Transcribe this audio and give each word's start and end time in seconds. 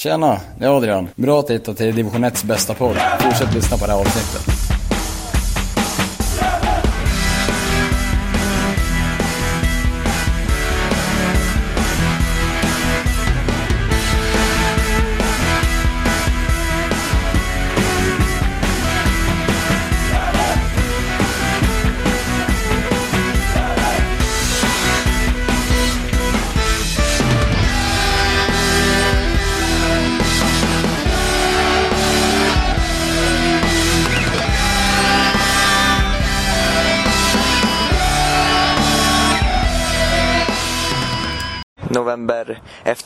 Tjena, 0.00 0.40
det 0.58 0.64
är 0.64 0.76
Adrian. 0.76 1.08
Bra 1.14 1.40
att 1.40 1.50
hitta 1.50 1.74
till 1.74 1.94
division 1.94 2.24
1s 2.24 2.46
bästa 2.46 2.74
podd. 2.74 2.96
Fortsätt 3.20 3.54
lyssna 3.54 3.76
på 3.76 3.86
det 3.86 3.92
här 3.92 4.00
avsnittet. 4.00 4.59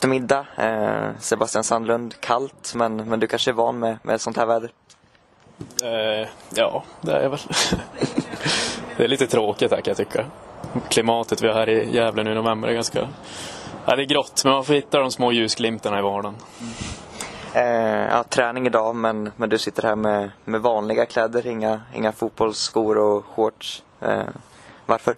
Eftermiddag. 0.05 0.45
Eh, 0.57 1.09
Sebastian 1.19 1.63
Sandlund, 1.63 2.15
kallt 2.19 2.73
men, 2.75 2.95
men 2.95 3.19
du 3.19 3.27
kanske 3.27 3.51
är 3.51 3.53
van 3.53 3.79
med, 3.79 3.97
med 4.03 4.21
sånt 4.21 4.37
här 4.37 4.45
väder? 4.45 4.71
Eh, 5.83 6.27
ja, 6.55 6.83
det 7.01 7.11
är 7.11 7.21
jag 7.21 7.29
väl. 7.29 7.39
det 8.97 9.03
är 9.03 9.07
lite 9.07 9.27
tråkigt 9.27 9.71
här 9.71 9.81
kan 9.81 9.91
jag 9.91 9.97
tycka. 9.97 10.25
Klimatet 10.89 11.41
vi 11.41 11.47
har 11.47 11.53
här 11.53 11.69
i 11.69 11.95
Gävle 11.95 12.23
nu 12.23 12.31
i 12.31 12.35
november 12.35 12.67
är 12.67 12.73
ganska... 12.73 13.07
Ja, 13.85 13.95
det 13.95 14.03
är 14.03 14.05
grått, 14.05 14.41
men 14.43 14.53
man 14.53 14.65
får 14.65 14.73
hitta 14.73 14.99
de 14.99 15.11
små 15.11 15.31
ljusglimtarna 15.31 15.99
i 15.99 16.01
vardagen. 16.01 16.35
Eh, 17.53 18.07
ja, 18.11 18.23
träning 18.23 18.67
idag 18.67 18.95
men, 18.95 19.31
men 19.35 19.49
du 19.49 19.57
sitter 19.57 19.83
här 19.83 19.95
med, 19.95 20.31
med 20.45 20.61
vanliga 20.61 21.05
kläder, 21.05 21.47
inga, 21.47 21.81
inga 21.93 22.11
fotbollsskor 22.11 22.97
och 22.97 23.25
shorts. 23.25 23.83
Eh, 24.01 24.23
varför? 24.85 25.15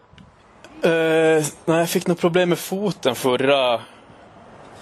Eh, 0.81 1.43
nej, 1.65 1.79
jag 1.79 1.89
fick 1.89 2.07
något 2.07 2.19
problem 2.19 2.49
med 2.49 2.59
foten 2.59 3.15
förra, 3.15 3.81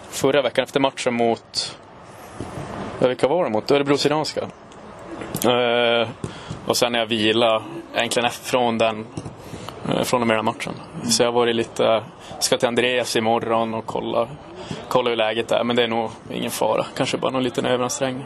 förra 0.10 0.42
veckan 0.42 0.64
efter 0.64 0.80
matchen 0.80 1.14
mot... 1.14 1.78
Ja, 3.00 3.08
vilka 3.08 3.28
var 3.28 3.44
det 3.44 3.50
mot? 3.50 3.72
Örebro 3.72 3.98
Syrianska. 3.98 4.42
Eh, 5.46 6.08
och 6.66 6.78
sen 6.78 6.92
när 6.92 7.00
jag 7.00 7.06
vila 7.06 7.64
egentligen 7.96 8.30
från 8.30 8.78
den 8.78 9.06
eh, 9.90 10.04
från 10.04 10.22
och 10.22 10.28
med 10.28 10.38
den 10.38 10.46
matchen. 10.46 10.74
Så 11.04 11.24
jag 11.24 11.28
har 11.28 11.34
varit 11.34 11.56
lite, 11.56 12.04
ska 12.40 12.58
till 12.58 12.68
Andreas 12.68 13.16
imorgon 13.16 13.74
och 13.74 13.86
kolla, 13.86 14.28
kolla 14.88 15.10
hur 15.10 15.18
läget 15.18 15.52
är. 15.52 15.64
Men 15.64 15.76
det 15.76 15.84
är 15.84 15.88
nog 15.88 16.10
ingen 16.32 16.52
fara. 16.52 16.86
Kanske 16.98 17.18
bara 17.18 17.32
någon 17.32 17.44
liten 17.44 17.66
överansträngning. 17.66 18.26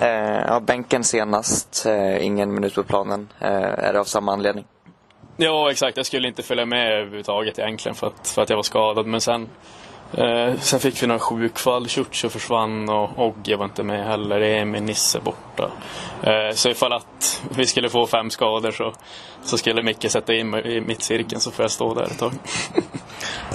Eh, 0.00 0.40
ja, 0.46 0.60
bänken 0.60 1.04
senast, 1.04 1.86
eh, 1.86 2.26
ingen 2.26 2.54
minut 2.54 2.74
på 2.74 2.82
planen. 2.82 3.28
Eh, 3.40 3.48
är 3.62 3.92
det 3.92 4.00
av 4.00 4.04
samma 4.04 4.32
anledning? 4.32 4.64
Ja, 5.36 5.70
exakt. 5.70 5.96
Jag 5.96 6.06
skulle 6.06 6.28
inte 6.28 6.42
följa 6.42 6.66
med 6.66 6.92
överhuvudtaget 6.92 7.58
egentligen 7.58 7.94
för 7.94 8.06
att, 8.06 8.28
för 8.28 8.42
att 8.42 8.50
jag 8.50 8.56
var 8.56 8.62
skadad. 8.62 9.06
Men 9.06 9.20
sen, 9.20 9.48
eh, 10.14 10.54
sen 10.60 10.80
fick 10.80 11.02
vi 11.02 11.06
några 11.06 11.18
sjukfall. 11.18 11.88
Ciuciu 11.88 12.28
försvann 12.30 12.88
och 12.88 13.26
Ogge 13.26 13.56
var 13.56 13.64
inte 13.64 13.82
med 13.82 14.06
heller. 14.06 14.40
Emil 14.40 14.82
Nisse 14.82 15.20
borta. 15.20 15.70
Eh, 16.22 16.54
så 16.54 16.68
ifall 16.68 16.92
att 16.92 17.42
vi 17.56 17.66
skulle 17.66 17.88
få 17.88 18.06
fem 18.06 18.30
skador 18.30 18.70
så, 18.70 18.92
så 19.42 19.58
skulle 19.58 19.82
Micke 19.82 20.10
sätta 20.10 20.34
in 20.34 20.50
mig 20.50 20.76
i 20.76 20.80
mittcirkeln 20.80 21.40
så 21.40 21.50
får 21.50 21.62
jag 21.62 21.70
stå 21.70 21.94
där 21.94 22.02
ett 22.04 22.18
tag. 22.18 22.32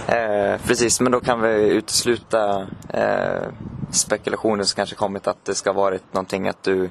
Eh, 0.07 0.61
precis, 0.67 1.01
men 1.01 1.11
då 1.11 1.19
kan 1.19 1.41
vi 1.41 1.49
utesluta 1.69 2.67
eh, 2.93 3.47
spekulationer 3.91 4.63
som 4.63 4.75
kanske 4.75 4.95
kommit 4.95 5.27
att 5.27 5.45
det 5.45 5.55
ska 5.55 5.73
varit 5.73 6.13
någonting 6.13 6.47
att 6.47 6.63
du 6.63 6.89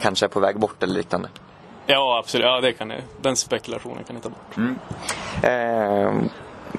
kanske 0.00 0.26
är 0.26 0.28
på 0.28 0.40
väg 0.40 0.58
bort 0.58 0.82
eller 0.82 0.94
liknande. 0.94 1.28
ja, 1.86 2.18
absolut. 2.18 2.44
Ja, 2.44 2.60
det 2.60 2.72
kan 2.72 2.90
jag. 2.90 3.00
Den 3.22 3.36
spekulationen 3.36 4.04
kan 4.04 4.16
jag 4.16 4.22
ta 4.22 4.28
bort. 4.28 4.56
Eh, 5.42 6.12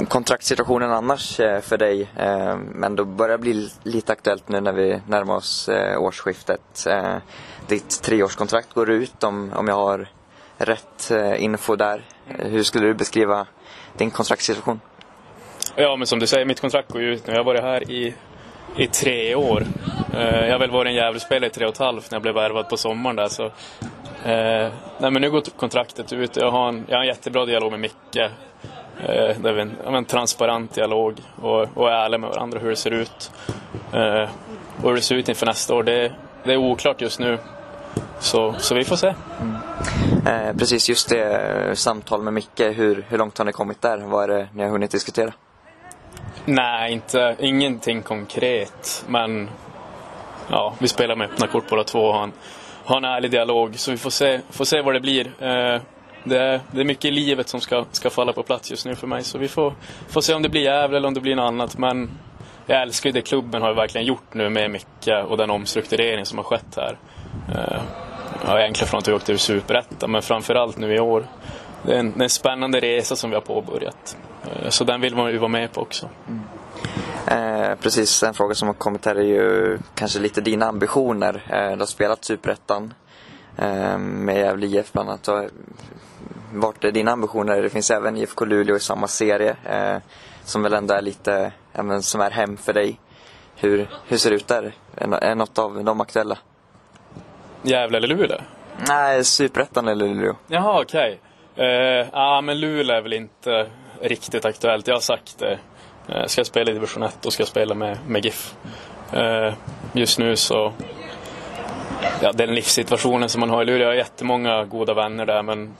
kontraktssituationen 0.07 0.91
annars 0.91 1.39
eh, 1.39 1.61
för 1.61 1.78
dig, 1.78 2.09
eh, 2.17 2.57
men 2.57 2.95
då 2.95 3.06
börjar 3.06 3.38
bli 3.38 3.69
lite 3.83 4.11
aktuellt 4.11 4.50
nu 4.50 4.61
när 4.61 4.73
vi 4.73 5.01
närmar 5.07 5.35
oss 5.35 5.69
eh, 5.69 6.01
årsskiftet. 6.01 6.88
Ditt 7.67 8.01
treårskontrakt 8.03 8.73
går 8.73 8.89
ut 8.89 9.23
om, 9.23 9.53
om 9.56 9.67
jag 9.67 9.75
har 9.75 10.07
rätt 10.57 11.11
info 11.38 11.75
där. 11.75 12.06
Hur 12.25 12.63
skulle 12.63 12.88
du 12.88 12.94
beskriva 12.94 13.47
din 13.97 14.11
kontraktssituation? 14.11 14.79
Ja, 15.75 15.95
men 15.95 16.07
som 16.07 16.19
du 16.19 16.27
säger, 16.27 16.45
mitt 16.45 16.62
kontrakt 16.62 16.91
går 16.91 17.01
ut 17.01 17.27
nu. 17.27 17.33
Jag 17.33 17.39
har 17.39 17.45
varit 17.45 17.62
här 17.62 17.91
i, 17.91 18.16
i 18.77 18.88
tre 18.88 19.35
år. 19.35 19.63
Jag 20.13 20.51
har 20.51 20.59
väl 20.59 20.72
varit 20.72 20.89
en 20.89 20.95
Gävlespelare 20.95 21.47
i 21.47 21.50
tre 21.50 21.66
och 21.66 21.73
ett 21.73 21.77
halvt 21.77 22.12
när 22.12 22.16
jag 22.16 22.22
blev 22.22 22.35
värvad 22.35 22.69
på 22.69 22.77
sommaren 22.77 23.16
där. 23.16 23.27
Så, 23.27 23.45
eh, 23.45 24.72
nej, 25.00 25.12
men 25.12 25.22
nu 25.22 25.31
går 25.31 25.41
kontraktet 25.41 26.13
ut. 26.13 26.38
Jag 26.38 26.51
har 26.51 26.69
en, 26.69 26.85
jag 26.88 26.97
har 26.97 27.01
en 27.01 27.07
jättebra 27.07 27.45
dialog 27.45 27.72
med 27.72 27.79
Micke. 27.79 28.31
Eh, 29.00 29.39
där 29.39 29.53
vi 29.53 29.61
en, 29.61 29.78
ja, 29.85 29.97
en 29.97 30.06
transparent 30.06 30.73
dialog 30.73 31.16
och, 31.41 31.67
och 31.73 31.89
är 31.89 31.94
ärliga 31.94 32.17
med 32.17 32.29
varandra 32.29 32.59
hur 32.59 32.69
det 32.69 32.75
ser 32.75 32.91
ut. 32.91 33.31
Eh, 33.94 34.29
och 34.83 34.89
hur 34.89 34.95
det 34.95 35.01
ser 35.01 35.16
ut 35.16 35.29
inför 35.29 35.45
nästa 35.45 35.75
år, 35.75 35.83
det, 35.83 36.11
det 36.44 36.53
är 36.53 36.57
oklart 36.57 37.01
just 37.01 37.19
nu. 37.19 37.38
Så, 38.19 38.56
så 38.57 38.75
vi 38.75 38.83
får 38.83 38.95
se. 38.95 39.07
Eh, 40.25 40.53
precis, 40.57 40.89
just 40.89 41.09
det 41.09 41.78
samtal 41.78 42.22
med 42.22 42.33
Micke, 42.33 42.59
hur, 42.59 43.06
hur 43.09 43.17
långt 43.17 43.38
har 43.38 43.45
ni 43.45 43.51
kommit 43.51 43.81
där? 43.81 43.97
Vad 43.97 44.23
är 44.23 44.28
det 44.28 44.47
ni 44.53 44.63
har 44.63 44.69
hunnit 44.69 44.91
diskutera? 44.91 45.33
Nej, 46.45 46.94
inte, 46.94 47.35
ingenting 47.39 48.01
konkret. 48.01 49.06
Men 49.07 49.50
ja, 50.50 50.73
vi 50.79 50.88
spelar 50.88 51.16
med 51.16 51.29
öppna 51.31 51.47
kort 51.47 51.69
båda 51.69 51.83
två 51.83 52.00
och 52.00 52.13
har 52.13 52.23
en, 52.23 52.31
har 52.85 52.97
en 52.97 53.06
ärlig 53.06 53.31
dialog. 53.31 53.79
Så 53.79 53.91
vi 53.91 53.97
får 53.97 54.09
se, 54.09 54.41
får 54.50 54.66
se 54.66 54.81
vad 54.81 54.94
det 54.94 55.00
blir. 55.00 55.44
Eh, 55.44 55.81
det, 56.25 56.40
är, 56.40 56.62
det 56.72 56.81
är 56.81 56.86
mycket 56.86 57.06
i 57.06 57.12
livet 57.12 57.50
som 57.50 57.62
ska, 57.62 57.86
ska 57.91 58.09
falla 58.09 58.34
på 58.34 58.44
plats 58.44 58.72
just 58.72 58.86
nu 58.86 58.96
för 58.96 59.08
mig. 59.08 59.24
Så 59.24 59.38
vi 59.38 59.47
får, 59.47 59.74
får 60.08 60.22
se 60.22 60.34
om 60.34 60.41
det 60.41 60.50
blir 60.50 60.62
Gävle 60.62 60.97
eller 60.97 61.08
om 61.08 61.13
det 61.13 61.22
blir 61.22 61.36
något 61.36 61.47
annat. 61.47 61.78
Men 61.78 62.09
jag 62.66 62.81
älskar 62.81 63.09
ju 63.09 63.13
det 63.13 63.22
klubben 63.22 63.62
har 63.62 63.74
verkligen 63.74 64.08
gjort 64.08 64.34
nu 64.34 64.50
med 64.50 64.72
Micke 64.72 65.09
och 65.28 65.38
den 65.38 65.50
omstrukturering 65.50 66.25
som 66.25 66.38
har 66.38 66.44
skett 66.44 66.78
här. 66.78 66.97
Eh, 67.50 67.81
ja, 68.46 68.59
egentligen 68.59 68.88
från 68.88 68.97
att 68.97 69.08
vi 69.08 69.13
åkte 69.13 69.31
ur 69.31 69.38
Superettan, 69.38 70.12
men 70.12 70.22
framförallt 70.22 70.78
nu 70.78 70.96
i 70.96 71.00
år. 71.00 71.25
Det 71.84 71.96
är 71.96 72.00
en, 72.00 72.12
det 72.12 72.19
är 72.19 72.24
en 72.24 72.30
spännande 72.30 72.80
resa 72.80 73.16
som 73.16 73.30
vi 73.30 73.36
har 73.36 73.42
påbörjat. 73.42 74.18
Eh, 74.44 74.69
så 74.69 74.84
den 74.84 75.02
vill 75.02 75.16
man 75.16 75.31
ju 75.31 75.38
vara 75.38 75.50
med 75.50 75.72
på 75.72 75.81
också. 75.81 76.09
Eh, 77.28 77.75
precis, 77.75 78.24
en 78.24 78.34
fråga 78.34 78.56
som 78.56 78.68
har 78.68 78.75
kommit 78.75 79.06
här 79.06 79.16
är 79.16 79.24
ju 79.24 79.80
kanske 79.96 80.19
lite 80.19 80.42
dina 80.42 80.66
ambitioner. 80.66 81.44
Eh, 81.50 81.72
du 81.72 81.80
har 81.80 81.86
spelat 81.86 82.25
Superettan 82.25 82.94
eh, 83.57 83.97
med 83.97 84.38
Gävle 84.38 84.68
IF 84.68 84.92
bland 84.94 85.09
annat. 85.09 85.30
Vart 86.53 86.83
är 86.83 86.91
dina 86.91 87.11
ambitioner? 87.11 87.61
Det 87.61 87.69
finns 87.69 87.91
även 87.91 88.17
IFK 88.17 88.45
Luleå 88.45 88.75
i 88.75 88.79
samma 88.79 89.07
serie 89.07 89.55
eh, 89.65 89.97
som 90.43 90.63
väl 90.63 90.73
ändå 90.73 90.93
är 90.93 91.01
lite, 91.01 91.51
men, 91.73 92.03
som 92.03 92.21
är 92.21 92.31
hem 92.31 92.57
för 92.57 92.73
dig. 92.73 92.99
Hur, 93.55 93.87
hur 94.07 94.17
ser 94.17 94.29
det 94.29 94.35
ut 94.35 94.47
där? 94.47 94.73
Är, 94.97 95.13
är 95.13 95.35
något 95.35 95.57
av 95.57 95.83
dem 95.83 96.01
aktuella? 96.01 96.37
Gävle 97.61 97.97
eller 97.97 98.07
Luleå? 98.07 98.37
Nej, 98.87 99.23
Superettan 99.23 99.87
eller 99.87 100.07
Luleå. 100.07 100.35
Jaha, 100.47 100.81
okej. 100.81 101.19
Eh, 101.55 102.07
Ja, 102.11 102.41
men 102.41 102.59
Luleå 102.59 102.95
är 102.97 103.01
väl 103.01 103.13
inte 103.13 103.69
riktigt 104.01 104.45
aktuellt. 104.45 104.87
Jag 104.87 104.95
har 104.95 105.01
sagt 105.01 105.39
det. 105.39 105.59
Eh, 106.07 106.25
ska 106.25 106.39
jag 106.39 106.47
spela 106.47 106.71
i 106.71 106.73
division 106.73 107.03
1 107.03 107.25
och 107.25 107.33
ska 107.33 107.41
jag 107.41 107.47
spela 107.47 107.75
med, 107.75 107.97
med 108.07 108.25
GIF. 108.25 108.55
Eh, 109.13 109.53
just 109.93 110.19
nu 110.19 110.35
så... 110.35 110.73
Ja, 112.21 112.31
den 112.31 112.55
livssituationen 112.55 113.29
som 113.29 113.39
man 113.39 113.49
har 113.49 113.61
i 113.61 113.65
Luleå. 113.65 113.79
Jag 113.81 113.87
har 113.87 113.93
jättemånga 113.95 114.65
goda 114.65 114.93
vänner 114.93 115.25
där 115.25 115.43
men 115.43 115.75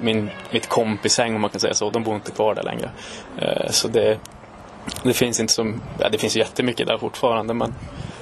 min, 0.00 0.30
mitt 0.50 0.68
kompishäng 0.68 1.34
om 1.34 1.40
man 1.40 1.50
kan 1.50 1.60
säga 1.60 1.74
så, 1.74 1.90
de 1.90 2.02
bor 2.02 2.14
inte 2.14 2.30
kvar 2.30 2.54
där 2.54 2.62
längre. 2.62 2.90
Eh, 3.38 3.70
så 3.70 3.88
det, 3.88 4.18
det 5.02 5.12
finns 5.12 5.40
inte 5.40 5.52
som... 5.52 5.80
Ja, 5.98 6.08
det 6.08 6.18
finns 6.18 6.36
jättemycket 6.36 6.86
där 6.86 6.98
fortfarande 6.98 7.54
men... 7.54 7.74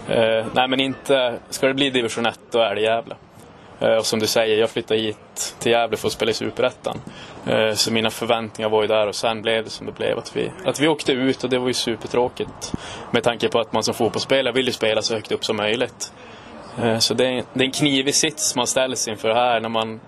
Eh, 0.08 0.46
nej 0.54 0.68
men 0.68 0.80
inte... 0.80 1.38
Ska 1.50 1.66
det 1.66 1.74
bli 1.74 1.90
division 1.90 2.26
1 2.26 2.40
då 2.50 2.58
är 2.58 2.74
det 2.74 2.80
Gävle. 2.80 3.14
Eh, 3.80 3.94
Och 3.96 4.06
som 4.06 4.18
du 4.18 4.26
säger, 4.26 4.56
jag 4.60 4.70
flyttade 4.70 5.00
hit 5.00 5.54
till 5.58 5.72
Gävle 5.72 5.96
för 5.96 6.06
att 6.06 6.12
spela 6.12 6.30
i 6.30 6.34
Superettan. 6.34 7.00
Eh, 7.46 7.72
Så 7.72 7.92
mina 7.92 8.10
förväntningar 8.10 8.68
var 8.68 8.82
ju 8.82 8.88
där 8.88 9.06
och 9.06 9.14
sen 9.14 9.42
blev 9.42 9.64
det 9.64 9.70
som 9.70 9.86
det 9.86 9.92
blev. 9.92 10.18
Att 10.18 10.36
vi, 10.36 10.50
att 10.64 10.80
vi 10.80 10.88
åkte 10.88 11.12
ut 11.12 11.44
och 11.44 11.50
det 11.50 11.58
var 11.58 11.66
ju 11.68 11.74
supertråkigt. 11.74 12.72
Med 13.10 13.22
tanke 13.22 13.48
på 13.48 13.60
att 13.60 13.72
man 13.72 13.82
som 13.82 13.94
fotbollsspelare 13.94 14.54
vill 14.54 14.66
ju 14.66 14.72
spela 14.72 15.02
så 15.02 15.14
högt 15.14 15.32
upp 15.32 15.44
som 15.44 15.56
möjligt. 15.56 16.12
Eh, 16.82 16.98
så 16.98 17.14
det 17.14 17.26
är, 17.26 17.42
det 17.52 17.60
är 17.60 17.66
en 17.66 17.72
knivig 17.72 18.14
sits 18.14 18.56
man 18.56 18.66
ställs 18.66 19.08
inför 19.08 19.34
här. 19.34 19.60
När 19.60 19.68
man, 19.68 20.00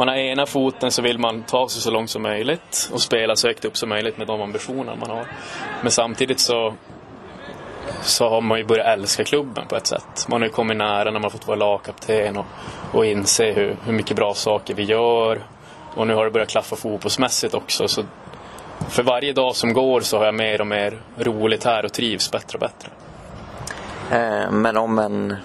man 0.00 0.08
har 0.08 0.16
ena 0.16 0.46
foten 0.46 0.90
så 0.90 1.02
vill 1.02 1.18
man 1.18 1.42
ta 1.42 1.68
sig 1.68 1.82
så 1.82 1.90
långt 1.90 2.10
som 2.10 2.22
möjligt 2.22 2.90
och 2.92 3.00
spela 3.00 3.36
så 3.36 3.48
högt 3.48 3.64
upp 3.64 3.76
som 3.76 3.88
möjligt 3.88 4.18
med 4.18 4.26
de 4.26 4.40
ambitioner 4.42 4.96
man 5.00 5.10
har. 5.10 5.26
Men 5.82 5.90
samtidigt 5.90 6.40
så 6.40 6.74
så 8.02 8.28
har 8.28 8.40
man 8.40 8.58
ju 8.58 8.64
börjat 8.64 8.86
älska 8.86 9.24
klubben 9.24 9.66
på 9.68 9.76
ett 9.76 9.86
sätt. 9.86 10.26
Man 10.28 10.40
har 10.40 10.48
ju 10.48 10.52
kommit 10.52 10.76
nära 10.76 11.04
när 11.04 11.12
man 11.12 11.22
har 11.22 11.30
fått 11.30 11.46
vara 11.46 11.58
lagkapten 11.58 12.36
och, 12.36 12.46
och 12.92 13.06
inse 13.06 13.52
hur, 13.52 13.76
hur 13.84 13.92
mycket 13.92 14.16
bra 14.16 14.34
saker 14.34 14.74
vi 14.74 14.82
gör. 14.82 15.46
Och 15.94 16.06
nu 16.06 16.14
har 16.14 16.24
det 16.24 16.30
börjat 16.30 16.48
klaffa 16.48 16.76
fotbollsmässigt 16.76 17.54
också. 17.54 17.88
Så 17.88 18.02
för 18.88 19.02
varje 19.02 19.32
dag 19.32 19.56
som 19.56 19.72
går 19.72 20.00
så 20.00 20.18
har 20.18 20.24
jag 20.24 20.34
mer 20.34 20.60
och 20.60 20.66
mer 20.66 21.02
roligt 21.18 21.64
här 21.64 21.84
och 21.84 21.92
trivs 21.92 22.30
bättre 22.30 22.58
och 22.58 22.60
bättre. 22.60 22.88
Eh, 24.10 24.50
men 24.50 24.76
om 24.76 24.98
en, 24.98 25.36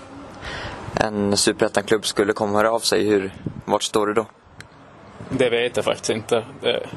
en 0.96 1.38
superettan-klubb 1.38 2.06
skulle 2.06 2.34
komma 2.34 2.52
och 2.52 2.58
höra 2.58 2.72
av 2.72 2.80
sig, 2.80 3.08
hur, 3.08 3.34
vart 3.66 3.84
står 3.84 4.08
du 4.08 4.14
då? 4.14 4.26
Det 5.30 5.50
vet 5.50 5.76
jag 5.76 5.86
faktiskt 5.86 6.10
inte. 6.10 6.44
Det, 6.62 6.88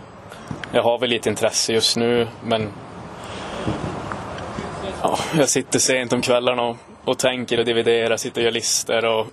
jag 0.72 0.82
har 0.82 0.98
väl 0.98 1.10
lite 1.10 1.28
intresse 1.28 1.72
just 1.72 1.96
nu, 1.96 2.28
men 2.44 2.68
ja, 5.02 5.18
jag 5.38 5.48
sitter 5.48 5.78
sent 5.78 6.12
om 6.12 6.22
kvällarna 6.22 6.62
och, 6.62 6.76
och 7.04 7.18
tänker 7.18 7.58
och 7.58 7.64
dividerar, 7.64 8.16
sitter 8.16 8.40
och 8.40 8.44
gör 8.44 8.50
listor. 8.50 9.04
Och, 9.04 9.26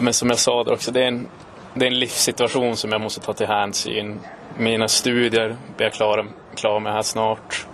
men 0.00 0.12
som 0.12 0.28
jag 0.28 0.38
sa 0.38 0.64
där 0.64 0.72
också, 0.72 0.90
det 0.90 1.02
är, 1.02 1.08
en, 1.08 1.28
det 1.74 1.84
är 1.84 1.90
en 1.90 1.98
livssituation 1.98 2.76
som 2.76 2.92
jag 2.92 3.00
måste 3.00 3.20
ta 3.20 3.32
till 3.32 3.46
hänsyn. 3.46 4.20
Mina 4.56 4.88
studier 4.88 5.56
blir 5.76 5.86
jag 5.86 5.92
klar, 5.92 6.26
klar 6.56 6.80
med 6.80 6.92
här 6.92 7.02
snart. 7.02 7.66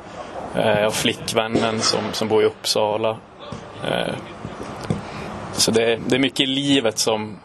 Eh, 0.54 0.78
jag 0.78 0.84
har 0.84 0.90
flickvännen 0.90 1.80
som, 1.80 2.00
som 2.12 2.28
bor 2.28 2.42
i 2.42 2.46
Uppsala. 2.46 3.18
Eh, 3.84 4.14
så 5.52 5.70
det, 5.70 5.98
det 6.06 6.16
är 6.16 6.20
mycket 6.20 6.40
i 6.40 6.46
livet 6.46 6.98
som, 6.98 7.38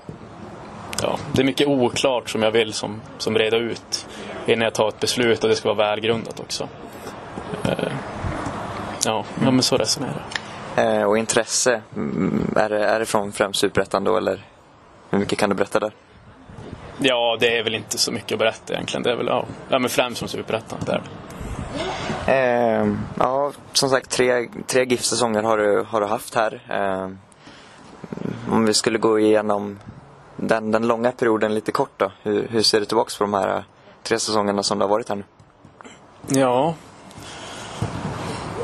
ja, 1.01 1.18
det 1.33 1.42
är 1.42 1.45
mycket 1.45 1.68
oklart 1.68 2.30
som 2.30 2.44
jag 2.44 2.51
vill 2.51 2.74
som, 2.74 3.01
som 3.18 3.38
reda 3.38 3.57
ut 3.57 4.07
innan 4.45 4.63
jag 4.63 4.74
tar 4.74 4.88
ett 4.88 5.00
beslut 5.00 5.44
och 5.44 5.50
det 5.50 5.56
ska 5.56 5.74
vara 5.74 5.89
välgrundat 5.89 6.39
också. 6.39 6.68
Eh, 7.63 7.92
ja, 9.06 9.25
ja, 9.44 9.51
men 9.51 9.63
så 9.63 9.77
resonerar 9.77 10.25
jag. 10.75 11.01
Eh, 11.01 11.03
och 11.03 11.18
intresse, 11.18 11.81
mm, 11.95 12.53
är 12.56 12.69
det, 12.69 12.86
är 12.86 13.00
det 13.00 13.06
från 13.06 13.31
främst 13.31 13.59
superettan 13.59 14.03
då 14.03 14.18
eller 14.18 14.45
hur 15.09 15.19
mycket 15.19 15.39
kan 15.39 15.50
du 15.50 15.56
berätta 15.56 15.80
där? 15.80 15.94
Ja, 16.98 17.38
det 17.39 17.57
är 17.57 17.63
väl 17.63 17.75
inte 17.75 17.97
så 17.97 18.12
mycket 18.12 18.31
att 18.31 18.39
berätta 18.39 18.74
egentligen. 18.74 19.04
Det 19.04 19.12
är 19.12 19.15
väl 19.15 19.27
ja, 19.27 19.45
ja 19.69 19.80
men 19.80 19.89
främst 19.89 20.19
som 20.19 20.27
superettan. 20.27 20.80
Där. 20.86 21.01
Eh, 22.27 22.88
ja, 23.19 23.51
som 23.74 23.89
sagt 23.89 24.09
tre, 24.09 24.50
tre 24.68 24.86
GIF-säsonger 24.86 25.44
har 25.44 25.57
du, 25.57 25.86
har 25.89 26.01
du 26.01 26.07
haft 26.07 26.36
här. 26.36 26.62
Eh, 26.69 27.09
om 28.51 28.65
vi 28.65 28.74
skulle 28.74 28.97
gå 28.97 29.19
igenom 29.19 29.80
den, 30.42 30.72
den 30.72 30.88
långa 30.88 31.12
perioden 31.12 31.54
lite 31.54 31.72
kort 31.72 31.92
då. 31.98 32.12
Hur, 32.24 32.48
hur 32.48 32.62
ser 32.62 32.80
du 32.80 32.86
tillbaka 32.86 33.12
på 33.18 33.24
de 33.24 33.34
här 33.34 33.58
eh, 33.58 33.64
tre 34.04 34.20
säsongerna 34.20 34.64
som 34.64 34.80
du 34.80 34.84
har 34.84 34.90
varit 34.90 35.10
här 35.10 35.16
nu? 35.16 35.24
Ja. 36.28 36.76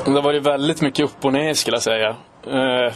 Det 0.04 0.10
har 0.10 0.22
varit 0.22 0.42
väldigt 0.42 0.80
mycket 0.80 1.04
upp 1.04 1.24
och 1.24 1.32
ner 1.32 1.54
skulle 1.54 1.76
jag 1.76 1.82
säga. 1.82 2.08
Eh, 2.46 2.92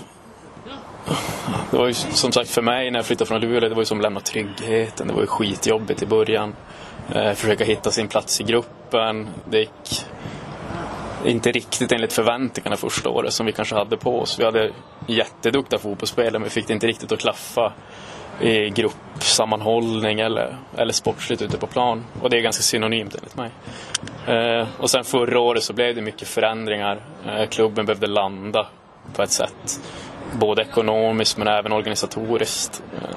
det 1.71 1.77
var 1.79 1.87
ju 1.87 1.95
som 1.95 2.33
sagt 2.33 2.51
för 2.51 2.63
mig 2.63 2.91
när 2.91 2.99
jag 2.99 3.07
flyttade 3.07 3.29
från 3.29 3.41
Luleå, 3.41 3.61
det 3.61 3.75
var 3.75 3.83
ju 3.83 3.87
som 3.87 3.99
att 3.99 4.03
lämna 4.03 4.21
tryggheten. 4.21 5.09
Det 5.09 5.15
var 5.15 5.21
ju 5.21 5.27
skitjobbigt 5.27 6.03
i 6.03 6.07
början. 6.07 6.55
Eh, 7.15 7.33
försöka 7.33 7.65
hitta 7.65 7.91
sin 7.91 8.09
plats 8.09 8.41
i 8.41 8.45
gruppen. 8.45 9.29
Det 9.51 9.59
gick 9.59 10.07
inte 11.25 11.53
riktigt 11.53 11.93
enligt 11.93 12.13
förväntningarna 12.13 12.77
första 12.77 13.09
året 13.09 13.33
som 13.33 13.47
vi 13.47 13.53
kanske 13.53 13.75
hade 13.75 13.97
på 13.97 14.21
oss. 14.21 14.39
Vi 14.39 14.45
hade 14.45 14.71
jätteduktiga 15.07 15.79
fotbollsspelare 15.79 16.33
men 16.33 16.43
vi 16.43 16.51
fick 16.51 16.67
det 16.67 16.73
inte 16.75 16.87
riktigt 16.87 17.13
att 17.13 17.19
klaffa 17.19 17.73
i 18.41 18.71
gruppsammanhållning 18.71 20.21
eller, 20.21 20.57
eller 20.77 20.93
sportsligt 20.93 21.43
ute 21.43 21.59
på 21.59 21.67
plan. 21.67 22.05
Och 22.23 22.31
det 22.31 22.37
är 22.37 22.41
ganska 22.41 22.63
synonymt 22.63 23.15
enligt 23.15 23.37
mig. 23.37 23.51
Eh, 24.27 24.69
och 24.79 24.91
sen 24.91 25.05
förra 25.05 25.41
året 25.41 25.63
så 25.63 25.73
blev 25.73 25.95
det 25.95 26.03
mycket 26.03 26.29
förändringar. 26.29 27.01
Eh, 27.27 27.49
klubben 27.49 27.87
behövde 27.87 28.07
landa 28.07 28.67
på 29.15 29.23
ett 29.23 29.31
sätt. 29.31 29.81
Både 30.33 30.63
ekonomiskt 30.63 31.39
men 31.39 31.49
även 31.49 31.73
organisatoriskt. 31.73 32.83
Eh, 32.97 33.17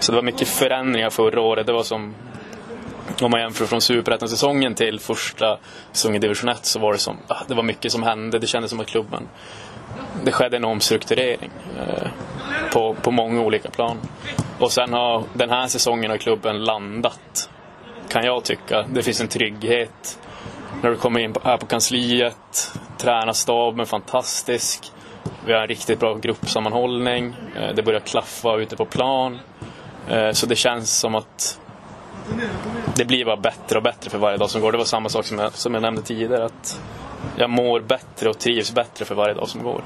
så 0.00 0.12
det 0.12 0.16
var 0.16 0.22
mycket 0.22 0.48
förändringar 0.48 1.10
förra 1.10 1.40
året. 1.40 1.66
Det 1.66 1.72
var 1.72 1.82
som 1.82 2.14
om 3.20 3.30
man 3.30 3.40
jämför 3.40 3.66
från 3.66 3.80
superettan-säsongen 3.80 4.74
till 4.74 5.00
första 5.00 5.58
säsongen 5.92 6.16
i 6.16 6.18
division 6.18 6.48
1 6.50 6.64
så 6.64 6.78
var 6.78 6.92
det 6.92 6.98
som, 6.98 7.16
ah, 7.26 7.42
det 7.48 7.54
var 7.54 7.62
mycket 7.62 7.92
som 7.92 8.02
hände. 8.02 8.38
Det 8.38 8.46
kändes 8.46 8.70
som 8.70 8.80
att 8.80 8.86
klubben, 8.86 9.28
det 10.24 10.32
skedde 10.32 10.56
en 10.56 10.64
omstrukturering 10.64 11.50
eh, 11.78 12.08
på, 12.72 12.94
på 12.94 13.10
många 13.10 13.40
olika 13.40 13.70
plan. 13.70 13.96
Och 14.58 14.72
sen 14.72 14.92
har 14.92 15.24
den 15.34 15.50
här 15.50 15.66
säsongen 15.66 16.10
har 16.10 16.18
klubben 16.18 16.64
landat, 16.64 17.50
kan 18.08 18.24
jag 18.24 18.44
tycka. 18.44 18.82
Det 18.82 19.02
finns 19.02 19.20
en 19.20 19.28
trygghet 19.28 20.18
när 20.82 20.90
du 20.90 20.96
kommer 20.96 21.20
in 21.20 21.34
här 21.44 21.56
på 21.56 21.66
kansliet. 21.66 22.72
Tränarstaben 22.98 23.80
är 23.80 23.84
fantastisk. 23.84 24.92
Vi 25.46 25.52
har 25.52 25.60
en 25.60 25.68
riktigt 25.68 26.00
bra 26.00 26.14
gruppsammanhållning. 26.14 27.34
Eh, 27.56 27.74
det 27.74 27.82
börjar 27.82 28.00
klaffa 28.00 28.56
ute 28.56 28.76
på 28.76 28.84
plan. 28.84 29.38
Eh, 30.08 30.30
så 30.32 30.46
det 30.46 30.56
känns 30.56 30.98
som 30.98 31.14
att 31.14 31.60
det 32.96 33.04
blir 33.04 33.24
bara 33.24 33.36
bättre 33.36 33.76
och 33.78 33.82
bättre 33.82 34.10
för 34.10 34.18
varje 34.18 34.36
dag 34.36 34.50
som 34.50 34.60
går. 34.60 34.72
Det 34.72 34.78
var 34.78 34.84
samma 34.84 35.08
sak 35.08 35.24
som 35.24 35.38
jag, 35.38 35.52
som 35.52 35.74
jag 35.74 35.82
nämnde 35.82 36.02
tidigare. 36.02 36.44
Att 36.44 36.80
jag 37.36 37.50
mår 37.50 37.80
bättre 37.80 38.28
och 38.28 38.38
trivs 38.38 38.74
bättre 38.74 39.04
för 39.04 39.14
varje 39.14 39.34
dag 39.34 39.48
som 39.48 39.62
går. 39.62 39.84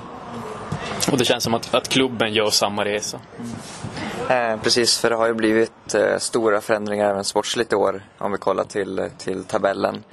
Och 1.12 1.18
det 1.18 1.24
känns 1.24 1.44
som 1.44 1.54
att, 1.54 1.74
att 1.74 1.88
klubben 1.88 2.32
gör 2.32 2.50
samma 2.50 2.84
resa. 2.84 3.18
Eh, 4.28 4.60
precis, 4.62 4.98
för 4.98 5.10
det 5.10 5.16
har 5.16 5.26
ju 5.26 5.34
blivit 5.34 5.94
eh, 5.94 6.18
stora 6.18 6.60
förändringar 6.60 7.10
även 7.10 7.24
sportsligt 7.24 7.72
i 7.72 7.76
år 7.76 8.02
om 8.18 8.32
vi 8.32 8.38
kollar 8.38 8.64
till, 8.64 9.10
till 9.18 9.44
tabellen. 9.44 10.04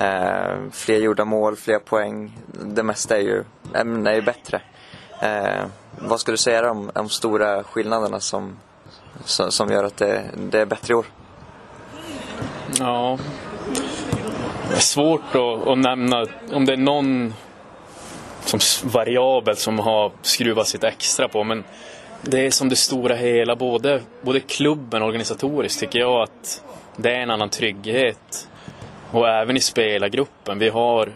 Eh, 0.00 0.56
fler 0.72 0.98
gjorda 0.98 1.24
mål, 1.24 1.56
fler 1.56 1.78
poäng. 1.78 2.38
Det 2.46 2.82
mesta 2.82 3.16
är 3.16 3.20
ju, 3.20 3.44
är 3.72 4.14
ju 4.14 4.22
bättre. 4.22 4.62
Eh, 5.20 5.64
vad 5.98 6.20
skulle 6.20 6.32
du 6.32 6.38
säga 6.38 6.70
om 6.70 6.90
de 6.94 7.08
stora 7.08 7.64
skillnaderna 7.64 8.20
som, 8.20 8.56
som, 9.24 9.52
som 9.52 9.70
gör 9.70 9.84
att 9.84 9.96
det, 9.96 10.24
det 10.50 10.60
är 10.60 10.66
bättre 10.66 10.92
i 10.92 10.96
år? 10.96 11.06
Ja, 12.78 13.18
det 14.68 14.76
är 14.76 14.80
svårt 14.80 15.34
att, 15.34 15.68
att 15.68 15.78
nämna 15.78 16.26
om 16.52 16.66
det 16.66 16.72
är 16.72 16.76
någon 16.76 17.34
som 18.44 18.60
variabel 18.90 19.56
som 19.56 19.78
har 19.78 20.12
skruvat 20.22 20.68
sitt 20.68 20.84
extra 20.84 21.28
på. 21.28 21.44
Men 21.44 21.64
det 22.22 22.46
är 22.46 22.50
som 22.50 22.68
det 22.68 22.76
stora 22.76 23.14
hela, 23.14 23.56
både, 23.56 24.00
både 24.22 24.40
klubben 24.40 25.02
och 25.02 25.08
organisatoriskt 25.08 25.80
tycker 25.80 25.98
jag 25.98 26.22
att 26.22 26.62
det 26.96 27.14
är 27.14 27.20
en 27.20 27.30
annan 27.30 27.48
trygghet. 27.48 28.48
Och 29.10 29.28
även 29.28 29.56
i 29.56 29.60
spelargruppen. 29.60 30.58
Vi 30.58 30.68
har, 30.68 31.12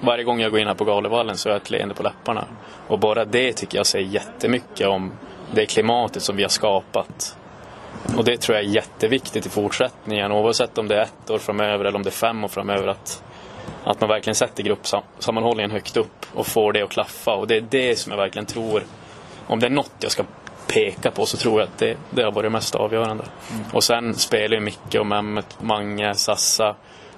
varje 0.00 0.24
gång 0.24 0.40
jag 0.40 0.50
går 0.50 0.60
in 0.60 0.66
här 0.66 0.74
på 0.74 0.84
Galevallen 0.84 1.36
så 1.36 1.48
har 1.48 1.54
jag 1.54 1.62
ett 1.62 1.70
leende 1.70 1.94
på 1.94 2.02
läpparna. 2.02 2.44
Och 2.88 2.98
bara 2.98 3.24
det 3.24 3.52
tycker 3.52 3.78
jag 3.78 3.86
säger 3.86 4.08
jättemycket 4.08 4.88
om 4.88 5.12
det 5.54 5.66
klimatet 5.66 6.22
som 6.22 6.36
vi 6.36 6.42
har 6.42 6.50
skapat. 6.50 7.36
Och 8.16 8.24
det 8.24 8.40
tror 8.40 8.56
jag 8.56 8.64
är 8.64 8.68
jätteviktigt 8.68 9.46
i 9.46 9.48
fortsättningen, 9.48 10.32
oavsett 10.32 10.78
om 10.78 10.88
det 10.88 10.96
är 10.96 11.02
ett 11.02 11.30
år 11.30 11.38
framöver 11.38 11.84
eller 11.84 11.96
om 11.96 12.02
det 12.02 12.08
är 12.08 12.12
fem 12.12 12.44
år 12.44 12.48
framöver. 12.48 12.88
Att, 12.88 13.22
att 13.84 14.00
man 14.00 14.08
verkligen 14.08 14.34
sätter 14.34 14.62
gruppsammanhållningen 14.62 15.70
högt 15.70 15.96
upp 15.96 16.26
och 16.34 16.46
får 16.46 16.72
det 16.72 16.82
att 16.82 16.90
klaffa. 16.90 17.34
Och 17.34 17.46
det 17.46 17.56
är 17.56 17.60
det 17.70 17.98
som 17.98 18.12
jag 18.12 18.16
verkligen 18.16 18.46
tror, 18.46 18.82
om 19.46 19.60
det 19.60 19.66
är 19.66 19.70
något 19.70 19.92
jag 20.00 20.12
ska 20.12 20.24
peka 20.66 21.10
på 21.10 21.26
så 21.26 21.36
tror 21.36 21.60
jag 21.60 21.68
att 21.68 21.78
det, 21.78 21.96
det 22.10 22.22
har 22.22 22.32
varit 22.32 22.52
mest 22.52 22.74
avgörande. 22.74 23.24
Mm. 23.50 23.64
Och 23.72 23.84
sen 23.84 24.14
spelar 24.14 24.56
ju 24.56 24.60
Micke 24.60 24.94
och 24.94 25.06
Mehmet, 25.06 25.56
Mange, 25.60 26.14
Sassa, 26.14 26.74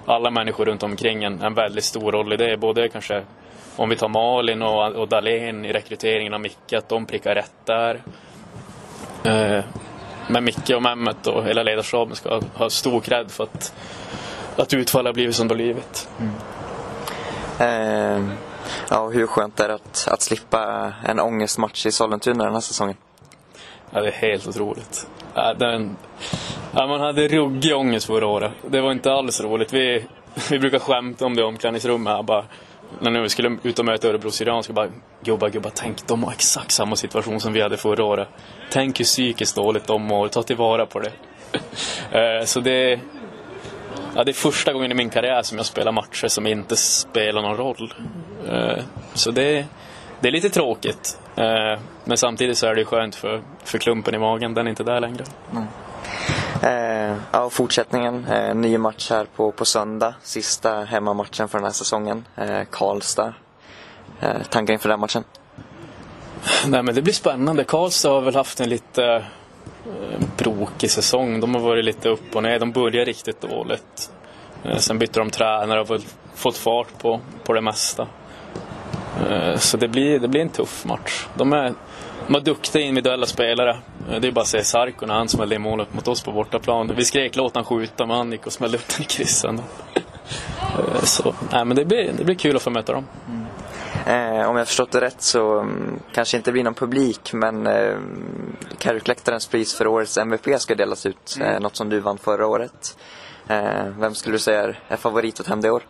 alla 0.06 0.30
människor 0.30 0.64
runt 0.64 0.82
omkring 0.82 1.24
en, 1.24 1.42
en 1.42 1.54
väldigt 1.54 1.84
stor 1.84 2.12
roll 2.12 2.32
i 2.32 2.36
det. 2.36 2.56
Både 2.56 2.88
kanske 2.88 3.22
om 3.76 3.88
vi 3.88 3.96
tar 3.96 4.08
Malin 4.08 4.62
och, 4.62 4.92
och 4.92 5.08
Dahlén 5.08 5.64
i 5.64 5.72
rekryteringen 5.72 6.34
av 6.34 6.40
Micke, 6.40 6.72
att 6.72 6.88
de 6.88 7.06
prickar 7.06 7.34
rätt 7.34 7.54
där. 7.64 8.00
Eh, 9.24 9.64
men 10.28 10.44
Micke 10.44 10.70
och 10.70 10.82
Mehmet 10.82 11.26
och 11.26 11.44
hela 11.44 11.62
ledarstaben 11.62 12.16
ska 12.16 12.40
ha 12.54 12.70
stor 12.70 13.00
cred 13.00 13.30
för 13.30 13.44
att, 13.44 13.74
att 14.56 14.74
utfallet 14.74 15.08
har 15.08 15.14
blivit 15.14 15.36
som 15.36 15.48
det 15.48 15.54
har 15.54 15.56
blivit. 15.56 16.08
Mm. 16.20 16.34
Eh, 17.58 18.34
ja, 18.90 19.08
hur 19.08 19.26
skönt 19.26 19.60
är 19.60 19.68
det 19.68 19.74
att, 19.74 20.08
att 20.10 20.22
slippa 20.22 20.92
en 21.04 21.20
ångestmatch 21.20 21.86
i 21.86 21.92
Sollentuna 21.92 22.44
den 22.44 22.52
här 22.52 22.60
säsongen? 22.60 22.96
Ja, 23.90 24.00
det 24.00 24.08
är 24.08 24.12
helt 24.12 24.46
otroligt. 24.46 25.06
Ja, 25.34 25.54
den, 25.54 25.96
ja, 26.72 26.86
man 26.86 27.00
hade 27.00 27.28
ruggig 27.28 27.76
ångest 27.76 28.06
förra 28.06 28.26
året. 28.26 28.52
Det 28.68 28.80
var 28.80 28.92
inte 28.92 29.12
alls 29.12 29.40
roligt. 29.40 29.72
Vi, 29.72 30.06
vi 30.50 30.58
brukar 30.58 30.78
skämta 30.78 31.26
om 31.26 31.36
det 31.36 31.42
i 31.42 31.44
omklädningsrummet. 31.44 32.24
Bara, 32.24 32.44
när 33.00 33.20
vi 33.22 33.28
skulle 33.28 33.58
ut 33.62 33.78
och 33.78 33.84
möta 33.84 34.08
Örebro 34.08 34.30
Syrianska 34.30 34.72
bara 34.72 34.88
gubbar, 35.24 35.48
gubbar, 35.48 35.70
tänk 35.74 36.06
de 36.06 36.24
har 36.24 36.32
exakt 36.32 36.70
samma 36.70 36.96
situation 36.96 37.40
som 37.40 37.52
vi 37.52 37.62
hade 37.62 37.76
förra 37.76 38.04
året. 38.04 38.28
Tänk 38.70 39.00
hur 39.00 39.04
psykiskt 39.04 39.56
dåligt 39.56 39.86
de 39.86 40.02
mår, 40.02 40.28
ta 40.28 40.42
tillvara 40.42 40.86
på 40.86 41.00
det. 41.00 41.12
Eh, 42.10 42.44
så 42.44 42.60
det, 42.60 43.00
ja, 44.14 44.24
det 44.24 44.30
är 44.30 44.32
första 44.32 44.72
gången 44.72 44.92
i 44.92 44.94
min 44.94 45.10
karriär 45.10 45.42
som 45.42 45.58
jag 45.58 45.66
spelar 45.66 45.92
matcher 45.92 46.28
som 46.28 46.46
inte 46.46 46.76
spelar 46.76 47.42
någon 47.42 47.56
roll. 47.56 47.94
Eh, 48.48 48.82
så 49.14 49.30
det, 49.30 49.66
det 50.20 50.28
är 50.28 50.32
lite 50.32 50.50
tråkigt. 50.50 51.18
Eh, 51.36 51.80
men 52.04 52.16
samtidigt 52.16 52.58
så 52.58 52.66
är 52.66 52.74
det 52.74 52.84
skönt 52.84 53.14
för, 53.14 53.42
för 53.64 53.78
klumpen 53.78 54.14
i 54.14 54.18
magen, 54.18 54.54
den 54.54 54.66
är 54.66 54.70
inte 54.70 54.84
där 54.84 55.00
längre. 55.00 55.24
Mm. 55.52 55.64
Eh, 56.64 57.16
ja, 57.32 57.50
fortsättningen. 57.50 58.26
Eh, 58.26 58.54
ny 58.54 58.78
match 58.78 59.10
här 59.10 59.26
på, 59.36 59.52
på 59.52 59.64
söndag. 59.64 60.14
Sista 60.22 60.84
hemmamatchen 60.84 61.48
för 61.48 61.58
den 61.58 61.64
här 61.64 61.72
säsongen. 61.72 62.24
Eh, 62.36 62.60
Karlstad. 62.70 63.34
Eh, 64.20 64.42
tankar 64.50 64.72
inför 64.72 64.88
den 64.88 65.00
matchen? 65.00 65.24
Nej, 66.66 66.82
men 66.82 66.94
det 66.94 67.02
blir 67.02 67.14
spännande. 67.14 67.64
Karlstad 67.64 68.10
har 68.10 68.20
väl 68.20 68.34
haft 68.34 68.60
en 68.60 68.68
lite 68.68 69.04
eh, 69.04 70.20
brokig 70.36 70.90
säsong. 70.90 71.40
De 71.40 71.54
har 71.54 71.62
varit 71.62 71.84
lite 71.84 72.08
upp 72.08 72.36
och 72.36 72.42
ner. 72.42 72.58
De 72.58 72.72
började 72.72 73.10
riktigt 73.10 73.40
dåligt. 73.40 74.10
Eh, 74.64 74.76
sen 74.76 74.98
bytte 74.98 75.20
de 75.20 75.30
tränare 75.30 75.80
och 75.80 76.00
fått 76.34 76.56
fart 76.56 76.98
på, 76.98 77.20
på 77.44 77.52
det 77.52 77.60
mesta. 77.60 78.06
Eh, 79.28 79.56
så 79.56 79.76
det 79.76 79.88
blir, 79.88 80.18
det 80.18 80.28
blir 80.28 80.40
en 80.40 80.48
tuff 80.48 80.84
match. 80.84 81.26
De 81.34 81.52
är, 81.52 81.74
de 82.26 82.34
är 82.34 82.40
duktiga 82.40 82.82
individuella 82.82 83.26
spelare. 83.26 83.76
Eh, 84.10 84.20
det 84.20 84.28
är 84.28 84.32
bara 84.32 84.40
att 84.40 84.46
se 84.46 84.64
Sarko 84.64 85.06
när 85.06 85.14
han 85.14 85.28
smällde 85.28 85.54
in 85.54 85.62
målet 85.62 85.94
mot 85.94 86.08
oss 86.08 86.22
på 86.22 86.32
bortaplan. 86.32 86.92
Vi 86.96 87.04
skrek 87.04 87.36
låt 87.36 87.54
han 87.54 87.64
skjuta 87.64 88.06
men 88.06 88.16
han 88.16 88.32
gick 88.32 88.46
och 88.46 88.52
smällde 88.52 88.78
upp 88.78 88.88
den 88.88 89.02
i 89.02 89.04
kryssen. 89.04 89.60
Eh, 89.94 91.02
så, 91.02 91.34
nej, 91.52 91.64
men 91.64 91.76
det 91.76 91.84
blir, 91.84 92.12
det 92.18 92.24
blir 92.24 92.34
kul 92.34 92.56
att 92.56 92.62
få 92.62 92.70
möta 92.70 92.92
dem. 92.92 93.06
Eh, 94.06 94.50
om 94.50 94.56
jag 94.56 94.66
förstått 94.66 94.92
det 94.92 95.00
rätt 95.00 95.22
så 95.22 95.58
um, 95.58 96.00
kanske 96.12 96.36
inte 96.36 96.52
blir 96.52 96.64
någon 96.64 96.74
publik 96.74 97.32
men 97.32 97.66
eh, 97.66 97.96
Carrickläktarens 98.78 99.46
pris 99.46 99.74
för 99.74 99.86
årets 99.86 100.18
MVP 100.18 100.60
ska 100.60 100.74
delas 100.74 101.06
ut. 101.06 101.36
Mm. 101.36 101.54
Eh, 101.54 101.60
något 101.60 101.76
som 101.76 101.88
du 101.88 102.00
vann 102.00 102.18
förra 102.18 102.46
året. 102.46 102.98
Eh, 103.48 103.86
vem 103.98 104.14
skulle 104.14 104.34
du 104.34 104.38
säga 104.38 104.62
är, 104.62 104.78
är 104.88 104.96
favorit 104.96 105.40
att 105.40 105.46
hem 105.46 105.60
det 105.60 105.70
år? 105.70 105.82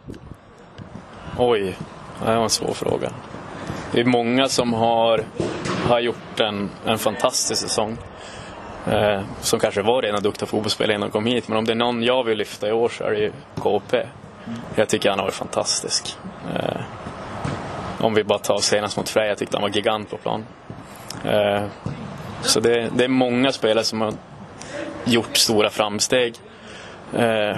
Oj, 1.38 1.76
det 2.24 2.34
var 2.34 2.42
en 2.42 2.50
svår 2.50 2.72
fråga. 2.72 3.12
Det 3.94 4.00
är 4.00 4.04
många 4.04 4.48
som 4.48 4.72
har, 4.72 5.24
har 5.88 6.00
gjort 6.00 6.40
en, 6.40 6.70
en 6.86 6.98
fantastisk 6.98 7.62
säsong. 7.62 7.98
Eh, 8.86 9.20
som 9.40 9.60
kanske 9.60 9.82
var 9.82 10.02
rena 10.02 10.20
duktiga 10.20 10.46
fotbollsspelare 10.46 10.94
innan 10.94 11.08
de 11.08 11.12
kom 11.12 11.26
hit. 11.26 11.48
Men 11.48 11.58
om 11.58 11.64
det 11.64 11.72
är 11.72 11.76
någon 11.76 12.02
jag 12.02 12.24
vill 12.24 12.38
lyfta 12.38 12.68
i 12.68 12.72
år 12.72 12.88
så 12.88 13.04
är 13.04 13.10
det 13.10 13.18
ju 13.18 13.32
KP. 13.60 14.06
Jag 14.74 14.88
tycker 14.88 15.10
han 15.10 15.18
har 15.18 15.26
varit 15.26 15.34
fantastisk. 15.34 16.16
Eh, 16.54 16.80
om 18.00 18.14
vi 18.14 18.24
bara 18.24 18.38
tar 18.38 18.58
senast 18.58 18.96
mot 18.96 19.08
Frej, 19.08 19.28
jag 19.28 19.38
tyckte 19.38 19.56
han 19.56 19.62
var 19.62 19.76
gigant 19.76 20.10
på 20.10 20.16
plan. 20.16 20.44
Eh, 21.24 21.62
så 22.42 22.60
det, 22.60 22.90
det, 22.96 23.04
är 23.04 23.08
många 23.08 23.52
spelare 23.52 23.84
som 23.84 24.00
har 24.00 24.14
gjort 25.04 25.36
stora 25.36 25.70
framsteg. 25.70 26.34
Eh, 27.16 27.56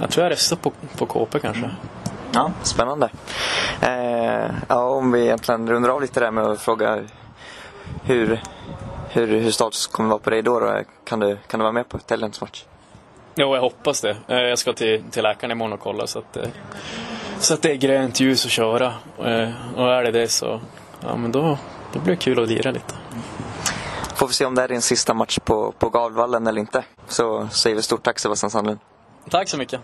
jag 0.00 0.10
tror 0.10 0.24
jag 0.24 0.30
röstar 0.30 0.56
på, 0.56 0.72
på 0.98 1.06
KP 1.06 1.38
kanske. 1.38 1.70
Ja, 2.32 2.52
spännande. 2.62 3.10
Eh, 3.82 4.50
ja, 4.68 4.84
om 4.84 5.12
vi 5.12 5.20
egentligen 5.20 5.68
rundar 5.68 5.90
av 5.90 6.00
lite 6.00 6.20
där 6.20 6.30
med 6.30 6.44
att 6.44 6.60
fråga 6.60 7.04
hur, 8.04 8.40
hur, 9.10 9.26
hur 9.26 9.50
status 9.50 9.86
kommer 9.86 10.08
vara 10.08 10.18
på 10.18 10.30
dig 10.30 10.42
då, 10.42 10.60
då? 10.60 10.80
Kan, 11.04 11.20
du, 11.20 11.38
kan 11.46 11.60
du 11.60 11.62
vara 11.62 11.72
med 11.72 11.88
på 11.88 11.98
helgens 12.08 12.40
match? 12.40 12.64
Jo, 13.34 13.54
jag 13.54 13.60
hoppas 13.60 14.00
det. 14.00 14.16
Eh, 14.28 14.38
jag 14.38 14.58
ska 14.58 14.72
till, 14.72 15.02
till 15.10 15.22
läkaren 15.22 15.50
imorgon 15.50 15.72
och 15.72 15.80
kolla 15.80 16.06
så 16.06 16.18
att, 16.18 16.36
eh, 16.36 16.48
så 17.38 17.54
att 17.54 17.62
det 17.62 17.70
är 17.70 17.76
grönt 17.76 18.20
ljus 18.20 18.44
att 18.44 18.50
köra. 18.50 18.86
Eh, 19.18 19.48
och 19.76 19.92
är 19.92 20.04
det 20.04 20.10
det 20.10 20.28
så 20.28 20.60
ja, 21.00 21.16
men 21.16 21.32
då, 21.32 21.58
då 21.92 21.98
blir 21.98 22.14
det 22.14 22.20
kul 22.20 22.42
att 22.42 22.48
lira 22.48 22.70
lite. 22.70 22.94
Får 24.14 24.26
vi 24.26 24.32
se 24.32 24.44
om 24.44 24.54
det 24.54 24.62
är 24.62 24.68
din 24.68 24.82
sista 24.82 25.14
match 25.14 25.38
på, 25.44 25.72
på 25.78 25.88
Gavvallen 25.88 26.46
eller 26.46 26.60
inte. 26.60 26.84
Så 27.08 27.48
säger 27.48 27.76
vi 27.76 27.82
stort 27.82 28.02
tack 28.02 28.18
Sebastian 28.18 28.50
Sandlund. 28.50 28.78
Tack 29.30 29.48
så 29.48 29.56
mycket. 29.56 29.80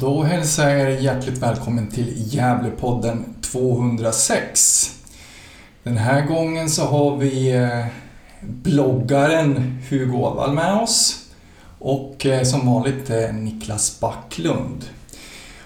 Då 0.00 0.22
hälsar 0.22 0.68
jag 0.70 0.80
er 0.80 1.00
hjärtligt 1.00 1.38
välkommen 1.38 1.90
till 1.90 2.12
Gävlepodden 2.16 3.24
206. 3.40 4.90
Den 5.82 5.96
här 5.96 6.26
gången 6.26 6.70
så 6.70 6.84
har 6.84 7.16
vi 7.16 7.52
eh, 7.52 7.86
bloggaren 8.40 9.78
Hugo 9.90 10.16
Åvall 10.16 10.54
med 10.54 10.74
oss 10.74 11.26
och 11.78 12.26
eh, 12.26 12.42
som 12.42 12.66
vanligt 12.66 13.10
eh, 13.10 13.34
Niklas 13.34 14.00
Backlund. 14.00 14.84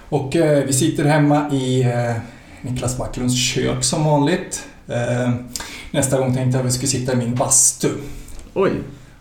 Och 0.09 0.35
vi 0.35 0.73
sitter 0.73 1.05
hemma 1.05 1.51
i 1.51 1.85
Niklas 2.61 2.97
Backlunds 2.97 3.35
kök 3.35 3.83
som 3.83 4.05
vanligt. 4.05 4.63
Nästa 5.91 6.17
gång 6.17 6.35
tänkte 6.35 6.57
jag 6.57 6.59
att 6.59 6.67
vi 6.67 6.75
skulle 6.75 6.87
sitta 6.87 7.13
i 7.13 7.15
min 7.15 7.35
bastu. 7.35 7.89
Oj! 8.53 8.71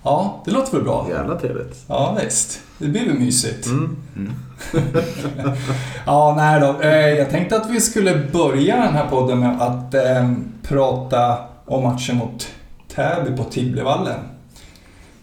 Ja, 0.02 0.43
det 0.45 0.50
låter 0.50 0.73
väl 0.73 0.83
bra? 0.83 1.07
Jävla 1.11 1.40
trevligt. 1.40 1.85
Ja, 1.87 2.19
visst. 2.25 2.61
Det 2.79 2.88
blir 2.88 3.07
väl 3.07 3.19
mysigt. 3.19 3.67
Mm. 3.67 3.97
Mm. 4.17 4.33
ja, 6.07 6.35
nej 6.37 6.61
då. 6.61 6.81
Eh, 6.81 7.09
jag 7.09 7.31
tänkte 7.31 7.57
att 7.57 7.71
vi 7.71 7.81
skulle 7.81 8.29
börja 8.33 8.76
den 8.76 8.95
här 8.95 9.07
podden 9.07 9.40
med 9.40 9.62
att 9.62 9.95
eh, 9.95 10.33
prata 10.62 11.38
om 11.67 11.83
matchen 11.83 12.17
mot 12.17 12.49
Täby 12.95 13.37
på 13.37 13.45
Tibblevallen. 13.45 14.19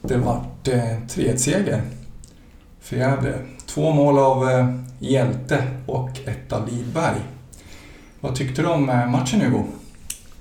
Det 0.01 0.17
vart 0.17 0.67
eh, 0.67 0.97
3-1-seger 1.07 1.81
för 2.81 2.95
Gävle. 2.95 3.33
Två 3.65 3.91
mål 3.91 4.19
av 4.19 4.49
eh, 4.49 4.69
Hjälte 4.99 5.63
och 5.85 6.09
ett 6.25 6.53
av 6.53 6.67
Lidberg. 6.67 7.19
Vad 8.19 8.35
tyckte 8.35 8.61
du 8.61 8.67
om 8.67 8.89
eh, 8.89 9.07
matchen 9.09 9.41
Hugo? 9.41 9.63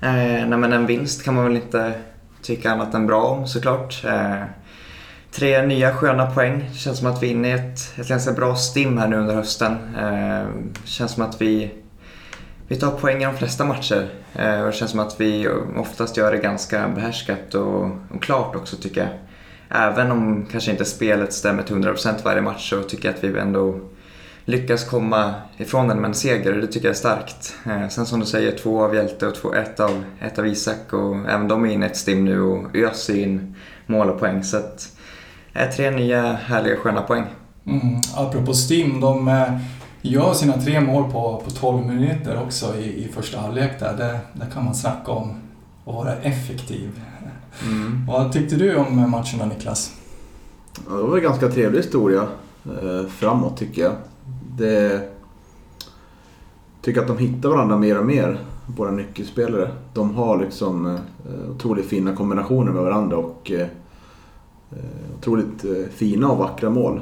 Eh, 0.00 0.47
nej 0.47 0.59
men 0.59 0.73
en 0.73 0.87
vinst 0.87 1.25
kan 1.25 1.35
man 1.35 1.45
väl 1.45 1.57
inte 1.57 1.95
tycka 2.43 2.71
annat 2.71 2.95
än 2.95 3.07
bra 3.07 3.23
om 3.23 3.47
såklart. 3.47 4.05
Eh, 4.05 4.43
tre 5.37 5.66
nya 5.66 5.95
sköna 5.95 6.26
poäng. 6.26 6.69
Det 6.73 6.78
känns 6.78 6.99
som 6.99 7.07
att 7.07 7.23
vi 7.23 7.26
är 7.26 7.31
inne 7.31 7.49
i 7.49 7.52
ett, 7.52 7.99
ett 7.99 8.09
ganska 8.09 8.33
bra 8.33 8.57
stim 8.57 8.99
här 8.99 9.09
nu 9.09 9.16
under 9.16 9.35
hösten. 9.35 9.73
Eh, 9.73 10.49
det 10.83 10.88
känns 10.88 11.12
som 11.12 11.23
att 11.23 11.40
vi, 11.40 11.71
vi 12.69 12.76
tar 12.76 12.90
poäng 12.90 13.23
i 13.23 13.25
de 13.25 13.37
flesta 13.37 13.64
matcher. 13.64 14.09
Eh, 14.35 14.61
och 14.61 14.66
det 14.66 14.73
känns 14.73 14.90
som 14.90 15.00
att 15.00 15.21
vi 15.21 15.49
oftast 15.76 16.16
gör 16.16 16.33
det 16.33 16.38
ganska 16.38 16.88
behärskat 16.88 17.55
och, 17.55 17.85
och 17.85 18.23
klart 18.23 18.57
också 18.57 18.76
tycker 18.76 19.00
jag. 19.00 19.11
Även 19.69 20.11
om 20.11 20.47
kanske 20.52 20.71
inte 20.71 20.85
spelet 20.85 21.33
stämmer 21.33 21.62
till 21.62 21.76
100% 21.76 22.14
varje 22.25 22.43
match 22.43 22.71
så 22.71 22.83
tycker 22.83 23.09
jag 23.09 23.14
att 23.16 23.25
vi 23.25 23.38
ändå 23.38 23.81
lyckas 24.45 24.85
komma 24.85 25.35
ifrån 25.57 25.88
den 25.88 26.00
med 26.00 26.09
en 26.09 26.14
seger 26.14 26.55
och 26.55 26.61
det 26.61 26.66
tycker 26.66 26.88
jag 26.88 26.95
är 26.95 26.99
starkt. 26.99 27.55
Eh, 27.66 27.88
sen 27.88 28.07
som 28.07 28.21
du 28.21 28.26
säger, 28.26 28.59
två 28.59 28.85
av 28.85 28.95
Hjälte 28.95 29.26
och 29.26 29.35
två, 29.35 29.55
ett, 29.55 29.81
av, 29.81 30.05
ett 30.21 30.38
av 30.38 30.47
Isak 30.47 30.93
och 30.93 31.16
även 31.16 31.49
de 31.49 31.64
är 31.64 31.73
inne 31.73 31.87
i 31.87 31.88
ett 31.88 31.97
stim 31.97 32.25
nu 32.25 32.40
och 32.40 32.76
öser 32.76 33.19
in 33.19 33.55
mål 33.87 34.11
och 34.11 34.19
poäng. 34.19 34.45
Så 34.45 34.57
att, 34.57 34.96
tre 35.77 35.91
nya 35.91 36.33
härliga 36.33 36.77
sköna 36.77 37.03
poäng. 37.03 37.25
Mm, 37.67 38.01
apropå 38.17 38.55
stim, 38.55 39.01
de 39.01 39.29
eh, 39.29 39.59
gör 40.03 40.33
sina 40.35 40.53
tre 40.53 40.81
mål 40.81 41.05
på, 41.13 41.43
på 41.45 41.51
12 41.51 41.87
minuter 41.87 42.43
också 42.43 42.77
i, 42.77 43.05
i 43.05 43.09
första 43.09 43.41
halvlek 43.41 43.81
där. 43.81 43.97
Det, 43.97 44.19
där 44.33 44.47
kan 44.47 44.65
man 44.65 44.75
snacka 44.75 45.13
om 45.13 45.35
att 45.87 45.95
vara 45.95 46.15
effektiv. 46.15 46.91
Mm. 47.67 48.07
Vad 48.09 48.33
tyckte 48.33 48.57
du 48.57 48.77
om 48.77 49.11
matchen 49.11 49.39
då 49.39 49.45
Niklas? 49.45 49.93
Ja, 50.89 50.97
det 50.97 51.03
var 51.03 51.17
en 51.17 51.23
ganska 51.23 51.49
trevlig 51.49 51.79
historia 51.79 52.23
eh, 52.65 53.09
framåt 53.09 53.57
tycker 53.57 53.83
jag 53.83 53.93
det 54.57 55.09
tycker 56.83 57.01
att 57.01 57.07
de 57.07 57.19
hittar 57.19 57.49
varandra 57.49 57.77
mer 57.77 57.99
och 57.99 58.07
mer, 58.07 58.39
våra 58.77 58.91
nyckelspelare. 58.91 59.71
De 59.93 60.15
har 60.15 60.41
liksom 60.41 60.87
eh, 60.87 61.51
otroligt 61.51 61.87
fina 61.87 62.17
kombinationer 62.17 62.73
med 62.73 62.83
varandra 62.83 63.17
och 63.17 63.53
Eh, 64.73 65.19
otroligt 65.19 65.65
eh, 65.65 65.91
fina 65.91 66.31
och 66.31 66.39
vackra 66.39 66.71
mål 66.71 67.01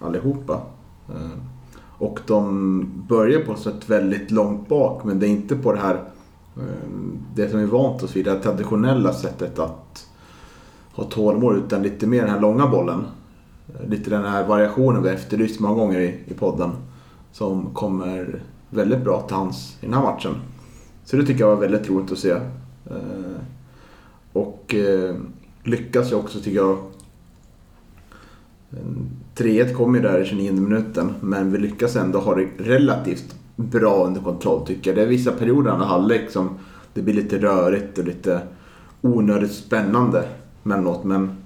allihopa. 0.00 0.60
Eh, 1.08 1.38
och 1.98 2.20
de 2.26 3.04
börjar 3.08 3.40
på 3.40 3.52
ett 3.52 3.58
sätt 3.58 3.90
väldigt 3.90 4.30
långt 4.30 4.68
bak 4.68 5.04
men 5.04 5.18
det 5.18 5.26
är 5.26 5.30
inte 5.30 5.56
på 5.56 5.72
det 5.72 5.78
här 5.78 6.04
det 7.34 7.50
som 7.50 7.60
vi 7.60 7.66
vant 7.66 8.02
oss 8.02 8.16
vid, 8.16 8.24
det 8.24 8.30
här 8.30 8.38
traditionella 8.38 9.12
sättet 9.12 9.58
att 9.58 10.06
ha 10.92 11.04
tålamod 11.04 11.56
utan 11.56 11.82
lite 11.82 12.06
mer 12.06 12.20
den 12.20 12.30
här 12.30 12.40
långa 12.40 12.66
bollen. 12.66 13.04
Lite 13.86 14.10
den 14.10 14.24
här 14.24 14.46
variationen 14.46 15.02
vi 15.02 15.08
efterlyst 15.08 15.60
många 15.60 15.74
gånger 15.74 16.00
i, 16.00 16.20
i 16.26 16.34
podden. 16.34 16.70
Som 17.32 17.74
kommer 17.74 18.42
väldigt 18.70 19.04
bra 19.04 19.20
till 19.20 19.36
hands 19.36 19.76
i 19.80 19.86
den 19.86 19.94
här 19.94 20.02
matchen. 20.02 20.34
Så 21.04 21.16
det 21.16 21.26
tycker 21.26 21.40
jag 21.40 21.56
var 21.56 21.60
väldigt 21.60 21.90
roligt 21.90 22.12
att 22.12 22.18
se. 22.18 22.36
Och 24.32 24.74
lyckas 25.62 26.12
ju 26.12 26.16
också 26.16 26.38
tycker 26.38 26.56
jag. 26.56 26.78
3-1 29.36 29.72
kom 29.72 29.94
ju 29.94 30.00
där 30.00 30.20
i 30.20 30.24
29 30.24 30.52
minuten 30.52 31.14
men 31.20 31.52
vi 31.52 31.58
lyckas 31.58 31.96
ändå 31.96 32.20
ha 32.20 32.34
det 32.34 32.46
relativt 32.58 33.34
bra 33.56 34.04
under 34.06 34.20
kontroll 34.20 34.66
tycker 34.66 34.90
jag. 34.90 34.96
Det 34.96 35.02
är 35.02 35.06
vissa 35.06 35.32
perioder 35.32 35.70
i 35.70 35.72
andra 35.72 35.86
halvlek 35.86 36.30
som 36.30 36.58
det 36.94 37.02
blir 37.02 37.14
lite 37.14 37.38
rörigt 37.38 37.98
och 37.98 38.04
lite 38.04 38.40
onödigt 39.00 39.52
spännande 39.52 40.24
mellanåt 40.62 41.04
men 41.04 41.36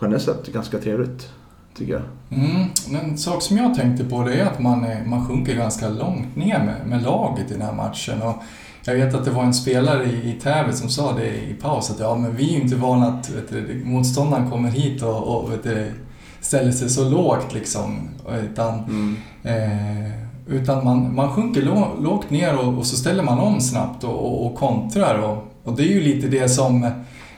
generellt 0.00 0.22
sett 0.22 0.52
ganska 0.52 0.78
trevligt, 0.78 1.28
tycker 1.74 1.92
jag. 1.92 2.02
Mm. 2.30 2.68
En 3.02 3.18
sak 3.18 3.42
som 3.42 3.56
jag 3.56 3.74
tänkte 3.74 4.04
på 4.04 4.22
det 4.22 4.34
är 4.34 4.46
att 4.46 4.60
man, 4.60 4.84
är, 4.84 5.04
man 5.04 5.28
sjunker 5.28 5.54
ganska 5.54 5.88
långt 5.88 6.36
ner 6.36 6.64
med, 6.64 6.86
med 6.86 7.02
laget 7.02 7.50
i 7.50 7.52
den 7.52 7.62
här 7.62 7.72
matchen. 7.72 8.22
Och 8.22 8.42
jag 8.84 8.94
vet 8.94 9.14
att 9.14 9.24
det 9.24 9.30
var 9.30 9.44
en 9.44 9.54
spelare 9.54 10.04
i, 10.04 10.30
i 10.30 10.40
Täby 10.40 10.72
som 10.72 10.88
sa 10.88 11.12
det 11.12 11.50
i 11.50 11.54
paus 11.54 11.90
att 11.90 12.00
ja, 12.00 12.16
men 12.16 12.36
vi 12.36 12.48
är 12.48 12.52
ju 12.52 12.62
inte 12.62 12.76
vana 12.76 13.06
att 13.06 13.30
vet 13.30 13.50
du, 13.50 13.82
motståndaren 13.84 14.50
kommer 14.50 14.68
hit 14.68 15.02
och, 15.02 15.42
och 15.42 15.52
vet 15.52 15.62
du, 15.62 15.92
ställer 16.40 16.72
sig 16.72 16.90
så 16.90 17.08
lågt 17.08 17.54
liksom. 17.54 18.08
Utan, 18.42 18.78
mm. 18.78 19.16
eh, 19.42 20.10
utan 20.46 20.84
man, 20.84 21.14
man 21.14 21.30
sjunker 21.30 21.62
lå, 21.62 21.88
lågt 22.00 22.30
ner 22.30 22.58
och, 22.58 22.78
och, 22.78 22.86
så 22.86 22.96
ställer 22.96 23.22
man 23.22 23.38
om 23.38 23.60
snabbt 23.60 24.04
och, 24.04 24.26
och, 24.26 24.46
och 24.46 24.56
kontrar. 24.58 25.18
Och, 25.18 25.52
och 25.64 25.76
det 25.76 25.82
är 25.82 25.88
ju 25.94 26.00
lite 26.00 26.28
det 26.28 26.48
som 26.48 26.84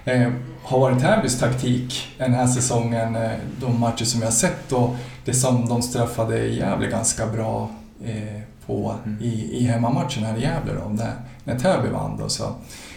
eh, 0.04 0.30
har 0.62 0.78
varit 0.78 1.00
Täbys 1.00 1.38
taktik 1.38 2.08
den 2.18 2.34
här 2.34 2.46
säsongen, 2.46 3.16
eh, 3.16 3.30
de 3.60 3.80
matcher 3.80 4.04
som 4.04 4.20
jag 4.20 4.26
har 4.26 4.32
sett 4.32 4.72
och 4.72 4.96
det 5.24 5.34
som 5.34 5.68
de 5.68 5.82
straffade 5.82 6.46
Gävle 6.46 6.86
ganska 6.86 7.26
bra 7.26 7.70
eh, 8.04 8.40
på 8.66 8.94
mm. 9.04 9.22
i, 9.22 9.58
i 9.58 9.64
hemmamatchen 9.64 10.24
här 10.24 10.36
i 10.36 10.42
Gävle 10.42 10.72
då, 10.82 10.88
när, 10.88 11.12
när 11.44 11.58
Täby 11.58 11.88
vann. 11.88 12.16
Då, 12.16 12.28
så 12.28 12.44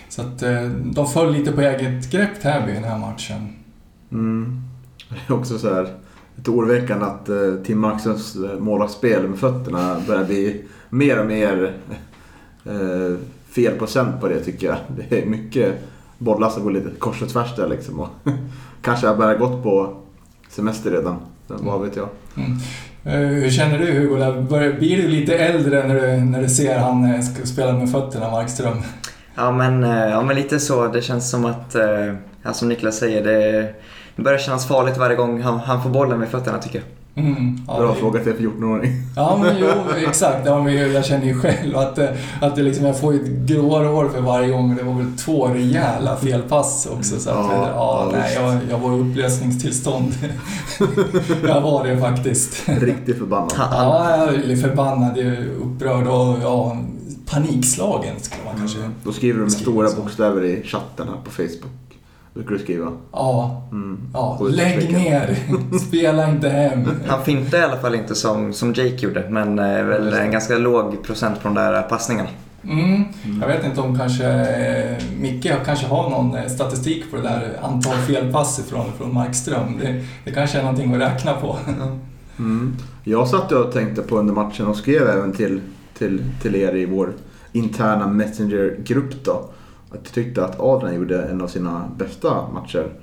så 0.10 0.22
att 0.22 0.42
eh, 0.42 0.62
de 0.70 1.08
föll 1.08 1.34
lite 1.34 1.52
på 1.52 1.62
eget 1.62 2.12
grepp 2.12 2.42
Täby 2.42 2.72
i 2.72 2.74
den 2.74 2.84
här 2.84 2.98
matchen. 2.98 3.56
Mm. 4.12 4.65
Det 5.28 5.34
är 5.34 5.38
också 5.38 5.60
så 5.60 5.74
här 5.74 5.88
lite 6.36 6.52
oroväckande 6.52 7.06
att 7.06 7.30
Tim 7.66 7.80
Maxens 7.80 8.38
målvaktsspel 8.60 9.28
med 9.28 9.40
fötterna 9.40 10.02
börjar 10.08 10.24
bli 10.24 10.64
mer 10.90 11.20
och 11.20 11.26
mer 11.26 11.74
eh, 12.66 13.18
fel 13.56 13.78
procent 13.78 14.22
på 14.22 14.28
det 14.28 14.40
tycker 14.40 14.68
jag. 14.68 14.78
Det 15.10 15.22
är 15.22 15.26
mycket 15.26 15.76
bollar 16.18 16.50
som 16.50 16.64
går 16.64 16.72
lite 16.72 16.90
kors 17.00 17.22
och 17.22 17.30
tvärs 17.30 17.56
där 17.56 17.68
liksom. 17.68 18.00
Och 18.00 18.10
kanske 18.82 19.08
har 19.08 19.16
börjat 19.16 19.40
gått 19.40 19.64
på 19.64 19.98
semester 20.50 20.92
redan. 20.92 21.18
Vad 21.48 21.82
vet 21.82 21.96
jag. 21.96 22.10
Mm. 22.36 22.58
Eh, 23.04 23.42
hur 23.42 23.50
känner 23.50 23.80
du 23.80 23.92
Hugo? 23.92 24.78
Blir 24.80 24.98
du 24.98 25.08
lite 25.08 25.38
äldre 25.38 25.88
när 25.88 25.96
du, 25.96 26.26
när 26.26 26.42
du 26.42 26.50
ser 26.50 26.80
han 26.80 27.06
eh, 27.06 27.22
spela 27.22 27.74
med 27.74 27.92
fötterna, 27.92 28.32
Markström? 28.32 28.78
Ja 29.36 29.52
men, 29.52 29.84
eh, 29.84 30.10
ja 30.10 30.22
men 30.22 30.36
lite 30.36 30.60
så. 30.60 30.88
Det 30.88 31.02
känns 31.02 31.30
som 31.32 31.46
att, 31.46 31.76
ja, 32.44 32.54
som 32.54 32.70
Niklas 32.70 32.98
säger, 32.98 33.24
det, 33.24 33.74
det 34.16 34.22
börjar 34.22 34.40
kännas 34.40 34.68
farligt 34.68 34.98
varje 34.98 35.16
gång 35.16 35.42
han, 35.42 35.60
han 35.60 35.84
får 35.84 35.90
bollen 35.90 36.20
med 36.20 36.30
fötterna 36.30 36.58
tycker 36.58 36.80
jag. 36.80 36.88
Mm, 37.18 37.60
ja, 37.68 37.78
Bra 37.78 37.94
det... 37.94 38.00
fråga 38.00 38.24
till 38.24 38.34
för 38.34 38.44
14-åring. 38.44 38.92
Ja, 39.16 39.40
men 39.42 39.56
jo, 39.60 39.68
exakt. 40.08 40.46
Ja, 40.46 40.64
men 40.64 40.94
jag 40.94 41.06
känner 41.06 41.26
ju 41.26 41.40
själv 41.40 41.78
att, 41.78 42.00
att 42.42 42.56
det 42.56 42.62
liksom, 42.62 42.86
jag 42.86 43.00
får 43.00 43.14
ju 43.14 43.20
ett 43.24 43.30
gråare 43.30 43.88
hår 43.88 44.10
för 44.10 44.22
varje 44.22 44.48
gång. 44.48 44.76
Det 44.76 44.84
var 44.84 44.94
väl 44.94 45.18
två 45.18 45.48
rejäla 45.48 46.16
felpass 46.16 46.88
också. 46.92 47.20
Så 47.20 47.30
att, 47.30 47.36
ja, 47.36 47.70
ja, 47.74 48.10
nej, 48.14 48.34
jag, 48.36 48.58
jag 48.70 48.78
var 48.78 48.98
i 48.98 49.00
upplösningstillstånd. 49.00 50.14
jag 51.48 51.62
var 51.62 51.88
det 51.88 51.98
faktiskt. 51.98 52.70
Riktigt 52.70 53.18
förbannad. 53.18 53.54
Ja, 53.58 54.18
jag 54.18 54.36
är 54.36 54.56
förbannad, 54.56 55.18
upprörd 55.62 56.08
och 56.08 56.38
ja, 56.44 56.78
panikslagen 57.26 58.20
skulle 58.20 58.44
man 58.46 58.56
kanske 58.58 58.80
mm. 58.80 58.92
Då 59.04 59.12
skriver 59.12 59.38
du 59.38 59.44
med 59.44 59.52
stora 59.52 59.90
bokstäver 59.92 60.44
i 60.44 60.64
chatten 60.64 61.08
här 61.08 61.18
på 61.24 61.32
Facebook 61.32 61.85
brukar 62.36 62.52
du 62.52 62.60
skriva. 62.60 62.92
Ja. 63.12 63.62
Mm. 63.72 64.00
ja. 64.14 64.40
Lägg 64.50 64.94
ner! 64.94 65.38
Spela 65.88 66.30
inte 66.30 66.50
hem! 66.50 66.90
Han 67.08 67.24
fintade 67.24 67.64
i 67.64 67.66
alla 67.66 67.78
fall 67.78 67.96
inte 67.96 68.16
som, 68.16 68.54
som 68.54 68.74
Jake 68.74 69.06
gjorde, 69.06 69.30
men 69.30 69.60
eh, 69.60 69.84
väl 69.84 70.14
en 70.14 70.32
ganska 70.32 70.58
låg 70.58 71.04
procent 71.04 71.42
på 71.42 71.48
de 71.48 71.56
där 71.56 71.82
passningarna. 71.82 72.30
Mm. 72.64 73.04
Mm. 73.24 73.42
Jag 73.42 73.48
vet 73.48 73.66
inte 73.66 73.82
om 73.82 73.98
kanske 73.98 74.26
eh, 74.26 75.04
Micke 75.20 75.52
kanske 75.66 75.88
har 75.88 76.10
någon 76.10 76.36
eh, 76.36 76.48
statistik 76.48 77.12
på 77.12 77.18
det 77.18 77.24
där 77.24 77.60
antal 77.62 77.98
felpass 77.98 78.62
från, 78.70 78.86
från 78.98 79.14
Markström. 79.14 79.80
Det, 79.82 80.04
det 80.24 80.32
kanske 80.32 80.58
är 80.58 80.64
någonting 80.64 80.94
att 80.94 81.02
räkna 81.02 81.34
på. 81.34 81.58
Mm. 82.40 82.76
Jag 83.04 83.28
satt 83.28 83.52
och 83.52 83.72
tänkte 83.72 84.02
på 84.02 84.18
under 84.18 84.34
matchen 84.34 84.68
och 84.68 84.76
skrev 84.76 85.08
även 85.08 85.32
till, 85.32 85.62
till, 85.98 86.24
till 86.42 86.56
er 86.56 86.76
i 86.76 86.86
vår 86.86 87.14
interna 87.52 88.08
Messenger-grupp 88.08 89.24
då 89.24 89.50
jag 90.04 90.14
tyckte 90.14 90.46
att 90.46 90.60
Adrian 90.60 90.96
gjorde 90.96 91.24
en 91.24 91.42
av 91.42 91.48
sina 91.48 91.90
bästa 91.98 92.52
matcher 92.54 92.94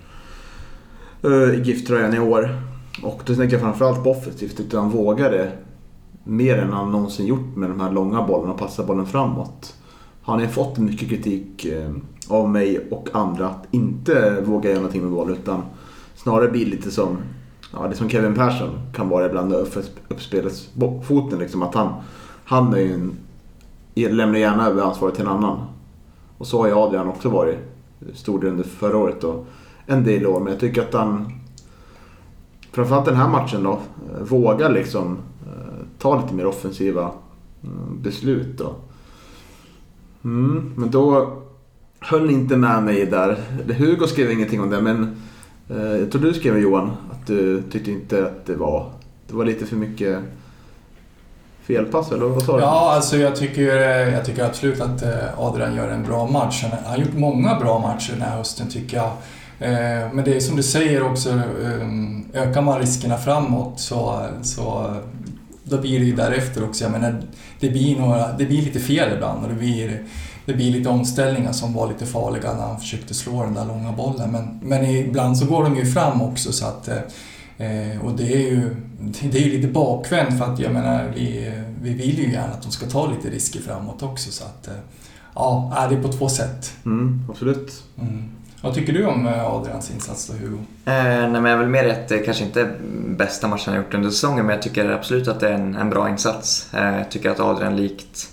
eh, 1.22 1.30
i 1.30 1.62
GIF-tröjan 1.64 2.14
i 2.14 2.18
år. 2.18 2.62
Och 3.02 3.22
då 3.26 3.34
tänker 3.34 3.54
jag 3.56 3.62
framförallt 3.62 4.04
på 4.04 4.10
offensivt. 4.10 4.56
Tyckte 4.56 4.78
han 4.78 4.90
vågade 4.90 5.52
mer 6.24 6.58
än 6.58 6.72
han 6.72 6.92
någonsin 6.92 7.26
gjort 7.26 7.56
med 7.56 7.70
de 7.70 7.80
här 7.80 7.92
långa 7.92 8.22
bollarna 8.22 8.52
och 8.52 8.58
passa 8.58 8.84
bollen 8.84 9.06
framåt. 9.06 9.74
Han 10.22 10.40
har 10.40 10.46
fått 10.46 10.78
mycket 10.78 11.08
kritik 11.08 11.64
eh, 11.64 11.90
av 12.28 12.50
mig 12.50 12.88
och 12.90 13.08
andra 13.12 13.48
att 13.48 13.66
inte 13.70 14.40
våga 14.40 14.68
göra 14.70 14.78
någonting 14.78 15.02
med 15.02 15.10
bollen 15.10 15.36
utan 15.36 15.62
snarare 16.14 16.48
bli 16.50 16.64
lite 16.64 16.90
som 16.90 17.18
Ja, 17.72 17.88
det 17.88 17.96
som 17.96 18.08
Kevin 18.08 18.34
Persson 18.34 18.70
kan 18.92 19.08
vara 19.08 19.26
ibland 19.26 19.54
uppspelsfoten. 20.08 21.38
Liksom, 21.38 21.62
att 21.62 21.74
han, 21.74 21.92
han 22.44 22.74
är 22.74 22.78
ju 22.78 22.94
en, 23.94 24.16
lämnar 24.16 24.38
gärna 24.38 24.66
över 24.66 24.82
ansvaret 24.82 25.14
till 25.14 25.24
en 25.24 25.30
annan. 25.30 25.60
Och 26.42 26.48
så 26.48 26.58
har 26.58 26.66
ju 26.66 26.74
Adrian 26.74 27.08
också 27.08 27.28
varit 27.28 27.58
stor 28.14 28.40
del 28.40 28.50
under 28.50 28.64
förra 28.64 28.96
året 28.96 29.24
och 29.24 29.46
en 29.86 30.04
del 30.04 30.26
år. 30.26 30.40
Men 30.40 30.52
jag 30.52 30.60
tycker 30.60 30.82
att 30.82 30.94
han, 30.94 31.32
framförallt 32.72 33.04
den 33.04 33.16
här 33.16 33.28
matchen 33.28 33.62
då, 33.62 33.72
eh, 33.72 34.22
vågar 34.22 34.70
liksom 34.70 35.18
eh, 35.46 35.84
ta 35.98 36.22
lite 36.22 36.34
mer 36.34 36.46
offensiva 36.46 37.10
mm, 37.64 38.02
beslut. 38.02 38.58
Då. 38.58 38.74
Mm, 40.24 40.72
men 40.76 40.90
då 40.90 41.32
höll 42.00 42.26
ni 42.26 42.32
inte 42.32 42.56
med 42.56 42.82
mig 42.82 43.06
där. 43.06 43.38
Hugo 43.78 44.06
skrev 44.06 44.30
ingenting 44.30 44.60
om 44.60 44.70
det 44.70 44.80
men 44.80 45.16
eh, 45.68 45.96
jag 45.96 46.10
tror 46.12 46.22
du 46.22 46.34
skrev 46.34 46.58
Johan 46.58 46.90
att 47.10 47.26
du 47.26 47.62
tyckte 47.62 47.90
inte 47.90 48.26
att 48.26 48.46
det 48.46 48.54
var, 48.54 48.90
det 49.26 49.34
var 49.34 49.44
lite 49.44 49.66
för 49.66 49.76
mycket 49.76 50.18
felpass 51.66 52.12
eller 52.12 52.26
vad 52.26 52.42
sa 52.42 52.56
du? 52.56 52.62
Ja, 52.62 52.92
alltså 52.92 53.16
jag 53.16 53.36
tycker, 53.36 53.76
jag 54.12 54.24
tycker 54.24 54.44
absolut 54.44 54.80
att 54.80 55.02
eh, 55.02 55.38
Adrian 55.38 55.74
gör 55.74 55.88
en 55.88 56.02
bra 56.02 56.26
match. 56.26 56.64
Han 56.70 56.84
har 56.84 56.96
gjort 56.98 57.14
många 57.14 57.54
bra 57.60 57.78
matcher 57.78 58.12
den 58.12 58.22
här 58.22 58.36
hösten 58.36 58.68
tycker 58.68 58.96
jag. 58.96 59.10
Eh, 59.58 60.12
men 60.12 60.24
det 60.24 60.36
är 60.36 60.40
som 60.40 60.56
du 60.56 60.62
säger 60.62 61.02
också, 61.02 61.30
eh, 61.30 62.42
ökar 62.42 62.62
man 62.62 62.80
riskerna 62.80 63.16
framåt 63.16 63.80
så, 63.80 64.26
så 64.42 64.96
då 65.64 65.78
blir 65.78 65.98
det 65.98 66.04
ju 66.04 66.16
därefter 66.16 66.64
också. 66.64 66.84
Jag 66.84 66.92
menar, 66.92 67.22
det, 67.60 67.70
blir 67.70 67.98
några, 67.98 68.32
det 68.32 68.44
blir 68.44 68.62
lite 68.62 68.80
fel 68.80 69.12
ibland 69.14 69.42
och 69.42 69.48
det 69.48 69.54
blir, 69.54 70.02
det 70.46 70.54
blir 70.54 70.70
lite 70.70 70.88
omställningar 70.88 71.52
som 71.52 71.74
var 71.74 71.88
lite 71.88 72.06
farliga 72.06 72.52
när 72.52 72.66
han 72.66 72.80
försökte 72.80 73.14
slå 73.14 73.42
den 73.42 73.54
där 73.54 73.64
långa 73.64 73.92
bollen. 73.92 74.30
Men, 74.30 74.60
men 74.62 74.84
ibland 74.84 75.38
så 75.38 75.46
går 75.46 75.64
de 75.64 75.76
ju 75.76 75.86
fram 75.86 76.22
också 76.22 76.52
så 76.52 76.66
att 76.66 76.88
Eh, 77.62 78.04
och 78.04 78.12
det 78.12 78.34
är 78.34 78.50
ju 78.50 78.76
det 79.22 79.38
är 79.38 79.50
lite 79.50 79.68
bakvänt 79.68 80.38
för 80.38 80.44
att 80.44 80.58
jag 80.58 80.72
menar, 80.72 81.12
vi, 81.14 81.52
vi 81.82 81.94
vill 81.94 82.18
ju 82.18 82.32
gärna 82.32 82.52
att 82.52 82.62
de 82.62 82.72
ska 82.72 82.86
ta 82.86 83.06
lite 83.06 83.30
risker 83.30 83.60
framåt 83.60 84.02
också. 84.02 84.30
Så 84.30 84.44
att, 84.44 84.68
eh, 84.68 84.74
ja, 85.34 85.86
det 85.90 85.96
är 85.96 86.02
på 86.02 86.12
två 86.12 86.28
sätt. 86.28 86.72
Mm, 86.84 87.24
absolut. 87.30 87.82
Mm. 88.00 88.24
Vad 88.62 88.74
tycker 88.74 88.92
du 88.92 89.06
om 89.06 89.26
eh, 89.26 89.46
Adrians 89.46 89.90
insats 89.90 90.26
då, 90.26 90.32
Hugo? 90.32 90.58
Eh, 90.84 91.30
nej, 91.30 91.40
men 91.40 91.44
jag 91.44 91.58
vill 91.58 91.68
mer 91.68 91.88
att 91.88 92.08
det 92.08 92.18
kanske 92.18 92.44
inte 92.44 92.60
är 92.60 92.76
bästa 93.06 93.48
matchen 93.48 93.74
han 93.74 93.76
gjort 93.76 93.94
under 93.94 94.10
säsongen, 94.10 94.46
men 94.46 94.54
jag 94.54 94.62
tycker 94.62 94.90
absolut 94.90 95.28
att 95.28 95.40
det 95.40 95.48
är 95.48 95.54
en, 95.54 95.74
en 95.74 95.90
bra 95.90 96.08
insats. 96.08 96.74
Eh, 96.74 96.98
jag 96.98 97.10
tycker 97.10 97.30
att 97.30 97.40
Adrian 97.40 97.76
likt 97.76 98.28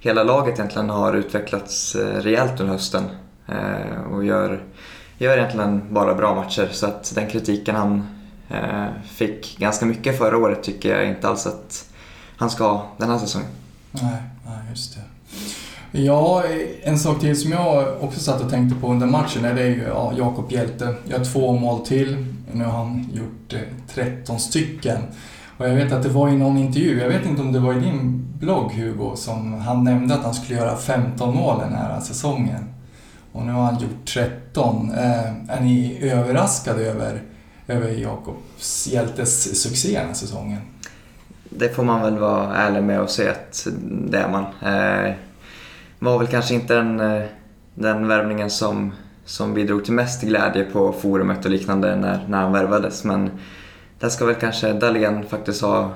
hela 0.00 0.22
laget 0.22 0.54
egentligen 0.54 0.90
har 0.90 1.14
utvecklats 1.14 1.94
eh, 1.94 2.20
rejält 2.20 2.60
under 2.60 2.72
hösten 2.72 3.04
eh, 3.48 4.12
och 4.12 4.24
gör, 4.24 4.62
gör 5.18 5.36
egentligen 5.36 5.82
bara 5.90 6.14
bra 6.14 6.34
matcher. 6.34 6.68
Så 6.72 6.86
att 6.86 7.12
den 7.14 7.26
kritiken 7.26 7.74
han 7.74 8.02
Eh, 8.02 8.13
Eh, 8.54 8.86
fick 9.04 9.58
ganska 9.58 9.86
mycket 9.86 10.18
förra 10.18 10.36
året 10.36 10.62
tycker 10.62 10.96
jag 10.96 11.08
inte 11.08 11.28
alls 11.28 11.46
att 11.46 11.84
han 12.36 12.50
ska 12.50 12.64
ha 12.64 12.86
den 12.98 13.10
här 13.10 13.18
säsongen. 13.18 13.48
Nej, 13.90 14.22
nej 14.46 14.58
just 14.70 14.94
det. 14.94 15.00
Ja, 16.00 16.42
en 16.82 16.98
sak 16.98 17.20
till 17.20 17.40
som 17.40 17.52
jag 17.52 17.88
också 18.00 18.20
satt 18.20 18.42
och 18.42 18.50
tänkte 18.50 18.80
på 18.80 18.88
under 18.88 19.06
matchen 19.06 19.44
är 19.44 19.54
det 19.54 19.66
ju 19.66 19.82
ja, 19.82 20.12
Jakob 20.16 20.52
Hjälte. 20.52 20.94
Jag 21.08 21.18
har 21.18 21.24
två 21.24 21.52
mål 21.52 21.86
till. 21.86 22.26
Nu 22.52 22.64
har 22.64 22.72
han 22.72 23.10
gjort 23.12 23.52
eh, 23.52 23.60
13 23.88 24.40
stycken. 24.40 24.98
Och 25.58 25.68
jag 25.68 25.74
vet 25.74 25.92
att 25.92 26.02
det 26.02 26.08
var 26.08 26.28
i 26.28 26.36
någon 26.36 26.58
intervju, 26.58 27.00
jag 27.00 27.08
vet 27.08 27.26
inte 27.26 27.42
om 27.42 27.52
det 27.52 27.58
var 27.58 27.74
i 27.74 27.80
din 27.80 28.28
blogg 28.38 28.72
Hugo, 28.72 29.16
som 29.16 29.52
han 29.52 29.84
nämnde 29.84 30.14
att 30.14 30.24
han 30.24 30.34
skulle 30.34 30.58
göra 30.58 30.76
15 30.76 31.34
mål 31.34 31.60
den 31.60 31.72
här 31.72 32.00
säsongen. 32.00 32.64
Och 33.32 33.42
nu 33.42 33.52
har 33.52 33.62
han 33.62 33.80
gjort 33.80 34.06
13. 34.06 34.92
Eh, 34.92 35.56
är 35.56 35.60
ni 35.60 35.98
överraskade 36.02 36.82
över 36.82 37.22
över 37.66 37.88
Jakobs 37.88 38.86
hjältes 38.86 39.62
succé 39.62 39.98
den 39.98 40.06
här 40.06 40.14
säsongen. 40.14 40.60
Det 41.48 41.68
får 41.68 41.84
man 41.84 42.02
väl 42.02 42.18
vara 42.18 42.54
ärlig 42.56 42.82
med 42.82 43.00
och 43.00 43.10
säga 43.10 43.30
att 43.30 43.66
det 43.82 44.18
är 44.18 44.28
man. 44.28 44.44
Eh, 44.44 45.14
var 45.98 46.18
väl 46.18 46.26
kanske 46.26 46.54
inte 46.54 46.74
den, 46.74 47.00
eh, 47.00 47.22
den 47.74 48.08
värvningen 48.08 48.50
som, 48.50 48.92
som 49.24 49.54
bidrog 49.54 49.84
till 49.84 49.92
mest 49.92 50.22
glädje 50.22 50.64
på 50.64 50.92
forumet 50.92 51.44
och 51.44 51.50
liknande 51.50 51.96
när, 51.96 52.26
när 52.28 52.42
han 52.42 52.52
värvades. 52.52 53.04
Men 53.04 53.30
där 53.98 54.08
ska 54.08 54.26
väl 54.26 54.34
kanske 54.34 54.72
Dahlén 54.72 55.26
faktiskt 55.26 55.62
ha, 55.62 55.90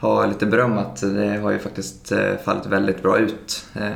ha 0.00 0.26
lite 0.26 0.46
beröm 0.46 0.78
att 0.78 1.00
det 1.00 1.36
har 1.36 1.50
ju 1.50 1.58
faktiskt 1.58 2.12
eh, 2.12 2.36
fallit 2.44 2.66
väldigt 2.66 3.02
bra 3.02 3.18
ut. 3.18 3.66
Eh, 3.74 3.90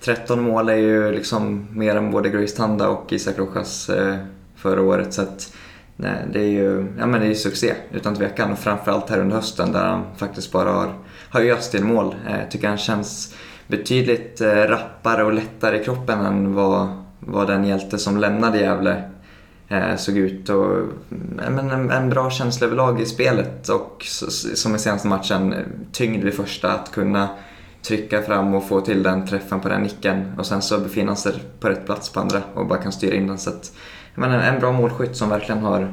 13 0.00 0.42
mål 0.42 0.68
är 0.68 0.76
ju 0.76 1.12
liksom 1.12 1.66
mer 1.70 1.96
än 1.96 2.10
både 2.10 2.28
Grace 2.28 2.56
Tanda 2.56 2.88
och 2.88 3.12
Isak 3.12 3.38
Rojas 3.38 3.88
eh, 3.88 4.16
förra 4.56 4.82
året. 4.82 5.14
Så 5.14 5.22
att, 5.22 5.52
Nej, 5.96 6.26
det 6.32 6.38
är 6.40 6.50
ju 6.50 6.86
ja, 6.98 7.06
men 7.06 7.20
det 7.20 7.26
är 7.26 7.34
succé 7.34 7.74
utan 7.92 8.14
tvekan 8.14 8.52
och 8.52 8.58
framförallt 8.58 9.10
här 9.10 9.18
under 9.18 9.36
hösten 9.36 9.72
där 9.72 9.84
han 9.84 10.04
faktiskt 10.16 10.52
bara 10.52 10.70
har, 10.70 10.92
har 11.30 11.40
öst 11.40 11.72
till 11.72 11.84
mål. 11.84 12.14
Eh, 12.28 12.38
jag 12.40 12.50
tycker 12.50 12.68
han 12.68 12.78
känns 12.78 13.34
betydligt 13.66 14.40
eh, 14.40 14.54
rappare 14.54 15.24
och 15.24 15.32
lättare 15.32 15.80
i 15.80 15.84
kroppen 15.84 16.20
än 16.20 16.54
vad, 16.54 16.88
vad 17.20 17.46
den 17.46 17.64
hjälte 17.64 17.98
som 17.98 18.16
lämnade 18.16 18.58
Gävle 18.58 19.02
eh, 19.68 19.96
såg 19.96 20.16
ut. 20.16 20.48
Och, 20.48 20.66
men 21.50 21.70
en, 21.70 21.90
en 21.90 22.10
bra 22.10 22.30
känsla 22.30 22.66
överlag 22.66 23.00
i 23.00 23.06
spelet 23.06 23.68
och 23.68 24.02
som 24.54 24.74
i 24.74 24.78
senaste 24.78 25.08
matchen, 25.08 25.54
tyngd 25.92 26.24
vid 26.24 26.34
första, 26.34 26.72
att 26.72 26.92
kunna 26.92 27.28
trycka 27.82 28.22
fram 28.22 28.54
och 28.54 28.68
få 28.68 28.80
till 28.80 29.02
den 29.02 29.26
träffen 29.26 29.60
på 29.60 29.68
den 29.68 29.82
nicken 29.82 30.32
och 30.38 30.46
sen 30.46 30.62
så 30.62 30.78
befinner 30.78 31.06
han 31.06 31.16
sig 31.16 31.32
på 31.60 31.68
rätt 31.68 31.86
plats 31.86 32.12
på 32.12 32.20
andra 32.20 32.42
och 32.54 32.66
bara 32.66 32.82
kan 32.82 32.92
styra 32.92 33.14
in 33.14 33.26
den. 33.26 33.38
Så 33.38 33.50
att, 33.50 33.72
men 34.16 34.30
en 34.30 34.60
bra 34.60 34.72
målskytt 34.72 35.16
som 35.16 35.28
verkligen 35.28 35.62
har, 35.62 35.88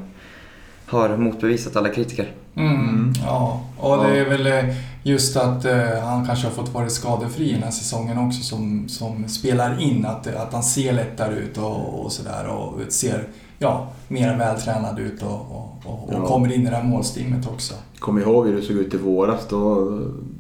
har 0.85 1.17
motbevisat 1.17 1.75
alla 1.75 1.89
kritiker. 1.89 2.33
Mm, 2.55 2.73
mm. 2.73 3.13
ja, 3.25 3.61
och 3.77 4.03
det 4.03 4.19
är 4.19 4.29
väl 4.29 4.47
eh, 4.47 4.75
just 5.03 5.37
att 5.37 5.65
eh, 5.65 5.99
han 6.03 6.25
kanske 6.25 6.47
har 6.47 6.51
fått 6.51 6.73
vara 6.73 6.89
skadefri 6.89 7.51
den 7.51 7.63
här 7.63 7.71
säsongen 7.71 8.17
också 8.17 8.43
som, 8.43 8.89
som 8.89 9.27
spelar 9.27 9.81
in. 9.81 10.05
Att, 10.05 10.35
att 10.35 10.53
han 10.53 10.63
ser 10.63 10.93
lättare 10.93 11.35
ut 11.35 11.57
och, 11.57 12.05
och 12.05 12.11
sådär 12.11 12.47
och 12.47 12.73
ser 12.89 13.27
ja, 13.59 13.87
mer 14.07 14.37
vältränad 14.37 14.99
ut 14.99 15.23
och, 15.23 15.29
och, 15.29 15.81
och, 15.85 16.09
och 16.09 16.13
ja. 16.13 16.27
kommer 16.27 16.53
in 16.53 16.61
i 16.61 16.69
det 16.69 16.75
här 16.75 16.83
målstimmet 16.83 17.47
också. 17.47 17.73
Kom 17.99 18.19
ihåg 18.19 18.47
hur 18.47 18.55
det 18.55 18.61
såg 18.61 18.75
ut 18.75 18.93
i 18.93 18.97
våras. 18.97 19.47
Då, 19.49 19.91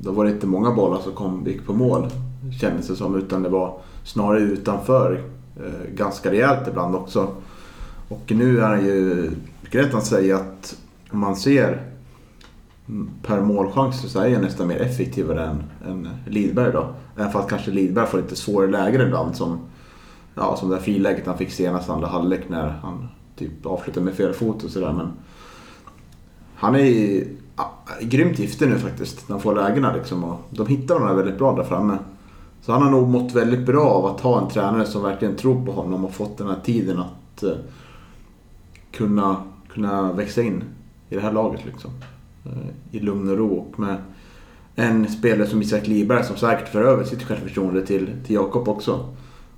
då 0.01 0.11
var 0.11 0.25
det 0.25 0.31
inte 0.31 0.47
många 0.47 0.71
bollar 0.71 0.99
som 1.01 1.11
kom, 1.11 1.43
gick 1.47 1.65
på 1.65 1.73
mål. 1.73 2.09
kändes 2.61 2.87
det 2.87 2.95
som. 2.95 3.15
Utan 3.15 3.43
det 3.43 3.49
var 3.49 3.77
snarare 4.03 4.39
utanför. 4.39 5.23
Eh, 5.57 5.95
ganska 5.95 6.31
rejält 6.31 6.67
ibland 6.67 6.95
också. 6.95 7.27
Och 8.07 8.31
nu 8.35 8.59
är 8.59 8.67
han 8.67 8.85
ju, 8.85 9.31
rätt 9.61 9.93
att 9.93 10.05
säga 10.05 10.35
att 10.35 10.77
om 11.11 11.19
man 11.19 11.35
ser 11.35 11.81
per 13.21 13.41
målchans 13.41 14.11
så 14.11 14.19
är 14.19 14.33
han 14.33 14.41
nästan 14.41 14.67
mer 14.67 14.81
effektivare 14.81 15.45
än, 15.45 15.63
än 15.87 16.09
Lidberg 16.27 16.71
då. 16.71 16.95
Även 17.17 17.31
fast 17.31 17.49
kanske 17.49 17.71
Lidberg 17.71 18.07
får 18.07 18.17
lite 18.17 18.35
svårare 18.35 18.71
lägen 18.71 19.01
ibland 19.01 19.35
som, 19.35 19.59
ja, 20.35 20.57
som 20.57 20.69
det 20.69 20.75
där 20.75 20.81
friläget 20.81 21.25
han 21.25 21.37
fick 21.37 21.51
senast 21.51 21.89
andra 21.89 22.07
halvlek 22.07 22.49
när 22.49 22.67
han 22.67 23.07
typ 23.35 23.65
avslutade 23.65 24.05
med 24.05 24.13
fel 24.13 24.33
fot 24.33 24.63
och 24.63 24.69
sådär. 24.69 24.93
Men 24.93 25.11
han 26.55 26.75
är 26.75 27.23
ja, 27.57 27.79
grymt 28.01 28.39
giftig 28.39 28.69
nu 28.69 28.79
faktiskt 28.79 29.29
när 29.29 29.33
han 29.33 29.41
får 29.41 29.55
lägena 29.55 29.95
liksom. 29.95 30.23
Och 30.23 30.39
de 30.49 30.67
hittar 30.67 30.99
honom 30.99 31.17
väldigt 31.17 31.37
bra 31.37 31.55
där 31.55 31.63
framme. 31.63 31.97
Så 32.61 32.71
han 32.71 32.81
har 32.81 32.91
nog 32.91 33.09
mått 33.09 33.35
väldigt 33.35 33.65
bra 33.65 33.85
av 33.85 34.05
att 34.05 34.21
ha 34.21 34.41
en 34.41 34.49
tränare 34.49 34.85
som 34.85 35.03
verkligen 35.03 35.35
tror 35.35 35.65
på 35.65 35.71
honom 35.71 36.05
och 36.05 36.13
fått 36.13 36.37
den 36.37 36.47
här 36.47 36.59
tiden 36.63 36.99
att 36.99 37.43
uh, 37.43 37.51
kunna, 38.93 39.43
kunna 39.73 40.13
växa 40.13 40.41
in 40.41 40.63
i 41.09 41.15
det 41.15 41.21
här 41.21 41.31
laget 41.31 41.65
liksom. 41.65 41.91
Eh, 42.45 42.97
I 42.97 42.99
lugn 42.99 43.29
och 43.29 43.37
ro 43.37 43.55
och 43.55 43.79
med 43.79 43.97
en 44.75 45.07
spelare 45.07 45.47
som 45.47 45.61
Isak 45.61 45.87
Liberg 45.87 46.23
som 46.23 46.35
säkert 46.37 46.67
för 46.67 46.83
över 46.83 47.03
sitt 47.03 47.23
självförtroende 47.23 47.85
till, 47.85 48.09
till 48.25 48.35
Jakob 48.35 48.69
också. 48.69 49.15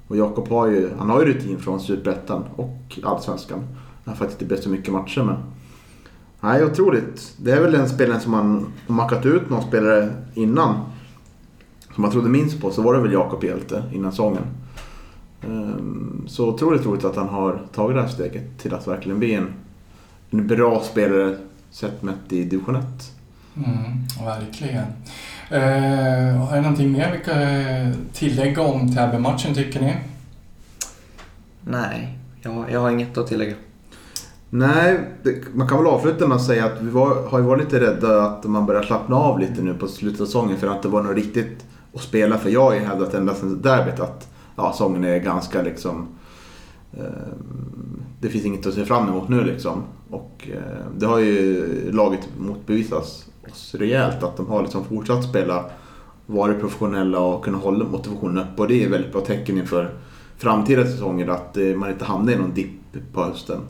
Och 0.07 0.17
Jakob 0.17 0.49
har 0.49 0.67
ju, 0.67 0.89
han 0.97 1.09
har 1.09 1.21
ju 1.21 1.33
rutin 1.33 1.59
från 1.59 1.79
Superettan 1.79 2.43
och 2.55 2.99
Allsvenskan. 3.03 3.59
Han 4.05 4.13
har 4.13 4.15
faktiskt 4.15 4.41
inte 4.41 4.45
blivit 4.45 4.63
så 4.63 4.69
mycket 4.69 4.93
matcher 4.93 5.23
men... 5.23 5.35
Nej, 6.41 6.65
otroligt. 6.65 7.33
Det 7.37 7.51
är 7.51 7.61
väl 7.61 7.71
den 7.71 7.89
spelaren 7.89 8.21
som 8.21 8.31
man 8.31 8.65
mackat 8.87 9.25
ut 9.25 9.49
någon 9.49 9.61
spelare 9.61 10.09
innan. 10.33 10.75
Som 11.93 12.01
man 12.01 12.11
trodde 12.11 12.29
minst 12.29 12.61
på 12.61 12.71
så 12.71 12.81
var 12.81 12.93
det 12.93 13.01
väl 13.01 13.13
Jakob 13.13 13.43
Hjelte 13.43 13.83
innan 13.93 14.11
säsongen. 14.11 14.43
Så 16.27 16.49
otroligt 16.49 16.85
roligt 16.85 17.05
att 17.05 17.15
han 17.15 17.29
har 17.29 17.59
tagit 17.73 17.95
det 17.95 18.01
här 18.01 18.09
steget 18.09 18.59
till 18.59 18.73
att 18.73 18.87
verkligen 18.87 19.19
bli 19.19 19.33
en, 19.33 19.53
en 20.29 20.47
bra 20.47 20.83
spelare 20.83 21.37
sett 21.71 22.03
mätt 22.03 22.31
i 22.33 22.43
division 22.43 22.75
1. 22.75 22.85
Mm, 23.55 24.25
verkligen. 24.25 24.85
Eh, 25.49 26.51
är 26.51 26.55
det 26.55 26.61
någonting 26.61 26.91
mer 26.91 27.11
vi 27.11 27.23
kan 27.23 28.03
tillägga 28.13 28.61
om 28.61 28.95
Täby-matchen 28.95 29.53
tycker 29.53 29.81
ni? 29.81 29.95
Nej, 31.61 32.17
jag, 32.41 32.65
jag 32.71 32.79
har 32.79 32.89
inget 32.89 33.17
att 33.17 33.27
tillägga. 33.27 33.55
Nej, 34.49 34.99
det, 35.23 35.53
man 35.53 35.67
kan 35.67 35.77
väl 35.77 35.87
avsluta 35.87 36.27
med 36.27 36.35
att 36.35 36.45
säga 36.45 36.65
att 36.65 36.81
vi 36.81 36.89
var, 36.89 37.27
har 37.29 37.39
ju 37.39 37.45
varit 37.45 37.63
lite 37.63 37.79
rädda 37.79 38.21
att 38.21 38.43
man 38.43 38.65
börjar 38.65 38.83
slappna 38.83 39.15
av 39.15 39.39
lite 39.39 39.61
nu 39.61 39.73
på 39.73 39.87
slutet 39.87 40.21
av 40.21 40.25
säsongen 40.25 40.57
för 40.57 40.67
att 40.67 40.83
det 40.83 40.89
var 40.89 41.03
något 41.03 41.15
riktigt 41.15 41.65
att 41.93 42.01
spela. 42.01 42.37
För 42.37 42.49
jag 42.49 42.61
har 42.61 42.73
ju 42.73 42.79
hävdat 42.79 43.13
ända 43.13 43.35
sedan 43.35 43.61
derbyt 43.61 43.99
att 43.99 44.34
ja, 44.55 44.71
säsongen 44.71 45.03
är 45.03 45.19
ganska 45.19 45.61
liksom... 45.61 46.07
Eh, 46.97 47.03
det 48.19 48.29
finns 48.29 48.45
inget 48.45 48.65
att 48.65 48.73
se 48.73 48.85
fram 48.85 49.07
emot 49.07 49.29
nu 49.29 49.43
liksom. 49.43 49.83
Och 50.09 50.47
eh, 50.53 50.85
det 50.97 51.05
har 51.05 51.19
ju 51.19 51.91
laget 51.91 52.29
motbevisat 52.37 52.99
oss 52.99 53.25
rejält 53.71 54.23
att 54.23 54.37
de 54.37 54.47
har 54.47 54.61
liksom 54.61 54.85
fortsatt 54.85 55.23
spela, 55.23 55.65
varit 56.25 56.59
professionella 56.59 57.19
och 57.19 57.43
kunnat 57.43 57.63
hålla 57.63 57.85
motivationen 57.85 58.37
uppe. 58.37 58.61
Och 58.61 58.67
det 58.67 58.83
är 58.83 58.89
väldigt 58.89 59.11
bra 59.11 59.21
tecken 59.21 59.57
inför 59.57 59.93
framtida 60.37 60.83
säsonger 60.83 61.27
att 61.27 61.57
eh, 61.57 61.63
man 61.63 61.89
inte 61.89 62.05
hamnar 62.05 62.33
i 62.33 62.35
någon 62.35 62.53
dipp 62.53 63.13
på 63.13 63.23
hösten. 63.23 63.61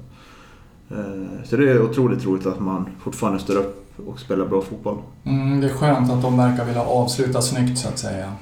Eh, 0.92 1.44
så 1.44 1.58
det 1.58 1.72
är 1.72 1.82
otroligt 1.82 2.26
roligt 2.26 2.46
att 2.46 2.60
man 2.60 2.90
fortfarande 3.00 3.40
står 3.40 3.56
upp 3.56 4.00
och 4.08 4.20
spelar 4.20 4.46
bra 4.46 4.62
fotboll. 4.62 4.98
Mm, 5.24 5.62
det 5.62 5.68
är 5.68 5.74
skönt 5.74 6.12
att 6.12 6.22
de 6.22 6.38
verkar 6.38 6.66
vilja 6.66 6.82
avsluta 6.82 7.42
snyggt 7.42 7.80
så 7.80 7.88
att 7.88 8.00
säga. 8.00 8.34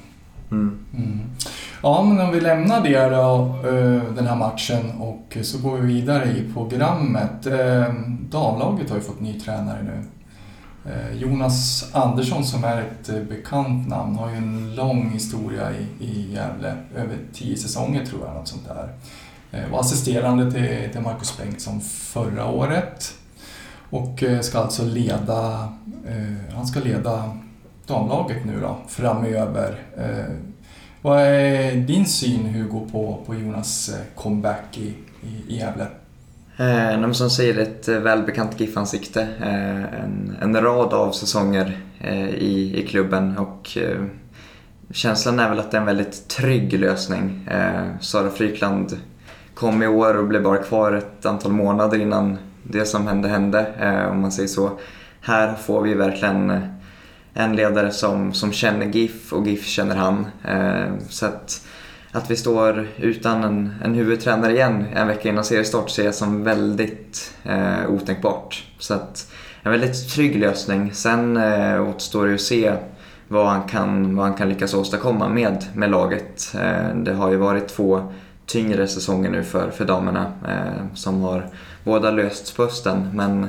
Mm. 0.50 0.78
Mm. 0.96 1.18
Ja, 1.84 2.02
men 2.02 2.20
om 2.20 2.32
vi 2.32 2.40
lämnar 2.40 2.80
det 2.80 3.08
då, 3.08 3.56
eh, 3.68 4.14
den 4.14 4.26
här 4.26 4.36
matchen 4.36 4.90
och 5.00 5.36
så 5.42 5.58
går 5.58 5.76
vi 5.76 5.94
vidare 5.94 6.24
i 6.24 6.52
programmet. 6.54 7.46
Eh, 7.46 7.94
damlaget 8.30 8.90
har 8.90 8.96
ju 8.96 9.02
fått 9.02 9.20
ny 9.20 9.40
tränare 9.40 9.82
nu. 9.82 10.04
Eh, 10.90 11.16
Jonas 11.16 11.90
Andersson 11.92 12.44
som 12.44 12.64
är 12.64 12.82
ett 12.82 13.28
bekant 13.28 13.88
namn 13.88 14.16
har 14.16 14.30
ju 14.30 14.36
en 14.36 14.74
lång 14.74 15.10
historia 15.10 15.72
i, 15.72 16.04
i 16.04 16.32
Gävle, 16.32 16.76
över 16.96 17.18
tio 17.32 17.56
säsonger 17.56 18.06
tror 18.06 18.20
jag, 18.26 18.34
något 18.34 18.48
sånt 18.48 18.68
där. 18.68 18.88
Var 19.70 19.80
assisterande 19.80 20.52
till, 20.52 20.92
till 20.92 21.00
Marcus 21.00 21.38
Bengtsson 21.38 21.80
förra 21.80 22.46
året 22.46 23.14
och 23.90 24.22
ska 24.40 24.58
alltså 24.58 24.84
leda, 24.84 25.72
han 26.54 26.66
ska 26.66 26.80
leda 26.80 27.38
damlaget 27.86 28.44
nu 28.44 28.60
då 28.60 28.76
framöver. 28.88 29.78
Vad 31.04 31.20
är 31.20 31.74
din 31.74 32.06
syn 32.06 32.46
Hugo 32.46 32.88
på, 32.92 33.20
på 33.26 33.34
Jonas 33.34 33.88
eh, 33.88 34.22
comeback 34.22 34.78
i, 34.78 34.94
i, 35.22 35.54
i 35.54 35.58
Gävle? 35.58 35.86
Eh, 36.56 37.12
som 37.12 37.30
säger 37.30 37.58
ett 37.58 37.88
eh, 37.88 37.98
välbekant 37.98 38.60
GIF-ansikte. 38.60 39.28
Eh, 39.40 40.02
en, 40.04 40.36
en 40.40 40.60
rad 40.60 40.92
av 40.92 41.12
säsonger 41.12 41.78
eh, 42.00 42.28
i, 42.28 42.82
i 42.82 42.86
klubben 42.86 43.38
och 43.38 43.78
eh, 43.78 44.04
känslan 44.90 45.40
är 45.40 45.48
väl 45.48 45.58
att 45.58 45.70
det 45.70 45.76
är 45.76 45.80
en 45.80 45.86
väldigt 45.86 46.28
trygg 46.28 46.80
lösning. 46.80 47.48
Eh, 47.50 47.98
Sara 48.00 48.30
Frykland 48.30 48.98
kom 49.54 49.82
i 49.82 49.86
år 49.86 50.16
och 50.16 50.26
blev 50.26 50.42
bara 50.42 50.58
kvar 50.58 50.92
ett 50.92 51.26
antal 51.26 51.52
månader 51.52 52.00
innan 52.00 52.38
det 52.62 52.86
som 52.86 53.06
hände 53.06 53.28
hände, 53.28 53.66
eh, 53.80 54.10
om 54.10 54.20
man 54.20 54.32
säger 54.32 54.48
så. 54.48 54.70
Här 55.20 55.54
får 55.54 55.82
vi 55.82 55.94
verkligen 55.94 56.50
eh, 56.50 56.62
en 57.34 57.56
ledare 57.56 57.90
som, 57.90 58.32
som 58.32 58.52
känner 58.52 58.86
GIF 58.86 59.32
och 59.32 59.46
GIF 59.46 59.66
känner 59.66 59.96
han. 59.96 60.26
Eh, 60.44 60.92
så 61.08 61.26
att, 61.26 61.66
att 62.12 62.30
vi 62.30 62.36
står 62.36 62.88
utan 62.96 63.44
en, 63.44 63.74
en 63.84 63.94
huvudtränare 63.94 64.52
igen 64.52 64.86
en 64.94 65.08
vecka 65.08 65.28
innan 65.28 65.44
seriestart 65.44 65.90
ser 65.90 66.04
jag 66.04 66.14
som 66.14 66.44
väldigt 66.44 67.34
eh, 67.44 67.90
otänkbart. 67.90 68.64
Så 68.78 68.94
att 68.94 69.32
en 69.62 69.70
väldigt 69.70 70.08
trygg 70.08 70.38
lösning. 70.38 70.92
Sen 70.92 71.36
eh, 71.36 71.88
återstår 71.88 72.26
det 72.26 72.34
att 72.34 72.40
se 72.40 72.72
vad 73.28 73.46
han 73.46 73.68
kan, 73.68 74.16
vad 74.16 74.26
han 74.26 74.34
kan 74.34 74.48
lyckas 74.48 74.74
åstadkomma 74.74 75.28
med, 75.28 75.64
med 75.74 75.90
laget. 75.90 76.54
Eh, 76.54 76.96
det 76.96 77.12
har 77.12 77.30
ju 77.30 77.36
varit 77.36 77.68
två 77.68 78.12
tyngre 78.46 78.88
säsonger 78.88 79.30
nu 79.30 79.42
för, 79.42 79.70
för 79.70 79.84
damerna 79.84 80.32
eh, 80.48 80.94
som 80.94 81.22
har 81.22 81.46
båda 81.84 82.10
lösts 82.10 82.52
på 82.52 82.62
hösten. 82.62 83.10
Men, 83.14 83.48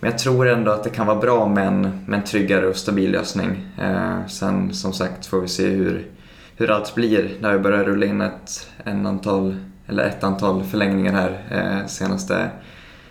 men 0.00 0.10
jag 0.10 0.18
tror 0.18 0.48
ändå 0.48 0.70
att 0.70 0.84
det 0.84 0.90
kan 0.90 1.06
vara 1.06 1.18
bra 1.18 1.48
med 1.48 1.66
en, 1.66 1.80
med 2.06 2.18
en 2.18 2.24
tryggare 2.24 2.66
och 2.66 2.76
stabil 2.76 3.10
lösning. 3.10 3.66
Eh, 3.78 4.26
sen 4.26 4.74
som 4.74 4.92
sagt 4.92 5.26
får 5.26 5.40
vi 5.40 5.48
se 5.48 5.68
hur, 5.68 6.06
hur 6.56 6.70
allt 6.70 6.94
blir 6.94 7.36
när 7.40 7.52
vi 7.52 7.58
börjar 7.58 7.84
rulla 7.84 8.06
in 8.06 8.20
ett, 8.20 8.68
en 8.84 9.06
antal, 9.06 9.56
eller 9.86 10.04
ett 10.04 10.24
antal 10.24 10.64
förlängningar 10.64 11.12
här 11.12 11.44
eh, 11.50 11.86
senaste 11.86 12.50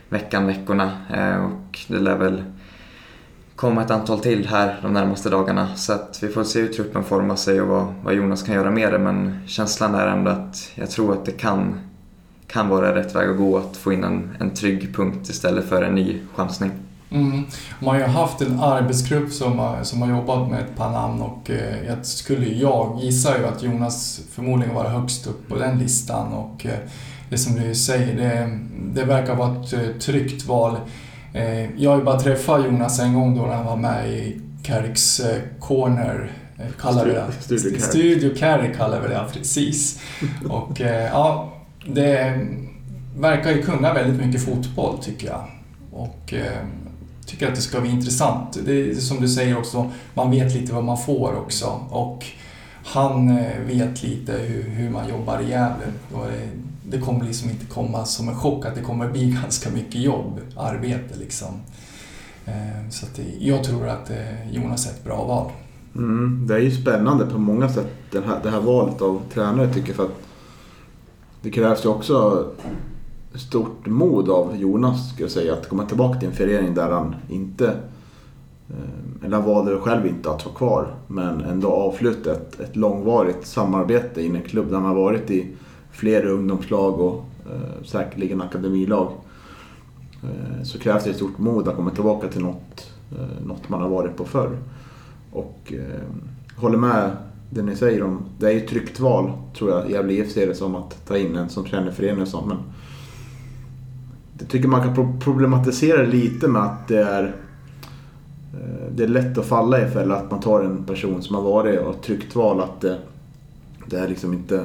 veckan, 0.09 0.47
veckorna. 0.47 0.91
Eh, 1.13 1.45
och 1.45 1.79
det 1.87 1.99
lär 1.99 2.15
väl 2.15 2.43
komma 3.55 3.81
ett 3.81 3.91
antal 3.91 4.19
till 4.19 4.47
här 4.47 4.79
de 4.81 4.93
närmaste 4.93 5.29
dagarna. 5.29 5.75
Så 5.75 5.93
att 5.93 6.19
vi 6.21 6.27
får 6.27 6.43
se 6.43 6.61
hur 6.61 6.67
truppen 6.67 7.03
formar 7.03 7.35
sig 7.35 7.61
och 7.61 7.67
vad, 7.67 7.93
vad 8.03 8.13
Jonas 8.13 8.43
kan 8.43 8.55
göra 8.55 8.71
med 8.71 8.93
det. 8.93 8.99
Men 8.99 9.39
känslan 9.47 9.95
är 9.95 10.07
ändå 10.07 10.31
att 10.31 10.71
jag 10.75 10.89
tror 10.89 11.13
att 11.13 11.25
det 11.25 11.31
kan, 11.31 11.79
kan 12.51 12.69
vara 12.69 12.95
rätt 12.95 13.15
väg 13.15 13.29
att 13.29 13.37
gå 13.37 13.57
att 13.57 13.77
få 13.77 13.93
in 13.93 14.03
en, 14.03 14.35
en 14.39 14.49
trygg 14.49 14.95
punkt 14.95 15.29
istället 15.29 15.69
för 15.69 15.81
en 15.81 15.95
ny 15.95 16.17
chansning. 16.35 16.71
Mm. 17.11 17.45
Man 17.79 17.95
har 17.95 17.97
ju 17.97 18.03
haft 18.03 18.41
en 18.41 18.59
arbetsgrupp 18.59 19.31
som 19.31 19.59
har, 19.59 19.83
som 19.83 20.01
har 20.01 20.09
jobbat 20.09 20.49
med 20.49 20.59
ett 20.59 20.75
par 20.75 20.91
namn 20.91 21.21
och 21.21 21.49
eh, 21.49 21.87
jag 21.87 22.05
skulle, 22.05 22.45
jag 22.45 22.99
gissar 23.01 23.37
ju 23.37 23.45
att 23.45 23.63
Jonas 23.63 24.21
förmodligen 24.31 24.75
var 24.75 24.85
högst 24.85 25.27
upp 25.27 25.47
på 25.47 25.55
den 25.55 25.79
listan 25.79 26.33
och 26.33 26.65
eh, 26.65 26.77
det 27.29 27.37
som 27.37 27.55
du 27.55 27.75
säger, 27.75 28.15
det, 28.15 28.59
det 28.93 29.05
verkar 29.05 29.35
vara 29.35 29.51
ett 29.51 29.73
eh, 29.73 29.79
tryggt 29.99 30.45
val. 30.45 30.77
Eh, 31.33 31.81
jag 31.81 31.91
har 31.91 31.97
ju 31.97 32.03
bara 32.03 32.19
träffat 32.19 32.65
Jonas 32.65 32.99
en 32.99 33.13
gång 33.13 33.35
då 33.35 33.41
när 33.41 33.55
han 33.55 33.65
var 33.65 33.77
med 33.77 34.09
i 34.09 34.41
Carricks 34.63 35.21
Corner 35.59 36.31
kallar 36.81 37.05
vi 37.05 37.11
det. 37.11 37.25
Studio 37.39 37.69
Carrick. 37.69 37.83
Studio 37.83 38.35
Carrick 38.35 38.77
kallar 38.77 39.01
vi 39.01 39.07
det, 39.07 39.25
precis. 39.33 40.01
Och 40.49 40.81
ja, 41.11 41.58
det 41.93 42.47
verkar 43.17 43.51
ju 43.51 43.61
kunna 43.61 43.93
väldigt 43.93 44.25
mycket 44.25 44.45
fotboll 44.45 44.97
tycker 44.97 45.27
jag. 45.27 45.43
Och 45.91 46.33
eh, 46.33 46.65
tycker 47.25 47.47
att 47.47 47.55
det 47.55 47.61
ska 47.61 47.81
bli 47.81 47.89
intressant. 47.89 48.59
Det 48.65 48.89
är 48.89 48.95
som 48.95 49.21
du 49.21 49.27
säger 49.27 49.57
också, 49.57 49.91
man 50.13 50.31
vet 50.31 50.55
lite 50.55 50.73
vad 50.73 50.83
man 50.83 50.97
får 50.97 51.35
också. 51.35 51.81
Och 51.89 52.25
han 52.85 53.37
eh, 53.37 53.59
vet 53.67 54.03
lite 54.03 54.31
hur, 54.31 54.63
hur 54.69 54.89
man 54.89 55.09
jobbar 55.09 55.39
i 55.39 55.49
Gävle. 55.49 55.85
Det 56.83 56.99
kommer 56.99 57.25
liksom 57.25 57.49
inte 57.49 57.65
komma 57.65 58.05
som 58.05 58.29
en 58.29 58.35
chock 58.35 58.65
att 58.65 58.75
det 58.75 58.81
kommer 58.81 59.09
bli 59.09 59.31
ganska 59.41 59.69
mycket 59.69 60.01
jobb, 60.01 60.39
arbete 60.55 61.19
liksom. 61.19 61.53
Eh, 62.45 62.89
så 62.89 63.05
att 63.05 63.19
jag 63.39 63.63
tror 63.63 63.87
att 63.87 64.11
Jonas 64.51 64.87
är 64.87 64.89
ett 64.89 65.03
bra 65.03 65.23
val. 65.23 65.51
Mm, 65.95 66.47
det 66.47 66.55
är 66.55 66.59
ju 66.59 66.71
spännande 66.71 67.25
på 67.25 67.37
många 67.37 67.69
sätt 67.69 67.87
det 68.11 68.21
här, 68.27 68.39
det 68.43 68.49
här 68.49 68.61
valet 68.61 69.01
av 69.01 69.21
tränare 69.33 69.73
tycker 69.73 69.87
jag. 69.87 69.95
För 69.95 70.05
att 70.05 70.28
det 71.41 71.49
krävs 71.49 71.85
ju 71.85 71.89
också 71.89 72.47
stort 73.33 73.87
mod 73.87 74.29
av 74.29 74.55
Jonas 74.57 75.13
ska 75.13 75.23
jag 75.23 75.31
säga 75.31 75.53
att 75.53 75.69
komma 75.69 75.85
tillbaka 75.85 76.19
till 76.19 76.27
en 76.27 76.35
förening 76.35 76.73
där 76.73 76.91
han 76.91 77.15
inte 77.29 77.67
eh, 78.69 79.25
eller 79.25 79.37
han 79.37 79.45
valde 79.45 79.77
själv 79.77 80.07
inte 80.07 80.31
att 80.31 80.45
vara 80.45 80.55
kvar 80.55 80.93
men 81.07 81.41
ändå 81.41 81.67
avsluta 81.67 82.31
ett, 82.31 82.59
ett 82.59 82.75
långvarigt 82.75 83.47
samarbete 83.47 84.21
i 84.21 84.27
en 84.27 84.41
klubb 84.41 84.67
där 84.69 84.75
han 84.75 84.85
har 84.85 84.95
varit 84.95 85.31
i 85.31 85.47
flera 85.91 86.29
ungdomslag 86.29 86.99
och 86.99 87.25
eh, 87.45 87.83
säkerligen 87.83 88.41
akademilag. 88.41 89.11
Eh, 90.23 90.63
så 90.63 90.79
krävs 90.79 91.03
det 91.03 91.09
ett 91.09 91.15
stort 91.15 91.37
mod 91.37 91.67
att 91.67 91.75
komma 91.75 91.91
tillbaka 91.91 92.27
till 92.27 92.41
något, 92.41 92.91
eh, 93.11 93.45
något 93.45 93.69
man 93.69 93.81
har 93.81 93.89
varit 93.89 94.17
på 94.17 94.25
förr. 94.25 94.57
Och 95.31 95.73
eh, 95.73 96.03
håller 96.55 96.77
med 96.77 97.11
det 97.49 97.61
ni 97.61 97.75
säger 97.75 98.03
om, 98.03 98.21
det 98.39 98.47
är 98.47 98.51
ju 98.51 98.57
ett 98.57 98.67
tryggt 98.67 98.99
val 98.99 99.31
tror 99.57 99.71
jag 99.71 99.91
Gävle 99.91 100.13
IF 100.13 100.31
ser 100.31 100.47
det 100.47 100.55
som 100.55 100.75
att 100.75 101.05
ta 101.07 101.17
in 101.17 101.35
en 101.35 101.49
som 101.49 101.65
känner 101.65 101.91
föreningen 101.91 102.27
som. 102.27 102.47
Men 102.47 102.57
jag 104.39 104.49
tycker 104.49 104.67
man 104.67 104.95
kan 104.95 105.19
problematisera 105.19 106.01
lite 106.01 106.47
med 106.47 106.61
att 106.61 106.87
det 106.87 107.03
är 107.03 107.23
eh, 108.53 108.93
det 108.95 109.03
är 109.03 109.07
lätt 109.07 109.37
att 109.37 109.45
falla 109.45 109.87
i 109.87 109.91
fälla 109.91 110.15
att 110.15 110.31
man 110.31 110.39
tar 110.39 110.63
en 110.63 110.83
person 110.83 111.21
som 111.21 111.35
har 111.35 111.43
varit 111.43 111.79
och 111.79 112.01
tryggt 112.01 112.35
val 112.35 112.61
att 112.61 112.81
det, 112.81 112.99
det 113.85 113.99
är 113.99 114.07
liksom 114.07 114.33
inte 114.33 114.57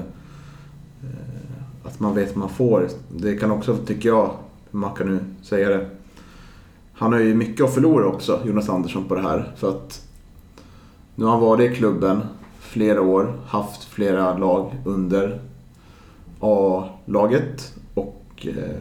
eh, 1.02 1.84
att 1.84 2.00
man 2.00 2.14
vet 2.14 2.28
vad 2.28 2.36
man 2.36 2.48
får. 2.48 2.88
Det 3.16 3.36
kan 3.36 3.50
också, 3.50 3.76
tycker 3.76 4.08
jag, 4.08 4.30
hur 4.70 4.78
man 4.78 4.94
kan 4.94 5.06
nu 5.06 5.18
säga 5.42 5.68
det. 5.68 5.86
Han 6.92 7.12
har 7.12 7.20
ju 7.20 7.34
mycket 7.34 7.64
att 7.64 7.74
förlora 7.74 8.06
också, 8.06 8.40
Jonas 8.44 8.68
Andersson, 8.68 9.04
på 9.04 9.14
det 9.14 9.22
här. 9.22 9.52
För 9.56 9.68
att 9.68 10.08
nu 11.14 11.24
har 11.24 11.32
han 11.32 11.40
varit 11.40 11.72
i 11.72 11.74
klubben 11.74 12.20
flera 12.74 13.02
år, 13.02 13.32
haft 13.46 13.84
flera 13.84 14.38
lag 14.38 14.72
under 14.84 15.40
A-laget 16.40 17.74
och 17.94 18.46
eh, 18.46 18.80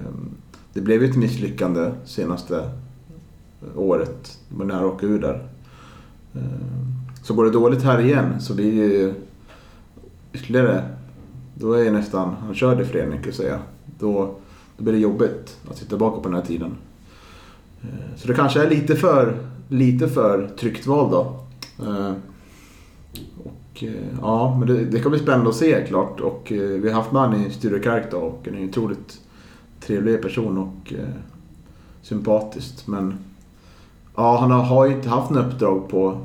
det 0.73 0.81
blev 0.81 1.03
ju 1.03 1.09
ett 1.09 1.15
misslyckande 1.15 1.91
senaste 2.05 2.57
eh, 3.61 3.79
året. 3.79 4.39
Det 4.49 4.57
var 4.57 4.65
nära 4.65 4.79
att 4.79 4.93
åka 4.93 5.05
ur 5.05 5.19
där. 5.19 5.47
Eh, 6.33 6.41
så 7.23 7.33
går 7.33 7.45
det 7.45 7.51
dåligt 7.51 7.83
här 7.83 8.01
igen 8.01 8.41
så 8.41 8.55
blir 8.55 8.71
det 8.71 8.95
ju 8.95 9.13
ytterligare... 10.33 10.83
Då 11.55 11.73
är 11.73 11.85
det 11.85 11.91
nästan... 11.91 12.35
Han 12.45 12.55
körde 12.55 12.85
förening 12.85 13.17
kan 13.17 13.25
jag 13.25 13.35
säga. 13.35 13.59
Då, 13.99 14.35
då 14.77 14.83
blir 14.83 14.93
det 14.93 14.99
jobbigt 14.99 15.57
att 15.69 15.77
sitta 15.77 15.89
tillbaka 15.89 16.21
på 16.21 16.29
den 16.29 16.37
här 16.37 16.45
tiden. 16.45 16.75
Eh, 17.81 18.15
så 18.17 18.27
det 18.27 18.33
kanske 18.33 18.63
är 18.63 18.69
lite 18.69 18.95
för, 18.95 19.37
lite 19.69 20.07
för 20.07 20.47
tryggt 20.57 20.87
val 20.87 21.11
då. 21.11 21.39
Ehm, 21.85 22.15
och, 23.73 23.83
eh, 23.83 23.93
ja, 24.21 24.55
men 24.59 24.67
det, 24.67 24.85
det 24.85 24.99
kan 24.99 25.11
bli 25.11 25.19
spännande 25.19 25.49
att 25.49 25.55
se 25.55 25.85
klart. 25.87 26.19
Och 26.19 26.51
eh, 26.51 26.57
vi 26.57 26.89
har 26.89 26.95
haft 26.95 27.11
med 27.11 27.21
honom 27.21 27.45
i 27.45 27.49
Sture 27.49 27.79
Kark 27.79 28.11
då 28.11 28.17
och 28.17 28.41
han 28.45 28.55
är 28.55 28.59
en 28.59 28.69
otroligt 28.69 29.21
trevlig 29.79 30.21
person 30.21 30.57
och 30.57 30.93
eh, 30.93 31.07
sympatiskt. 32.01 32.87
Men 32.87 33.17
ja, 34.15 34.37
han 34.37 34.51
har, 34.51 34.63
har 34.63 34.85
ju 34.85 34.95
inte 34.95 35.09
haft 35.09 35.31
något 35.31 35.45
uppdrag 35.45 35.89
på, 35.89 36.17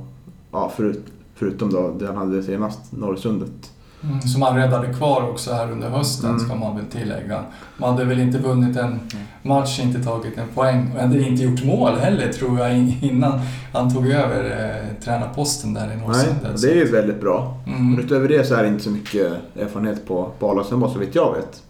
ja, 0.53 0.73
förut, 0.77 1.05
förutom 1.35 1.71
då 1.73 1.95
det 1.99 2.07
han 2.07 2.17
hade 2.17 2.43
senast, 2.43 2.93
Norrsundet. 2.93 3.73
Mm, 4.05 4.21
som 4.21 4.43
han 4.43 4.57
räddade 4.57 4.95
kvar 4.95 5.31
också 5.31 5.53
här 5.53 5.73
under 5.73 5.89
hösten 5.89 6.31
mm. 6.31 6.41
ska 6.41 6.55
man 6.55 6.77
väl 6.77 6.85
tillägga. 6.87 7.45
Man 7.77 7.91
hade 7.91 8.05
väl 8.05 8.21
inte 8.21 8.39
vunnit 8.39 8.77
en 8.77 9.01
match, 9.43 9.81
inte 9.81 10.03
tagit 10.03 10.39
en 10.39 10.49
poäng 10.49 10.91
och 10.95 11.01
hade 11.01 11.23
inte 11.23 11.43
gjort 11.43 11.65
mål 11.65 11.97
heller 11.99 12.33
tror 12.33 12.59
jag 12.59 12.77
innan 13.01 13.41
han 13.73 13.95
tog 13.95 14.07
över 14.07 14.45
eh, 14.45 15.05
tränarposten 15.05 15.75
där 15.75 15.93
i 15.93 15.97
Norrsundet. 15.97 16.43
Nej, 16.43 16.53
det 16.63 16.71
är 16.71 16.75
ju 16.75 16.93
väldigt 16.93 17.21
bra. 17.21 17.61
Mm. 17.67 17.91
Men 17.91 18.05
utöver 18.05 18.29
det 18.29 18.45
så 18.45 18.55
är 18.55 18.63
det 18.63 18.69
inte 18.69 18.85
så 18.85 18.91
mycket 18.91 19.33
erfarenhet 19.57 20.09
på, 20.09 20.31
på 20.39 20.51
A-lagsnivå 20.51 20.91
så 20.91 20.99
vitt 20.99 21.15
jag 21.15 21.35
vet. 21.35 21.63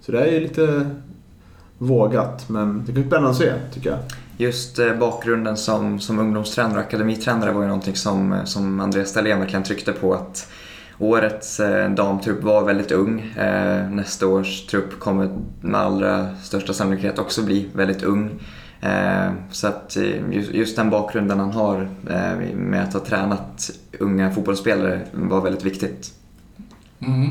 Så 0.00 0.12
det 0.12 0.20
är 0.20 0.32
ju 0.32 0.40
lite 0.40 0.90
vågat. 1.78 2.48
Men 2.48 2.78
det 2.78 2.86
kan 2.86 2.94
bli 2.94 3.04
spännande 3.04 3.30
att 3.30 3.36
se, 3.36 3.52
tycker 3.74 3.90
jag. 3.90 3.98
Just 4.36 4.78
eh, 4.78 4.94
bakgrunden 4.94 5.56
som, 5.56 6.00
som 6.00 6.18
ungdomstränare 6.18 6.78
och 6.78 6.86
akademitränare 6.86 7.52
var 7.52 7.62
ju 7.62 7.68
någonting 7.68 7.96
som, 7.96 8.32
eh, 8.32 8.44
som 8.44 8.80
Andreas 8.80 9.14
Dahlén 9.14 9.38
verkligen 9.38 9.62
tryckte 9.62 9.92
på 9.92 10.14
att 10.14 10.48
årets 10.98 11.60
eh, 11.60 11.90
damtrupp 11.90 12.42
var 12.42 12.64
väldigt 12.64 12.92
ung. 12.92 13.20
Eh, 13.20 13.90
nästa 13.90 14.26
års 14.26 14.66
trupp 14.66 15.00
kommer 15.00 15.28
med 15.60 15.80
allra 15.80 16.36
största 16.36 16.72
sannolikhet 16.72 17.18
också 17.18 17.42
bli 17.42 17.68
väldigt 17.72 18.02
ung. 18.02 18.30
Eh, 18.80 19.32
så 19.50 19.66
att 19.66 19.96
eh, 19.96 20.30
just, 20.30 20.50
just, 20.50 20.76
den 20.76 20.90
bakgrunden 20.90 21.40
han 21.40 21.52
har 21.52 21.88
eh, 22.10 22.54
med 22.54 22.82
att 22.82 22.92
ha 22.92 23.00
tränat 23.00 23.70
unga 24.00 24.30
fotbollsspelare 24.30 25.00
var 25.12 25.40
väldigt 25.40 25.64
viktigt. 25.64 26.12
Mm. 27.00 27.30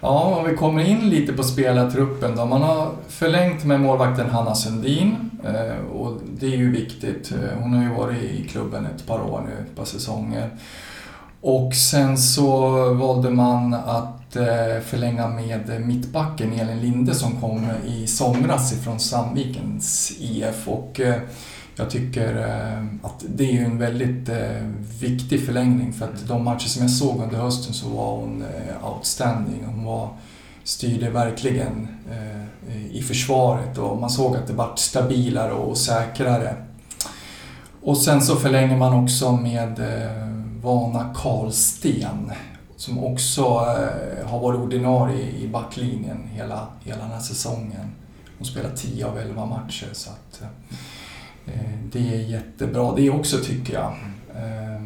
Ja, 0.00 0.38
om 0.38 0.50
vi 0.50 0.56
kommer 0.56 0.84
in 0.84 1.10
lite 1.10 1.32
på 1.32 1.42
spelartruppen 1.42 2.36
då. 2.36 2.46
Man 2.46 2.62
har 2.62 2.90
förlängt 3.08 3.64
med 3.64 3.80
målvakten 3.80 4.30
Hanna 4.30 4.54
Sundin 4.54 5.30
eh, 5.44 5.86
och 5.86 6.20
det 6.38 6.46
är 6.46 6.56
ju 6.56 6.70
viktigt. 6.70 7.32
Eh, 7.32 7.58
hon 7.58 7.74
har 7.74 7.82
ju 7.82 7.88
varit 7.88 8.22
i 8.22 8.48
klubben 8.48 8.86
ett 8.86 9.06
par 9.06 9.20
år 9.20 9.46
nu, 9.46 9.64
ett 9.66 9.76
par 9.76 9.84
säsonger. 9.84 10.50
Och 11.46 11.74
sen 11.74 12.18
så 12.18 12.58
valde 12.94 13.30
man 13.30 13.74
att 13.74 14.36
eh, 14.36 14.82
förlänga 14.84 15.28
med 15.28 15.82
mittbacken 15.86 16.52
Elin 16.52 16.80
Linde 16.80 17.14
som 17.14 17.40
kom 17.40 17.66
i 17.86 18.06
somras 18.06 18.72
ifrån 18.72 19.00
Sandvikens 19.00 20.12
IF. 20.18 20.68
Och 20.68 21.00
eh, 21.00 21.14
jag 21.76 21.90
tycker 21.90 22.36
eh, 22.36 22.84
att 23.02 23.24
det 23.28 23.58
är 23.58 23.64
en 23.64 23.78
väldigt 23.78 24.28
viktig 25.00 25.46
förlängning 25.46 25.92
för 25.92 26.04
att 26.04 26.28
de 26.28 26.44
matcher 26.44 26.68
som 26.68 26.82
jag 26.82 26.90
såg 26.90 27.22
under 27.22 27.38
hösten 27.38 27.74
så 27.74 27.88
var 27.88 28.16
hon 28.16 28.44
outstanding. 28.82 29.64
Hon 29.66 29.84
var, 29.84 30.08
styrde 30.64 31.10
verkligen 31.10 31.88
i 32.90 33.02
försvaret 33.02 33.78
och 33.78 34.00
man 34.00 34.10
såg 34.10 34.36
att 34.36 34.46
det 34.46 34.52
vart 34.52 34.78
stabilare 34.78 35.52
och 35.52 35.76
säkrare. 35.76 36.54
Och 37.82 37.96
sen 37.96 38.22
så 38.22 38.36
förlänger 38.36 38.76
man 38.76 39.04
också 39.04 39.32
med 39.32 39.80
Vana 40.64 41.14
Karlsten 41.14 42.32
som 42.76 43.04
också 43.04 43.42
har 44.24 44.40
varit 44.40 44.60
ordinarie 44.60 45.30
i 45.30 45.48
backlinjen 45.48 46.28
hela, 46.32 46.66
hela 46.84 47.02
den 47.02 47.10
här 47.10 47.20
säsongen. 47.20 47.94
Hon 48.38 48.46
spelar 48.46 48.70
10 48.70 49.06
av 49.06 49.18
11 49.18 49.46
matcher. 49.46 49.88
Så 49.92 50.10
att, 50.10 50.42
Eh, 51.46 51.78
det 51.92 51.98
är 51.98 52.18
jättebra 52.18 52.94
det 52.96 53.10
också 53.10 53.38
tycker 53.38 53.74
jag. 53.74 53.92
Eh, 54.36 54.82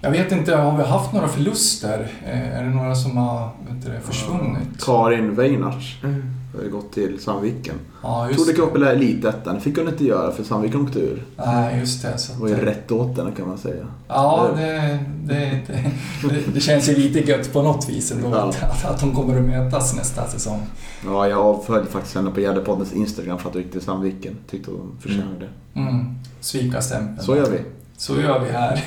jag 0.00 0.10
vet 0.10 0.32
inte, 0.32 0.56
har 0.56 0.76
vi 0.76 0.84
haft 0.84 1.12
några 1.12 1.28
förluster? 1.28 2.08
Eh, 2.26 2.58
är 2.58 2.64
det 2.64 2.70
några 2.70 2.94
som 2.94 3.16
har 3.16 3.50
vet 3.68 3.86
du, 3.86 4.00
försvunnit? 4.00 4.84
Karin 4.84 5.34
Weinarts 5.34 5.96
mm. 6.04 6.37
Har 6.54 6.64
gått 6.64 6.92
till 6.92 7.20
Sandviken. 7.20 7.74
Ja, 8.02 8.30
just 8.30 8.44
Trodde 8.44 8.62
upp 8.62 8.76
i 8.76 8.82
Elitettan, 8.82 9.54
det 9.54 9.60
fick 9.60 9.78
hon 9.78 9.88
inte 9.88 10.04
göra 10.04 10.32
för 10.32 10.44
Sandviken 10.44 10.80
åkte 10.80 10.98
ur. 10.98 11.24
Nej, 11.36 11.78
just 11.78 12.02
det. 12.02 12.18
Så 12.18 12.32
det 12.32 12.40
var 12.40 12.48
ju 12.48 12.54
rätt 12.54 12.92
åt 12.92 13.18
henne 13.18 13.30
kan 13.36 13.48
man 13.48 13.58
säga. 13.58 13.86
Ja, 14.08 14.50
det, 14.56 14.98
det, 15.24 15.60
det, 16.22 16.54
det 16.54 16.60
känns 16.60 16.88
ju 16.88 16.96
lite 16.96 17.30
gött 17.30 17.52
på 17.52 17.62
något 17.62 17.88
vis 17.88 18.12
ändå 18.12 18.28
ja. 18.30 18.52
att, 18.60 18.84
att 18.84 19.00
de 19.00 19.14
kommer 19.14 19.36
att 19.36 19.44
mötas 19.44 19.96
nästa 19.96 20.26
säsong. 20.26 20.66
Ja, 21.04 21.28
jag 21.28 21.38
avföljde 21.38 21.90
faktiskt 21.90 22.14
henne 22.14 22.30
på 22.30 22.40
Gärdepoddens 22.40 22.92
Instagram 22.92 23.38
för 23.38 23.48
att 23.48 23.54
hon 23.54 23.62
gick 23.62 23.72
till 23.72 23.80
Sandviken. 23.80 24.36
Tyckte 24.50 24.70
hon 24.70 24.96
förtjänade 25.00 25.48
mm. 25.74 25.88
mm. 25.88 26.14
Svika-stämpeln. 26.40 27.20
Så 27.20 27.36
gör 27.36 27.50
vi. 27.50 27.58
Så 27.96 28.20
gör 28.20 28.40
vi 28.40 28.50
här. 28.52 28.82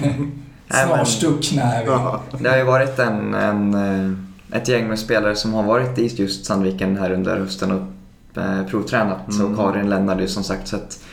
Snarstuckna 0.85 1.61
är 1.61 1.83
vi. 1.83 2.43
Det 2.43 2.49
har 2.49 2.57
ju 2.57 2.63
varit 2.63 2.99
en, 2.99 3.33
en, 3.33 3.73
eh, 3.73 4.30
ett 4.51 4.67
gäng 4.67 4.87
med 4.87 4.99
spelare 4.99 5.35
som 5.35 5.53
har 5.53 5.63
varit 5.63 5.99
i 5.99 6.07
just 6.07 6.45
Sandviken 6.45 6.97
här 6.97 7.11
under 7.11 7.37
hösten 7.37 7.71
och 7.71 8.41
eh, 8.41 8.65
provtränat. 8.65 9.33
Mm. 9.33 9.51
Och 9.51 9.57
Karin 9.57 9.89
lämnade 9.89 10.21
ju 10.21 10.27
som 10.27 10.43
sagt 10.43 10.67
så 10.67 10.75
att 10.75 11.03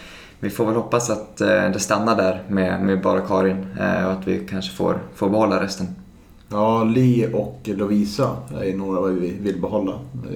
vi 0.41 0.51
får 0.51 0.67
väl 0.67 0.75
hoppas 0.75 1.11
att 1.11 1.41
eh, 1.41 1.71
det 1.73 1.81
stannar 1.81 2.17
där 2.17 2.43
med, 2.49 2.83
med 2.83 3.03
bara 3.03 3.21
Karin 3.21 3.67
och 3.79 4.13
att 4.13 4.29
vi 4.29 4.47
kanske 4.51 4.73
får, 4.77 4.99
får 5.15 5.31
behålla 5.31 5.63
resten. 5.63 5.87
Ja, 6.49 6.85
Li 6.85 7.29
och 7.33 7.61
Lovisa 7.65 8.37
är 8.61 8.77
några 8.77 9.11
vi 9.11 9.37
vill 9.41 9.61
behålla. 9.61 9.93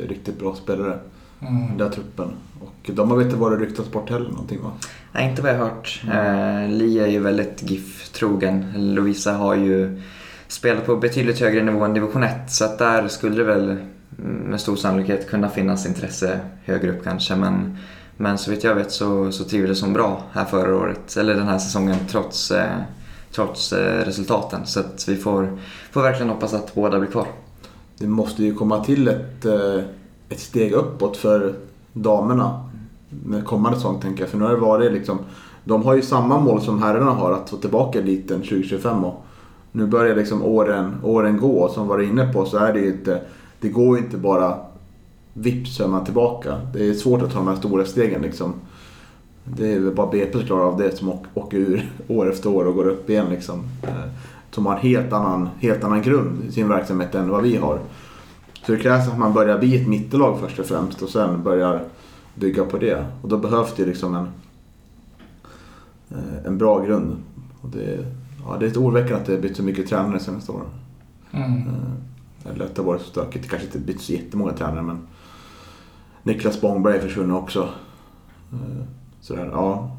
Riktigt 0.08 0.38
bra 0.38 0.54
spelare. 0.54 0.98
Mm. 1.40 1.68
Den 1.68 1.78
där 1.78 1.88
truppen. 1.88 2.28
Och 2.60 2.90
de 2.94 3.10
har 3.10 3.22
inte 3.22 3.36
varit 3.36 3.60
ryktats 3.60 3.90
bort 3.90 4.10
heller 4.10 4.28
någonting 4.28 4.62
va? 4.62 4.70
Nej, 5.12 5.30
inte 5.30 5.42
vad 5.42 5.50
jag 5.50 5.58
har 5.58 5.64
hört. 5.64 6.02
Mm. 6.04 6.64
Eh, 6.64 6.78
Li 6.78 6.98
är 6.98 7.06
ju 7.06 7.18
väldigt 7.18 7.70
GIF-trogen. 7.70 8.72
Lovisa 8.76 9.32
har 9.32 9.54
ju 9.54 10.02
spelar 10.52 10.80
på 10.80 10.96
betydligt 10.96 11.40
högre 11.40 11.62
nivå 11.62 11.84
än 11.84 11.94
division 11.94 12.22
1 12.22 12.32
så 12.46 12.64
att 12.64 12.78
där 12.78 13.08
skulle 13.08 13.36
det 13.36 13.44
väl 13.44 13.76
med 14.16 14.60
stor 14.60 14.76
sannolikhet 14.76 15.28
kunna 15.28 15.48
finnas 15.48 15.86
intresse 15.86 16.40
högre 16.64 16.90
upp 16.90 17.04
kanske. 17.04 17.36
Men, 17.36 17.76
men 18.16 18.38
så 18.38 18.50
vitt 18.50 18.64
jag 18.64 18.74
vet 18.74 18.92
så, 18.92 19.32
så 19.32 19.44
trivdes 19.44 19.82
hon 19.82 19.92
bra 19.92 20.22
här 20.32 20.44
förra 20.44 20.76
året, 20.76 21.16
eller 21.16 21.34
den 21.34 21.48
här 21.48 21.58
säsongen 21.58 21.96
trots 22.08 22.50
eh, 22.50 22.76
trots 23.30 23.72
eh, 23.72 24.04
resultaten. 24.04 24.66
Så 24.66 24.80
att 24.80 25.08
vi 25.08 25.16
får, 25.16 25.58
får 25.92 26.02
verkligen 26.02 26.30
hoppas 26.30 26.54
att 26.54 26.74
båda 26.74 26.98
blir 26.98 27.10
kvar. 27.10 27.26
Det 27.98 28.06
måste 28.06 28.44
ju 28.44 28.54
komma 28.54 28.84
till 28.84 29.08
ett, 29.08 29.44
eh, 29.44 29.84
ett 30.28 30.40
steg 30.40 30.72
uppåt 30.72 31.16
för 31.16 31.54
damerna 31.92 32.70
med 33.08 33.44
kommande 33.44 33.78
säsong 33.78 34.00
tänker 34.00 34.22
jag. 34.22 34.30
För 34.30 34.38
nu 34.38 34.44
har 34.44 34.52
det 34.52 34.60
varit 34.60 34.92
liksom, 34.92 35.18
de 35.64 35.84
har 35.84 35.94
ju 35.94 36.02
samma 36.02 36.40
mål 36.40 36.60
som 36.60 36.82
herrarna 36.82 37.10
har 37.10 37.32
att 37.32 37.50
få 37.50 37.56
tillbaka 37.56 37.98
eliten 37.98 38.40
2025 38.40 39.04
och 39.04 39.26
nu 39.72 39.86
börjar 39.86 40.16
liksom 40.16 40.42
åren, 40.42 40.94
åren 41.02 41.36
gå 41.36 41.68
som 41.68 41.88
var 41.88 41.98
inne 42.02 42.32
på 42.32 42.44
så 42.44 42.56
är 42.56 42.72
det 42.72 42.80
ju 42.80 42.88
inte, 42.88 43.20
det 43.60 43.68
går 43.68 43.96
ju 43.96 44.04
inte 44.04 44.16
bara 44.16 44.56
vips 45.32 45.76
så 45.76 45.84
är 45.84 45.88
man 45.88 46.04
tillbaka. 46.04 46.60
Det 46.72 46.88
är 46.88 46.94
svårt 46.94 47.22
att 47.22 47.32
ta 47.32 47.38
de 47.38 47.48
här 47.48 47.56
stora 47.56 47.84
stegen 47.84 48.22
liksom. 48.22 48.54
Det 49.44 49.72
är 49.72 49.80
väl 49.80 49.94
bara 49.94 50.10
BP 50.10 50.32
som 50.32 50.46
klarar 50.46 50.64
av 50.64 50.78
det 50.78 50.96
som 50.96 51.12
åker 51.34 51.56
ur 51.56 51.90
år 52.08 52.30
efter 52.30 52.50
år 52.50 52.64
och 52.64 52.74
går 52.74 52.88
upp 52.88 53.10
igen 53.10 53.26
liksom. 53.30 53.62
Eh, 53.82 54.10
som 54.50 54.66
har 54.66 54.74
en 54.74 54.80
helt 54.80 55.12
annan, 55.12 55.48
helt 55.58 55.84
annan 55.84 56.02
grund 56.02 56.44
i 56.48 56.52
sin 56.52 56.68
verksamhet 56.68 57.14
än 57.14 57.28
vad 57.28 57.42
vi 57.42 57.56
har. 57.56 57.78
Så 58.66 58.72
det 58.72 58.78
krävs 58.78 59.08
att 59.08 59.18
man 59.18 59.32
börjar 59.32 59.58
bli 59.58 59.82
ett 59.82 59.88
mittelag 59.88 60.38
först 60.40 60.58
och 60.58 60.66
främst 60.66 61.02
och 61.02 61.08
sen 61.08 61.42
börjar 61.42 61.84
bygga 62.34 62.64
på 62.64 62.78
det. 62.78 63.06
Och 63.22 63.28
då 63.28 63.36
behövs 63.36 63.74
det 63.76 63.86
liksom 63.86 64.14
en, 64.14 64.28
eh, 66.10 66.46
en 66.46 66.58
bra 66.58 66.84
grund. 66.84 67.16
Och 67.60 67.68
det, 67.68 68.06
ja, 68.46 68.56
det 68.58 68.64
är 68.64 68.68
lite 68.68 68.78
oroväckande 68.78 69.14
att 69.14 69.26
det 69.26 69.32
har 69.32 69.40
bytt 69.40 69.56
så 69.56 69.62
mycket 69.62 69.88
tränare 69.88 70.12
de 70.18 70.24
senaste 70.24 70.52
åren. 70.52 70.66
Mm. 71.32 71.58
Eh, 71.58 72.50
Eller 72.52 72.64
att 72.64 72.74
det 72.74 72.82
har 72.82 72.86
varit 72.86 73.02
så 73.02 73.08
stökigt. 73.08 73.44
Det 73.44 73.48
kanske 73.50 73.66
inte 73.66 73.78
bytt 73.78 74.00
så 74.00 74.12
jättemånga 74.12 74.52
tränare 74.52 74.82
men 74.82 75.06
Niklas 76.22 76.60
Bångberg 76.60 76.96
är 76.96 77.00
försvunnen 77.00 77.36
också. 77.36 77.68
Eh, 78.52 78.84
Sådär, 79.20 79.48
ja. 79.52 79.96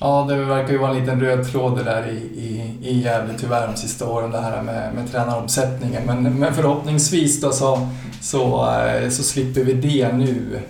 Ja, 0.00 0.26
det 0.28 0.44
verkar 0.44 0.72
ju 0.72 0.78
vara 0.78 0.90
en 0.90 1.00
liten 1.00 1.20
röd 1.20 1.46
tråd 1.52 1.76
det 1.76 1.82
där 1.84 2.08
i, 2.08 2.16
i, 2.16 2.78
i 2.88 3.00
Gävle 3.00 3.34
tyvärr 3.38 3.66
de 3.66 3.76
sista 3.76 4.08
åren, 4.08 4.30
det 4.30 4.40
här 4.40 4.62
med, 4.62 4.94
med 4.94 5.12
tränaromsättningen. 5.12 6.02
Men, 6.06 6.38
men 6.38 6.54
förhoppningsvis 6.54 7.40
då 7.40 7.50
så, 7.52 7.88
så, 8.20 8.70
eh, 8.70 9.08
så 9.08 9.22
slipper 9.22 9.64
vi 9.64 9.72
det 9.72 10.12
nu. 10.12 10.60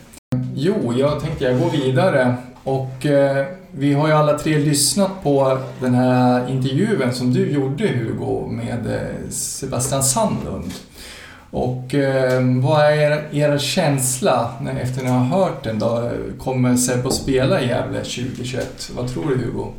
Jo, 0.55 0.93
jag 0.97 1.21
tänkte 1.21 1.45
jag 1.45 1.61
går 1.61 1.71
vidare 1.71 2.37
och 2.65 3.07
eh, 3.07 3.47
vi 3.77 3.93
har 3.93 4.09
ju 4.09 4.15
alla 4.15 4.39
tre 4.39 4.59
lyssnat 4.59 5.23
på 5.23 5.59
den 5.81 5.95
här 5.95 6.51
intervjun 6.51 7.13
som 7.13 7.33
du 7.33 7.51
gjorde 7.51 7.89
Hugo 7.89 8.47
med 8.47 8.87
eh, 8.87 9.31
Sebastian 9.31 10.03
Sandlund. 10.03 10.73
Och 11.51 11.95
eh, 11.95 12.43
vad 12.63 12.81
är 12.81 12.93
er, 12.93 13.29
er 13.33 13.59
känsla 13.59 14.51
när, 14.61 14.81
efter 14.81 14.99
att 14.99 15.05
ni 15.05 15.11
har 15.11 15.25
hört 15.25 15.65
den 15.65 15.79
då? 15.79 16.11
Kommer 16.39 16.77
Sebbe 16.77 17.09
att 17.09 17.15
spela 17.15 17.61
i 17.61 17.69
Gävle 17.69 17.99
2021? 17.99 18.91
Vad 18.97 19.13
tror 19.13 19.29
du 19.29 19.37
Hugo? 19.37 19.73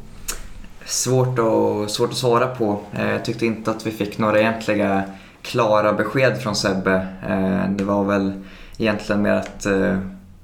Svårt 0.85 1.39
att, 1.39 1.91
svårt 1.91 2.11
att 2.11 2.17
svara 2.17 2.47
på. 2.47 2.79
Eh, 2.93 3.09
jag 3.09 3.25
tyckte 3.25 3.45
inte 3.45 3.71
att 3.71 3.87
vi 3.87 3.91
fick 3.91 4.17
några 4.17 4.39
egentliga 4.39 5.03
klara 5.41 5.93
besked 5.93 6.37
från 6.37 6.55
Sebbe. 6.55 7.07
Eh, 7.29 7.69
det 7.69 7.83
var 7.83 8.03
väl 8.03 8.33
egentligen 8.77 9.21
mer 9.21 9.33
att 9.33 9.67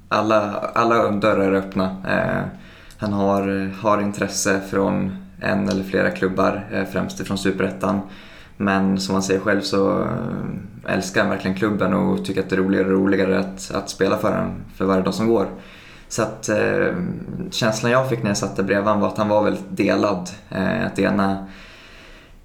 alla, 0.08 0.52
alla 0.74 1.10
dörrar 1.10 1.52
är 1.52 1.52
öppna. 1.52 1.96
Han 3.02 3.12
har, 3.12 3.70
har 3.80 4.00
intresse 4.00 4.60
från 4.70 5.16
en 5.40 5.68
eller 5.68 5.84
flera 5.84 6.10
klubbar, 6.10 6.66
eh, 6.72 6.84
främst 6.84 7.20
ifrån 7.20 7.38
Superettan. 7.38 8.00
Men 8.56 9.00
som 9.00 9.14
han 9.14 9.22
säger 9.22 9.40
själv 9.40 9.60
så 9.60 10.00
eh, 10.00 10.94
älskar 10.94 11.20
han 11.20 11.30
verkligen 11.30 11.56
klubben 11.56 11.94
och 11.94 12.24
tycker 12.24 12.40
att 12.40 12.50
det 12.50 12.56
är 12.56 12.60
roligare 12.60 12.86
och 12.86 12.92
roligare 12.92 13.38
att, 13.38 13.70
att 13.74 13.90
spela 13.90 14.16
för 14.16 14.30
den 14.30 14.64
för 14.76 14.84
varje 14.84 15.02
dag 15.02 15.14
som 15.14 15.28
går. 15.28 15.46
Så 16.08 16.22
att 16.22 16.48
eh, 16.48 16.94
känslan 17.50 17.92
jag 17.92 18.08
fick 18.08 18.22
när 18.22 18.30
jag 18.30 18.36
satte 18.36 18.62
bredvid 18.62 18.86
honom 18.86 19.00
var 19.00 19.08
att 19.08 19.18
han 19.18 19.28
var 19.28 19.42
väldigt 19.42 19.76
delad. 19.76 20.30
Eh, 20.50 20.86
att 20.86 20.98
ena, 20.98 21.46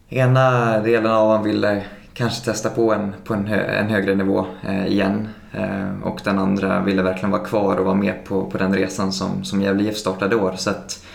ena 0.09 0.79
delen 0.79 1.11
av 1.11 1.27
honom 1.27 1.43
ville 1.43 1.83
kanske 2.17 2.45
testa 2.45 2.69
på 2.69 2.93
en, 2.93 3.13
på 3.23 3.33
en, 3.33 3.47
hö, 3.47 3.55
en 3.55 3.89
högre 3.89 4.15
nivå 4.15 4.45
eh, 4.67 4.87
igen. 4.87 5.27
Eh, 5.51 6.01
och 6.03 6.19
den 6.23 6.39
andra 6.39 6.83
ville 6.83 7.01
verkligen 7.01 7.31
vara 7.31 7.43
kvar 7.43 7.77
och 7.77 7.85
vara 7.85 7.95
med 7.95 8.25
på, 8.25 8.45
på 8.45 8.57
den 8.57 8.75
resan 8.75 9.11
som, 9.11 9.43
som 9.43 9.61
Gävle 9.61 9.83
IF 9.83 9.97
startade 9.97 10.35
år. 10.35 10.53
Så 10.57 10.69
att, 10.69 11.05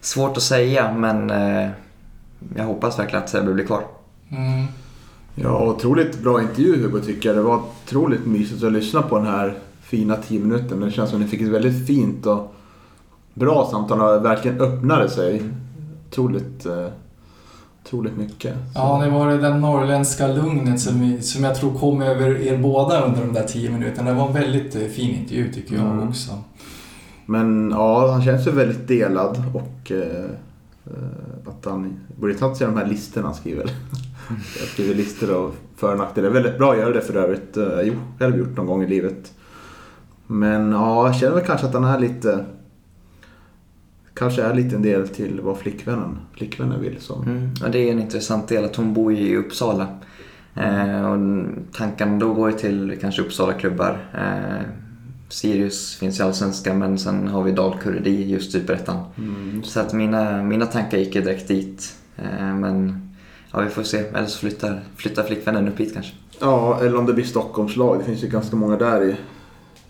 svårt 0.00 0.36
att 0.36 0.42
säga 0.42 0.92
men 0.92 1.30
eh, 1.30 1.68
jag 2.56 2.64
hoppas 2.64 2.98
verkligen 2.98 3.22
att 3.22 3.30
Sebbe 3.30 3.52
blir 3.52 3.64
kvar. 3.64 3.84
Mm. 4.28 4.66
Ja, 5.34 5.66
otroligt 5.66 6.22
bra 6.22 6.42
intervju 6.42 6.82
Hugo 6.82 7.00
tycker 7.00 7.28
jag. 7.28 7.38
Det 7.38 7.42
var 7.42 7.62
otroligt 7.84 8.26
mysigt 8.26 8.64
att 8.64 8.72
lyssna 8.72 9.02
på 9.02 9.18
den 9.18 9.26
här 9.26 9.58
fina 9.82 10.16
10 10.16 10.40
minuten. 10.40 10.80
Det 10.80 10.90
känns 10.90 11.10
som 11.10 11.18
att 11.18 11.24
ni 11.24 11.30
fick 11.30 11.40
ett 11.40 11.48
väldigt 11.48 11.86
fint 11.86 12.26
och 12.26 12.54
bra 13.34 13.68
samtal 13.70 14.00
och 14.00 14.24
verkligen 14.24 14.60
öppnade 14.60 15.10
sig. 15.10 15.42
Otroligt, 16.08 16.66
eh, 16.66 16.86
otroligt 17.84 18.16
mycket. 18.16 18.54
Så- 18.54 18.60
Ja, 18.74 19.00
det 19.04 19.10
var 19.10 19.28
det 19.28 19.38
där 19.38 19.54
norrländska 19.54 20.26
lugnet 20.28 20.80
som, 20.80 21.16
som 21.20 21.44
jag 21.44 21.54
tror 21.56 21.78
kom 21.78 22.02
över 22.02 22.40
er 22.40 22.58
båda 22.58 23.00
under 23.06 23.20
de 23.20 23.32
där 23.32 23.44
tio 23.44 23.70
minuterna. 23.70 24.10
Det 24.10 24.16
var 24.16 24.26
en 24.26 24.32
väldigt 24.34 24.74
eh, 24.76 24.82
fin 24.82 25.14
intervju 25.14 25.52
tycker 25.52 25.74
jag 25.74 25.84
Mm. 25.86 26.08
också. 26.08 26.30
Men 27.26 27.70
ja, 27.70 28.12
han 28.12 28.22
känns 28.24 28.46
ju 28.46 28.50
väldigt 28.50 28.88
delad 28.88 29.42
och 29.54 29.90
eh, 29.92 30.24
eh, 30.86 31.48
att 31.48 31.64
han 31.64 31.96
borde 32.20 32.34
tagit 32.34 32.56
sig 32.56 32.66
de 32.66 32.76
här 32.76 32.86
listorna 32.86 33.26
han 33.26 33.34
skriver. 33.34 33.64
Jag 34.60 34.68
skriver 34.68 34.94
listor 34.94 35.36
och 35.36 35.54
för 35.76 35.92
och 35.92 35.98
nackdelar. 35.98 36.30
Väldigt 36.30 36.58
bra 36.58 36.72
att 36.72 36.78
göra 36.78 36.90
det 36.94 37.00
för 37.00 37.14
övrigt. 37.16 37.56
Jag 38.18 38.30
har 38.30 38.36
gjort 38.36 38.56
någon 38.56 38.66
gång 38.66 38.82
i 38.82 38.86
livet. 38.86 39.32
Men 40.26 40.72
ja, 40.72 41.06
jag 41.06 41.16
känner 41.16 41.34
väl 41.34 41.44
kanske 41.46 41.66
att 41.66 41.74
han 41.74 41.84
är 41.84 41.98
lite... 41.98 42.44
Kanske 44.22 44.42
är 44.42 44.54
lite 44.54 44.76
en 44.76 44.82
del 44.82 45.08
till 45.08 45.40
vad 45.42 45.58
flickvännen, 45.58 46.18
flickvännen 46.36 46.80
vill. 46.80 47.00
Som, 47.00 47.22
Mm. 47.22 47.50
Och 47.64 47.70
det 47.70 47.78
är 47.78 47.92
en 47.92 48.00
intressant 48.00 48.48
del 48.48 48.64
att 48.64 48.76
hon 48.76 48.94
bor 48.94 49.12
ju 49.12 49.26
i 49.28 49.36
Uppsala. 49.36 49.86
Eh, 50.54 51.10
och 51.10 51.18
tanken 51.72 52.18
då 52.18 52.34
går 52.34 52.50
ju 52.50 52.58
till 52.58 52.98
kanske 53.00 53.22
Uppsala-klubbar. 53.22 53.98
Eh, 54.14 54.66
Sirius 55.28 55.96
finns 55.96 56.20
i 56.20 56.22
Allsvenskan 56.22 56.78
men 56.78 56.98
sen 56.98 57.28
har 57.28 57.42
vi 57.42 57.52
Dalkurd 57.52 58.06
i 58.06 58.30
just 58.30 58.52
Superettan. 58.52 58.96
Mm, 59.18 59.62
Så 59.64 59.80
att 59.80 59.92
mina, 59.92 60.42
mina 60.42 60.66
tankar 60.66 60.98
gick 60.98 61.14
ju 61.14 61.20
direkt 61.20 61.48
dit. 61.48 61.94
Eh, 62.16 62.54
men 62.54 63.08
ja, 63.52 63.60
vi 63.60 63.68
får 63.68 63.82
se. 63.82 63.98
Eller 63.98 64.26
så 64.26 64.38
flyttar, 64.38 64.80
flyttar 64.96 65.22
flickvännen 65.22 65.68
upp 65.68 65.80
hit 65.80 65.94
kanske. 65.94 66.12
Ja, 66.40 66.80
eller 66.80 66.96
om 66.96 67.06
det 67.06 67.12
blir 67.12 67.24
Stockholmslag. 67.24 67.98
Det 67.98 68.04
finns 68.04 68.24
ju 68.24 68.28
ganska 68.28 68.56
många 68.56 68.76
där 68.76 69.02
i 69.04 69.16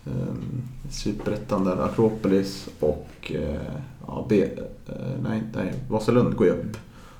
Eh, 0.05 0.33
Superettan 0.89 1.63
där. 1.63 1.85
Akropolis 1.85 2.69
och 2.79 3.31
eh, 3.35 3.61
ja, 4.07 4.25
B, 4.29 4.43
eh, 4.87 4.95
nej, 5.23 5.43
nej, 5.55 5.73
Vasalund 5.89 6.35
går 6.35 6.47
ju 6.47 6.53
upp. 6.53 6.77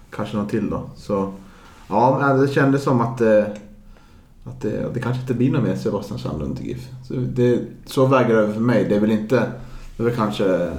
Kanske 0.10 0.38
någon 0.38 0.48
till 0.48 0.70
då. 0.70 0.90
Så 0.96 1.34
ja, 1.90 2.18
men 2.22 2.40
det 2.40 2.48
kändes 2.48 2.84
som 2.84 3.02
att, 3.02 3.22
eh, 3.22 3.46
att 4.44 4.62
det, 4.62 4.94
det 4.94 5.00
kanske 5.00 5.22
inte 5.22 5.34
blir 5.34 5.52
något 5.52 5.64
mer 5.64 5.76
Sebastian 5.76 6.20
Sandlund 6.20 6.58
till 6.58 6.68
GIF. 6.68 6.88
Så, 7.08 7.14
det, 7.14 7.60
så 7.86 8.06
väger 8.06 8.36
det 8.36 8.42
över 8.42 8.54
för 8.54 8.62
mig. 8.62 8.86
Det 8.90 8.96
är 8.96 9.00
väl 9.00 9.12
inte, 9.12 9.36
det 9.98 10.04
är 10.04 10.08
väl 10.08 10.16
kanske 10.16 10.72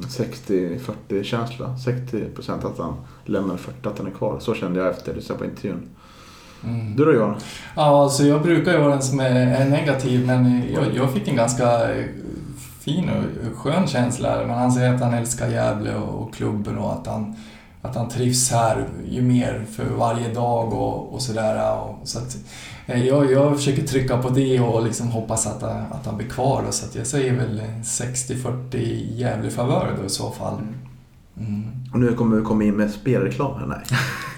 60-40 0.00 1.22
känsla. 1.22 1.76
60% 1.86 2.66
att 2.66 2.78
han 2.78 2.94
lämnar 3.24 3.56
40 3.56 3.88
att 3.88 3.98
han 3.98 4.06
är 4.06 4.10
kvar. 4.10 4.38
Så 4.40 4.54
kände 4.54 4.80
jag 4.80 4.88
efter 4.88 5.10
att 5.10 5.16
lyssna 5.16 5.34
på 5.34 5.44
intervjun. 5.44 5.88
Mm. 6.64 6.96
Du 6.96 7.04
då 7.04 7.12
Johan? 7.12 7.36
Ja, 7.76 8.02
alltså 8.02 8.22
jag 8.22 8.42
brukar 8.42 8.72
ju 8.72 8.78
vara 8.78 8.90
den 8.90 9.02
som 9.02 9.20
är, 9.20 9.64
negativ 9.64 10.26
men 10.26 10.64
jag, 10.74 10.84
jag 10.94 11.12
fick 11.12 11.28
en 11.28 11.36
ganska 11.36 11.80
fin 12.80 13.10
och 13.10 13.58
skön 13.58 13.86
känsla. 13.86 14.36
Men 14.46 14.58
han 14.58 14.72
säger 14.72 14.94
att 14.94 15.00
han 15.00 15.14
älskar 15.14 15.48
Gävle 15.48 15.94
och, 15.94 16.34
klubben 16.34 16.78
och 16.78 16.92
att 16.92 17.06
han, 17.06 17.36
att 17.82 17.96
han 17.96 18.08
trivs 18.08 18.50
här 18.50 18.88
ju 19.08 19.22
mer 19.22 19.66
för 19.72 19.84
varje 19.84 20.34
dag 20.34 20.72
och, 20.72 21.14
och 21.14 21.22
sådär. 21.22 21.78
Och, 21.78 22.08
så 22.08 22.18
att, 22.18 22.36
eh, 22.86 23.06
jag, 23.06 23.32
jag 23.32 23.56
försöker 23.56 23.86
trycka 23.86 24.18
på 24.18 24.28
det 24.28 24.60
och 24.60 24.84
liksom 24.84 25.08
hoppas 25.08 25.46
att, 25.46 25.62
att 25.62 26.06
han 26.06 26.16
blir 26.16 26.28
kvar. 26.28 26.62
Då, 26.66 26.72
så 26.72 26.86
att 26.86 26.94
jag 26.94 27.06
säger 27.06 27.32
väl 27.32 27.62
60-40 27.82 28.76
i 28.76 29.20
Gävle-favör 29.20 29.96
då 30.00 30.06
i 30.06 30.10
så 30.10 30.30
fall. 30.30 30.54
Mm. 30.54 30.74
Och 31.92 32.00
nu 32.00 32.14
kommer 32.14 32.36
vi 32.36 32.42
komma 32.42 32.64
in 32.64 32.76
med 32.76 32.90
spelreklam 32.90 33.58
här. 33.58 33.66
Nej. 33.66 33.82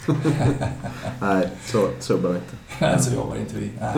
Nej, 1.21 1.49
så 1.65 1.89
subbar 1.99 2.31
vi 2.31 2.35
inte. 2.35 2.57
Nej, 2.81 3.01
så 3.01 3.15
jobbar 3.15 3.37
inte 3.37 3.55
vi. 3.57 3.71
Nej. 3.81 3.95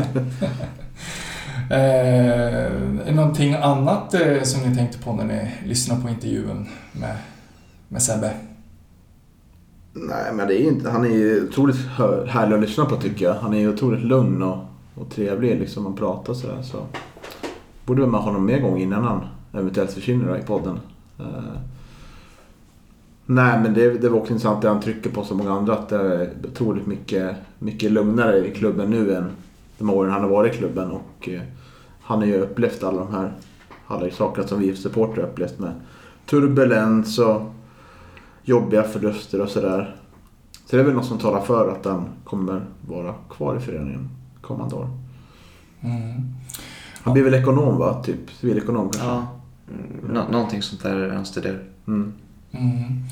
eh, 3.07 3.15
någonting 3.15 3.55
annat 3.55 4.15
eh, 4.15 4.43
som 4.43 4.71
ni 4.71 4.77
tänkte 4.77 4.99
på 4.99 5.12
när 5.12 5.25
ni 5.25 5.51
lyssnade 5.65 6.03
på 6.03 6.09
intervjun 6.09 6.67
med, 6.93 7.17
med 7.88 8.03
Sebbe? 8.03 8.33
Nej, 9.93 10.33
men 10.33 10.49
det 10.49 10.62
är 10.62 10.69
inte, 10.69 10.91
han 10.91 11.05
är 11.05 11.09
ju 11.09 11.49
otroligt 11.49 11.77
härlig 12.29 12.55
att 12.55 12.61
lyssna 12.61 12.85
på 12.85 12.97
tycker 12.97 13.25
jag. 13.25 13.35
Han 13.35 13.55
är 13.55 13.59
ju 13.59 13.73
otroligt 13.73 14.05
lugn 14.05 14.43
och, 14.43 14.59
och 14.95 15.11
trevlig 15.11 15.59
liksom 15.59 15.87
och 15.87 15.99
pratar 15.99 16.35
sådär. 16.35 16.62
Så. 16.62 16.87
Borde 17.87 18.07
man 18.07 18.15
ha 18.15 18.21
honom 18.21 18.47
mer 18.47 18.61
gång 18.61 18.79
innan 18.79 19.05
han 19.05 19.21
eventuellt 19.53 19.93
försvinner 19.93 20.38
i 20.38 20.43
podden. 20.43 20.81
Eh, 21.19 21.25
nej, 23.26 23.61
men 23.62 23.74
det, 23.74 23.90
det 23.98 24.08
var 24.08 24.18
också 24.18 24.32
intressant 24.32 24.62
det 24.62 24.68
han 24.68 24.80
trycker 24.80 25.11
på 25.11 25.25
så 25.25 25.35
många 25.35 25.52
andra. 25.52 25.73
Att 25.75 25.88
det 25.88 25.96
är 25.96 26.31
otroligt 26.52 26.87
mycket, 26.87 27.37
mycket 27.58 27.92
lugnare 27.92 28.46
i 28.46 28.50
klubben 28.50 28.90
nu 28.90 29.14
än 29.14 29.31
de 29.79 29.90
åren 29.90 30.12
han 30.12 30.23
har 30.23 30.29
varit 30.29 30.54
i 30.54 30.58
klubben. 30.58 30.90
Och 30.90 31.29
eh, 31.29 31.40
han 32.02 32.18
har 32.18 32.27
ju 32.27 32.40
upplevt 32.40 32.83
alla 32.83 32.98
de 32.98 33.14
här 33.14 33.33
alla 33.87 34.10
saker 34.10 34.42
som 34.42 34.60
vi 34.60 34.77
supportrar 34.77 35.25
upplevt 35.25 35.58
med 35.58 35.73
turbulens 36.27 37.18
och 37.18 37.42
jobbiga 38.42 38.83
förluster 38.83 39.40
och 39.40 39.48
sådär. 39.48 39.96
Så 40.66 40.77
det 40.77 40.83
är 40.83 40.87
väl 40.87 40.94
något 40.94 41.06
som 41.06 41.18
talar 41.18 41.40
för 41.40 41.68
att 41.68 41.85
han 41.85 42.04
kommer 42.25 42.64
vara 42.88 43.14
kvar 43.31 43.56
i 43.56 43.60
föreningen 43.60 44.08
kommande 44.40 44.75
år. 44.75 44.88
Mm. 45.81 46.23
Han 47.02 47.14
blir 47.14 47.25
väl 47.25 47.35
ekonom 47.35 47.79
va? 47.79 48.02
Typ 48.02 48.31
civilekonom 48.31 48.90
kanske? 48.90 49.08
Ja, 49.08 49.27
nå- 50.12 50.29
någonting 50.31 50.62
sånt 50.62 50.83
där 50.83 51.08
han 51.08 51.25
studerar. 51.27 51.62
Mm. 51.87 52.12
Mm. 52.53 53.05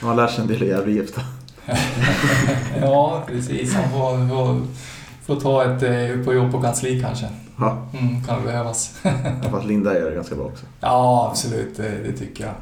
Han 0.00 0.16
lär 0.16 0.26
sig 0.26 0.40
en 0.40 0.46
del 0.46 0.62
i 0.62 0.68
Gävle 0.68 0.92
IF. 0.92 1.10
Ja, 2.80 3.22
precis. 3.26 3.74
Han 3.74 3.90
får, 3.90 4.28
får, 4.28 4.60
får 5.22 5.40
ta 5.40 5.64
ett 5.64 5.82
eh, 5.82 6.24
på 6.24 6.34
jobb 6.34 6.52
på 6.52 6.62
kansli 6.62 7.00
kanske. 7.00 7.26
Mm, 7.92 8.24
kan 8.24 8.44
behövas. 8.44 9.00
fast 9.50 9.66
Linda 9.66 9.98
gör 9.98 10.10
det 10.10 10.16
ganska 10.16 10.34
bra 10.34 10.44
också. 10.44 10.66
Ja, 10.80 11.28
absolut. 11.30 11.76
Det, 11.76 11.90
det 12.06 12.12
tycker 12.12 12.44
jag. 12.44 12.54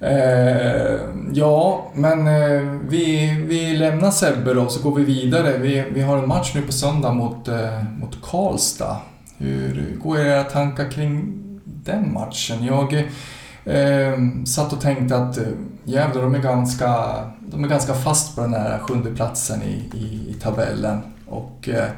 eh, 0.10 1.00
ja, 1.32 1.90
men 1.94 2.26
eh, 2.26 2.62
vi, 2.88 3.36
vi 3.48 3.76
lämnar 3.76 4.10
Sebbe 4.10 4.54
då, 4.54 4.68
så 4.68 4.82
går 4.82 4.96
vi 4.96 5.04
vidare. 5.04 5.58
Vi, 5.58 5.84
vi 5.90 6.00
har 6.00 6.18
en 6.18 6.28
match 6.28 6.52
nu 6.54 6.62
på 6.62 6.72
söndag 6.72 7.12
mot, 7.12 7.48
eh, 7.48 7.82
mot 8.00 8.22
Karlstad. 8.22 8.96
Hur 9.38 9.98
går 10.02 10.18
era 10.18 10.44
tankar 10.44 10.90
kring 10.90 11.34
den 11.64 12.12
matchen? 12.12 12.64
Jag 12.64 13.04
eh, 13.68 14.44
satt 14.46 14.72
och 14.72 14.80
tänkte 14.80 15.16
att 15.16 15.38
eh, 15.38 15.44
Gävle, 15.84 16.20
de 16.20 16.34
är 16.34 16.38
ganska, 16.38 17.14
de 17.40 17.64
är 17.64 17.68
ganska 17.68 17.94
fast 17.94 18.36
på 18.36 18.40
den 18.40 18.54
här 18.54 18.78
sjunde 18.78 19.14
platsen 19.14 19.62
i, 19.62 19.96
i, 19.96 20.30
i 20.30 20.34
tabellen. 20.34 21.00
Och 21.26 21.68
eh, 21.68 21.88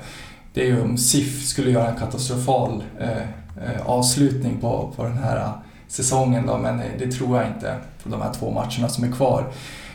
det 0.54 0.62
är 0.62 0.66
ju 0.66 0.80
om 0.82 0.98
SIF 0.98 1.46
skulle 1.46 1.70
göra 1.70 1.88
en 1.88 1.96
katastrofal 1.96 2.82
eh, 3.00 3.22
eh, 3.64 3.86
avslutning 3.86 4.60
på, 4.60 4.92
på 4.96 5.04
den 5.04 5.18
här 5.18 5.52
säsongen 5.88 6.46
då, 6.46 6.58
men 6.58 6.80
eh, 6.80 6.86
det, 6.98 7.12
tror 7.12 7.38
jag 7.38 7.46
inte 7.46 7.76
på 8.02 8.08
de 8.08 8.22
här 8.22 8.32
två 8.32 8.50
matcherna 8.50 8.88
som 8.88 9.04
är 9.04 9.12
kvar. 9.12 9.44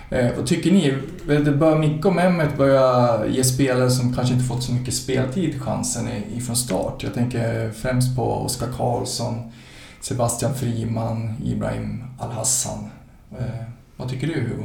Eh, 0.09 0.27
vad 0.37 0.47
tycker 0.47 0.71
ni? 0.71 0.97
Det 1.27 1.51
bör 1.51 1.77
Micke 1.77 2.05
och 2.05 2.15
Mehmet 2.15 2.57
börja 2.57 3.19
ge 3.27 3.43
spelare 3.43 3.89
som 3.89 4.15
kanske 4.15 4.33
inte 4.33 4.45
fått 4.45 4.63
så 4.63 4.73
mycket 4.73 4.93
speltid 4.93 5.61
chansen 5.61 6.07
ifrån 6.37 6.55
start? 6.55 7.03
Jag 7.03 7.13
tänker 7.13 7.71
främst 7.71 8.15
på 8.15 8.33
Oskar 8.33 8.67
Karlsson, 8.77 9.51
Sebastian 10.05 10.53
Friman, 10.53 11.33
Ibrahim 11.43 12.03
Al-Hassan. 12.19 12.89
Eh, 13.31 13.45
vad 13.95 14.09
tycker 14.09 14.27
du 14.27 14.33
Hugo? 14.33 14.63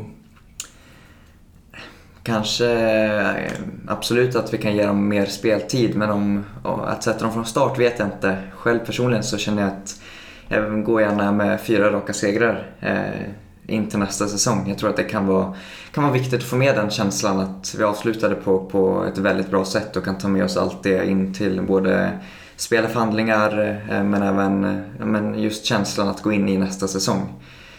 Kanske 2.23 2.71
eh, 2.71 3.53
absolut 3.89 4.37
att 4.37 4.55
vi 4.55 4.59
kan 4.59 4.77
ge 4.77 4.87
dem 4.87 5.09
mer 5.09 5.27
speltid 5.27 5.97
men 5.97 6.11
om 6.11 6.45
att 6.65 7.03
sätta 7.03 7.25
dem 7.25 7.33
från 7.33 7.45
start 7.45 7.79
vet 7.79 7.99
jag 7.99 8.09
inte. 8.09 8.39
Själv 8.55 8.79
personligen 8.79 9.23
så 9.23 9.39
känner 9.39 9.63
jag 9.63 9.71
att 9.71 10.01
jag 10.49 10.85
går 10.85 11.01
gärna 11.01 11.33
med 11.33 11.61
fyra 11.61 11.93
raka 11.93 12.13
segrar 12.13 12.73
eh, 12.81 13.75
in 13.75 13.89
till 13.89 13.99
nästa 13.99 14.27
säsong. 14.27 14.69
Jag 14.69 14.79
tror 14.79 14.91
att 14.91 14.97
det 14.97 15.05
kan 15.05 15.27
vara, 15.27 15.55
kan 15.93 16.05
vara 16.05 16.15
viktigt 16.15 16.41
att 16.41 16.49
få 16.49 16.57
med 16.57 16.77
den 16.77 16.91
känslan 16.91 17.41
att 17.41 17.75
vi 17.79 17.85
avslutade 17.85 18.35
på, 18.35 18.65
på 18.65 19.05
ett 19.05 19.19
väldigt 19.19 19.51
bra 19.51 19.65
sätt 19.65 19.97
och 19.97 20.05
kan 20.05 20.19
ta 20.19 20.29
med 20.29 20.45
oss 20.45 20.57
allt 20.57 20.83
det 20.83 21.11
in 21.11 21.35
till 21.35 21.63
både 21.63 22.21
spelarförhandlingar 22.61 23.81
eh, 23.91 24.05
men 24.05 24.23
även 24.23 24.65
eh, 24.65 25.07
men 25.07 25.43
just 25.43 25.65
känslan 25.65 26.09
att 26.09 26.23
gå 26.23 26.33
in 26.33 26.49
i 26.49 26.59
nästa 26.59 26.89
säsong. 26.89 27.29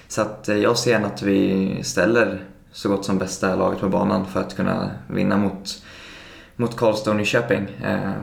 Så 0.07 0.21
att 0.21 0.49
eh, 0.49 0.57
jag 0.57 0.77
ser 0.77 0.91
gärna 0.91 1.07
att 1.07 1.21
vi 1.21 1.79
ställer 1.83 2.43
så 2.71 2.89
gott 2.89 3.05
som 3.05 3.17
bästa 3.17 3.55
laget 3.55 3.79
på 3.79 3.89
banan 3.89 4.25
för 4.25 4.39
att 4.39 4.55
kunna 4.55 4.91
vinna 5.07 5.37
mot, 5.37 5.83
mot 6.55 6.77
Karlstad 6.77 7.11
och 7.11 7.17
Nyköping. 7.17 7.67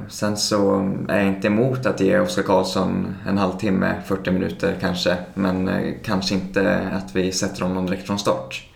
Sen 0.09 0.37
så 0.37 0.91
är 1.09 1.19
jag 1.19 1.27
inte 1.27 1.47
emot 1.47 1.87
att 1.87 2.01
ge 2.01 2.19
Oskar 2.19 2.43
Karlsson 2.43 3.15
en 3.27 3.39
halvtimme, 3.39 3.95
40 4.07 4.31
minuter 4.31 4.77
kanske. 4.81 5.17
Men 5.35 5.71
kanske 6.05 6.35
inte 6.35 6.91
att 6.93 7.17
vi 7.17 7.33
sätter 7.33 7.63
honom 7.63 7.87
direkt 7.87 8.07
från 8.07 8.19
start. 8.19 8.69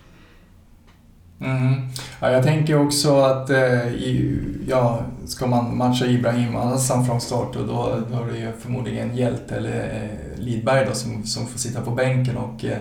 Mm. 1.43 1.73
Ja, 2.19 2.31
jag 2.31 2.43
tänker 2.43 2.85
också 2.85 3.19
att 3.19 3.49
eh, 3.49 3.87
i, 3.87 4.39
ja, 4.67 5.01
ska 5.25 5.47
man 5.47 5.77
matcha 5.77 6.05
Ibrahim 6.05 6.55
Hassan 6.55 7.05
från 7.05 7.21
start 7.21 7.55
och 7.55 7.67
då, 7.67 7.99
då 8.11 8.23
är 8.23 8.31
det 8.31 8.37
ju 8.37 8.51
förmodligen 8.59 9.17
Hjälte 9.17 9.55
eller 9.55 10.03
eh, 10.03 10.43
Lidberg 10.43 10.85
då 10.85 10.95
som, 10.95 11.23
som 11.23 11.47
får 11.47 11.59
sitta 11.59 11.81
på 11.81 11.91
bänken 11.91 12.37
och 12.37 12.65
eh, 12.65 12.77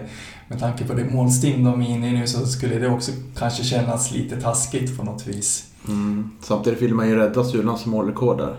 med 0.49 0.61
tanke 0.61 0.85
på 0.85 0.95
det 0.95 1.05
målsting 1.05 1.65
de 1.65 1.83
är 1.83 1.89
inne 1.89 2.09
i 2.09 2.13
nu 2.13 2.27
så 2.27 2.47
skulle 2.47 2.79
det 2.79 2.89
också 2.89 3.13
kanske 3.39 3.65
kännas 3.65 4.13
lite 4.13 4.41
taskigt 4.41 4.99
på 4.99 5.05
något 5.05 5.27
vis. 5.27 5.65
Mm. 5.89 6.31
Samtidigt 6.41 6.83
vill 6.83 6.95
man 6.95 7.09
ju 7.09 7.17
rädda 7.17 7.45
Sulans 7.45 7.87
målrekord 7.87 8.39
där. 8.39 8.57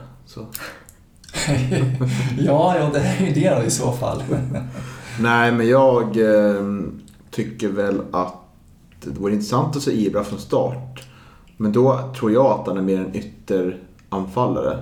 Ja, 2.40 2.76
ja, 2.78 2.90
det 2.94 3.00
är 3.00 3.26
ju 3.26 3.34
det 3.34 3.56
då 3.60 3.64
i 3.64 3.72
så 3.72 3.92
fall. 3.92 4.24
Nej, 5.20 5.52
men 5.52 5.68
jag 5.68 6.04
eh, 6.04 6.64
tycker 7.32 7.68
väl 7.68 8.02
att 8.12 8.43
det 9.06 9.20
vore 9.20 9.34
intressant 9.34 9.76
att 9.76 9.82
se 9.82 9.92
Ibra 9.92 10.24
från 10.24 10.40
start. 10.40 11.08
Men 11.58 11.72
då 11.72 12.00
tror 12.20 12.32
jag 12.32 12.46
att 12.46 12.68
han 12.68 12.78
är 12.78 12.82
mer 12.82 13.00
en 13.00 13.16
ytteranfallare 13.16 14.78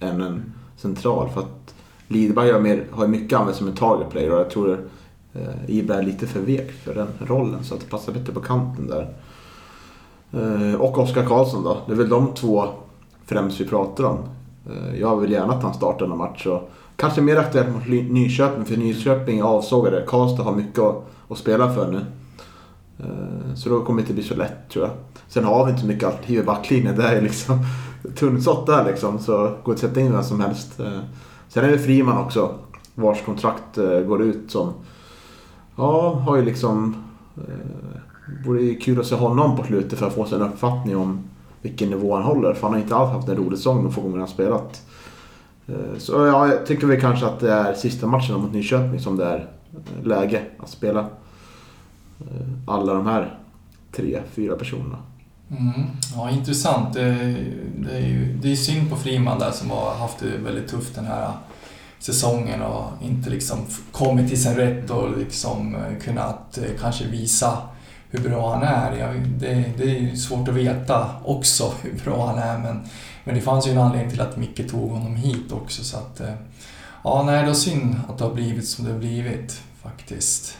än 0.00 0.20
en 0.20 0.52
central. 0.76 1.28
För 1.28 1.40
att 1.40 1.74
Lidberg 2.08 2.52
har, 2.52 2.60
mer, 2.60 2.86
har 2.90 3.06
mycket 3.06 3.38
använts 3.38 3.58
som 3.58 3.68
en 3.68 3.74
target 3.74 4.10
player 4.10 4.32
och 4.32 4.40
jag 4.40 4.50
tror 4.50 4.88
eh, 5.32 5.40
Ibra 5.66 5.94
är 5.96 6.02
lite 6.02 6.26
för 6.26 6.40
vek 6.40 6.72
för 6.72 6.94
den 6.94 7.08
rollen. 7.26 7.64
Så 7.64 7.74
att 7.74 7.80
det 7.80 7.86
passar 7.86 8.12
bättre 8.12 8.32
på 8.32 8.40
kanten 8.40 8.86
där. 8.86 9.14
Eh, 10.32 10.80
och 10.80 10.98
Oskar 10.98 11.24
Karlsson 11.26 11.64
då. 11.64 11.76
Det 11.86 11.92
är 11.92 11.96
väl 11.96 12.08
de 12.08 12.34
två 12.34 12.64
främst 13.26 13.60
vi 13.60 13.64
pratar 13.64 14.04
om. 14.04 14.18
Eh, 14.70 15.00
jag 15.00 15.16
vill 15.16 15.32
gärna 15.32 15.52
att 15.52 15.62
han 15.62 15.74
startar 15.74 16.06
någon 16.06 16.18
match. 16.18 16.46
Och 16.46 16.70
kanske 16.96 17.20
mer 17.20 17.36
aktuellt 17.36 17.74
mot 17.74 17.86
Ly- 17.86 18.12
Nyköping, 18.12 18.64
för 18.64 18.76
Nyköping 18.76 19.38
är 19.38 19.42
avsågade. 19.42 20.04
Karlstad 20.06 20.42
har 20.42 20.52
mycket 20.52 20.78
att, 20.78 21.06
att 21.28 21.38
spela 21.38 21.74
för 21.74 21.92
nu. 21.92 22.04
Eh, 22.98 23.54
så 23.54 23.68
då 23.68 23.84
kommer 23.84 23.98
det 23.98 24.02
inte 24.02 24.14
bli 24.14 24.22
så 24.22 24.34
lätt 24.34 24.68
tror 24.68 24.84
jag. 24.84 24.94
Sen 25.28 25.44
har 25.44 25.64
vi 25.64 25.70
inte 25.70 25.80
så 25.80 25.86
mycket 25.86 26.04
alternativ 26.04 26.40
i 26.40 26.42
backlinjen. 26.42 26.96
Det 26.96 27.02
är 27.02 27.22
liksom 27.22 27.58
tunnsått 28.14 28.66
där 28.66 28.84
liksom. 28.84 29.18
Så 29.18 29.56
går 29.64 29.72
att 29.72 29.78
sätta 29.78 30.00
in 30.00 30.12
vem 30.12 30.22
som 30.22 30.40
helst. 30.40 30.80
Eh, 30.80 31.00
sen 31.48 31.64
är 31.64 31.70
det 31.70 31.78
Friman 31.78 32.18
också. 32.18 32.54
Vars 32.94 33.22
kontrakt 33.22 33.78
eh, 33.78 34.00
går 34.00 34.22
ut 34.22 34.50
som... 34.50 34.72
Ja, 35.76 36.10
har 36.14 36.36
ju 36.36 36.44
liksom... 36.44 36.96
Eh, 37.36 38.00
vore 38.46 38.62
ju 38.62 38.76
kul 38.76 39.00
att 39.00 39.06
se 39.06 39.14
honom 39.14 39.56
på 39.56 39.64
slutet 39.64 39.98
för 39.98 40.06
att 40.06 40.14
få 40.14 40.24
sig 40.24 40.36
en 40.36 40.44
uppfattning 40.44 40.96
om 40.96 41.18
vilken 41.62 41.90
nivå 41.90 42.14
han 42.14 42.22
håller. 42.22 42.54
För 42.54 42.62
han 42.62 42.72
har 42.72 42.80
inte 42.80 42.96
alls 42.96 43.12
haft 43.12 43.28
en 43.28 43.36
rolig 43.36 43.58
säsong 43.58 43.84
de 43.84 43.92
få 43.92 44.00
gånger 44.00 44.18
han 44.18 44.28
spelat. 44.28 44.82
Så 45.98 46.12
ja, 46.12 46.48
jag 46.48 46.66
tycker 46.66 46.86
väl 46.86 47.00
kanske 47.00 47.26
att 47.26 47.40
det 47.40 47.52
är 47.52 47.74
sista 47.74 48.06
matchen 48.06 48.40
mot 48.40 48.52
Nyköping 48.52 49.00
som 49.00 49.16
det 49.16 49.24
är 49.24 49.48
läge 50.02 50.42
att 50.58 50.68
spela 50.68 51.06
Eh, 52.20 52.46
alla 52.66 52.94
de 52.94 53.06
här 53.06 53.38
tre, 53.92 54.22
fyra 54.34 54.56
personerna. 54.56 54.98
Mm. 55.50 55.86
Ja, 56.14 56.30
intressant. 56.30 56.94
Det, 56.94 57.34
det, 57.78 57.96
är 57.96 58.06
ju, 58.06 58.38
det 58.42 58.52
är 58.52 58.56
synd 58.56 58.90
på 58.90 58.96
Friman 58.96 59.38
där 59.38 59.50
som 59.50 59.70
har 59.70 59.94
haft 59.94 60.18
det 60.18 60.38
väldigt 60.38 60.68
tufft 60.68 60.94
den 60.94 61.06
här 61.06 61.32
säsongen 61.98 62.62
och 62.62 62.84
inte 63.02 63.30
liksom 63.30 63.58
kommit 63.92 64.28
till 64.28 64.42
sin 64.42 64.54
rätt 64.54 64.90
och 64.90 65.18
liksom 65.18 65.74
eh, 65.74 65.98
kunnat 66.04 66.58
eh, 66.58 66.64
kanske 66.80 67.06
visa 67.06 67.58
hur 68.10 68.28
bra 68.28 68.54
han 68.54 68.62
är. 68.62 69.14
Det, 69.38 69.72
det 69.78 69.84
är 69.84 70.00
ju 70.00 70.16
svårt 70.16 70.48
att 70.48 70.54
veta 70.54 71.10
också 71.24 71.72
hur 71.82 72.00
bra 72.04 72.26
han 72.26 72.38
är 72.38 72.58
men, 72.58 72.80
men 73.24 73.34
det 73.34 73.40
fanns 73.40 73.66
ju 73.66 73.72
en 73.72 73.78
anledning 73.78 74.10
till 74.10 74.20
att 74.20 74.36
Micke 74.36 74.70
tog 74.70 74.90
honom 74.90 75.16
hit 75.16 75.52
också 75.52 75.84
så 75.84 75.96
att 75.96 76.20
ja, 77.04 77.22
nej, 77.26 77.44
det 77.44 77.50
är 77.50 77.54
synd 77.54 77.96
att 78.08 78.18
det 78.18 78.24
har 78.24 78.34
blivit 78.34 78.68
som 78.68 78.84
det 78.84 78.92
har 78.92 78.98
blivit 78.98 79.60
faktiskt. 79.82 80.58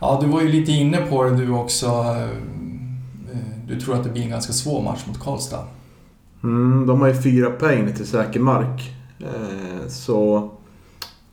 Ja, 0.00 0.18
du 0.22 0.26
var 0.28 0.40
ju 0.42 0.48
lite 0.48 0.72
inne 0.72 0.96
på 0.96 1.24
det 1.24 1.36
du 1.36 1.50
också. 1.50 1.86
eh, 1.86 2.28
Du 3.68 3.80
tror 3.80 3.94
att 3.94 4.04
det 4.04 4.10
blir 4.10 4.22
en 4.22 4.30
ganska 4.30 4.52
svår 4.52 4.82
match 4.82 5.00
mot 5.06 5.20
Karlstad. 5.20 5.64
Mm, 6.42 6.86
de 6.86 7.00
har 7.00 7.08
ju 7.08 7.22
fyra 7.22 7.50
poäng 7.50 7.94
till 7.94 8.06
säker 8.06 8.40
mark. 8.40 8.90
Eh, 9.20 9.88
så 9.88 10.50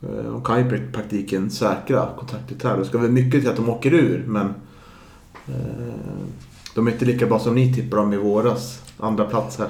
eh, 0.02 0.24
de 0.32 0.42
kan 0.44 0.58
ju 0.58 0.76
i 0.76 0.92
praktiken 0.92 1.50
säkra 1.50 2.08
kontraktet 2.18 2.62
här. 2.62 2.76
Det 2.76 2.84
ska 2.84 2.98
väl 2.98 3.10
mycket 3.10 3.40
till 3.40 3.50
att 3.50 3.56
de 3.56 3.68
åker 3.68 3.94
ur 3.94 4.24
men 4.26 4.46
eh, 5.48 5.94
de 6.74 6.86
är 6.88 6.92
inte 6.92 7.04
lika 7.04 7.26
bra 7.26 7.38
som 7.38 7.54
ni 7.54 7.74
tippar 7.74 7.96
dem 7.96 8.12
i 8.12 8.16
våras. 8.16 8.82
Andra 9.00 9.24
plats 9.24 9.58
här. 9.58 9.68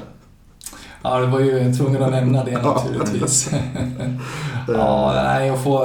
Ja, 1.03 1.19
det 1.21 1.27
var 1.27 1.41
ju 1.41 1.75
tvungen 1.75 2.03
att 2.03 2.11
nämna 2.11 2.45
det 2.45 2.63
naturligtvis. 2.63 3.51
ja, 4.75 5.13
nej, 5.15 5.47
jag 5.47 5.63
får, 5.63 5.83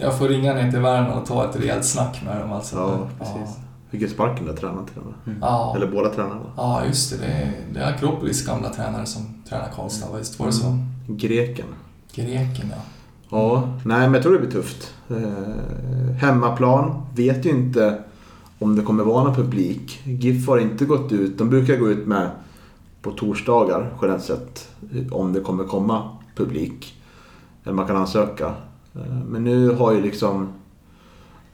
jag 0.00 0.18
får 0.18 0.28
ringa 0.28 0.54
ner 0.54 0.70
till 0.70 0.80
Värmland 0.80 1.20
och 1.20 1.26
ta 1.26 1.44
ett 1.50 1.56
rejält 1.60 1.84
snack 1.84 2.22
med 2.26 2.40
dem. 2.40 2.52
Alltså. 2.52 2.76
Ja, 2.76 3.08
precis. 3.18 3.56
Fick 3.90 4.00
ju 4.00 4.08
sparken 4.08 4.46
där 4.46 4.52
tränaren 4.52 4.86
till 4.86 4.98
och 4.98 5.06
med. 5.24 5.36
Ja, 5.40 5.72
Eller 5.76 5.86
båda 5.86 6.08
tränarna. 6.08 6.40
ja 6.56 6.82
just 6.86 7.10
det. 7.10 7.16
Det 7.26 7.32
är, 7.32 7.52
det 7.74 7.80
är 7.80 7.94
Akropolis 7.94 8.46
gamla 8.46 8.68
tränare 8.68 9.06
som 9.06 9.22
tränar 9.48 9.68
Karlstad. 9.76 10.06
Visst 10.18 10.38
var 10.38 10.46
det 10.46 10.52
så? 10.52 10.78
Greken. 11.06 11.66
Greken, 12.14 12.66
ja. 12.70 12.82
Ja, 13.30 13.68
nej 13.84 14.00
men 14.00 14.14
jag 14.14 14.22
tror 14.22 14.32
det 14.32 14.38
blir 14.38 14.50
tufft. 14.50 14.94
Eh, 15.10 16.14
hemmaplan, 16.20 17.02
vet 17.14 17.46
ju 17.46 17.50
inte 17.50 17.98
om 18.58 18.76
det 18.76 18.82
kommer 18.82 19.04
vara 19.04 19.24
någon 19.24 19.34
publik. 19.34 20.00
GIF 20.04 20.48
har 20.48 20.58
inte 20.58 20.84
gått 20.84 21.12
ut, 21.12 21.38
de 21.38 21.50
brukar 21.50 21.76
gå 21.76 21.90
ut 21.90 22.06
med 22.06 22.30
på 23.02 23.10
torsdagar 23.10 23.90
generellt 24.02 24.24
sett 24.24 24.68
om 25.10 25.32
det 25.32 25.40
kommer 25.40 25.64
komma 25.64 26.08
publik. 26.36 27.01
Eller 27.64 27.74
man 27.74 27.86
kan 27.86 27.96
ansöka. 27.96 28.54
Eh, 28.94 29.24
men 29.28 29.44
nu 29.44 29.70
har 29.70 29.92
ju 29.92 30.02
liksom 30.02 30.48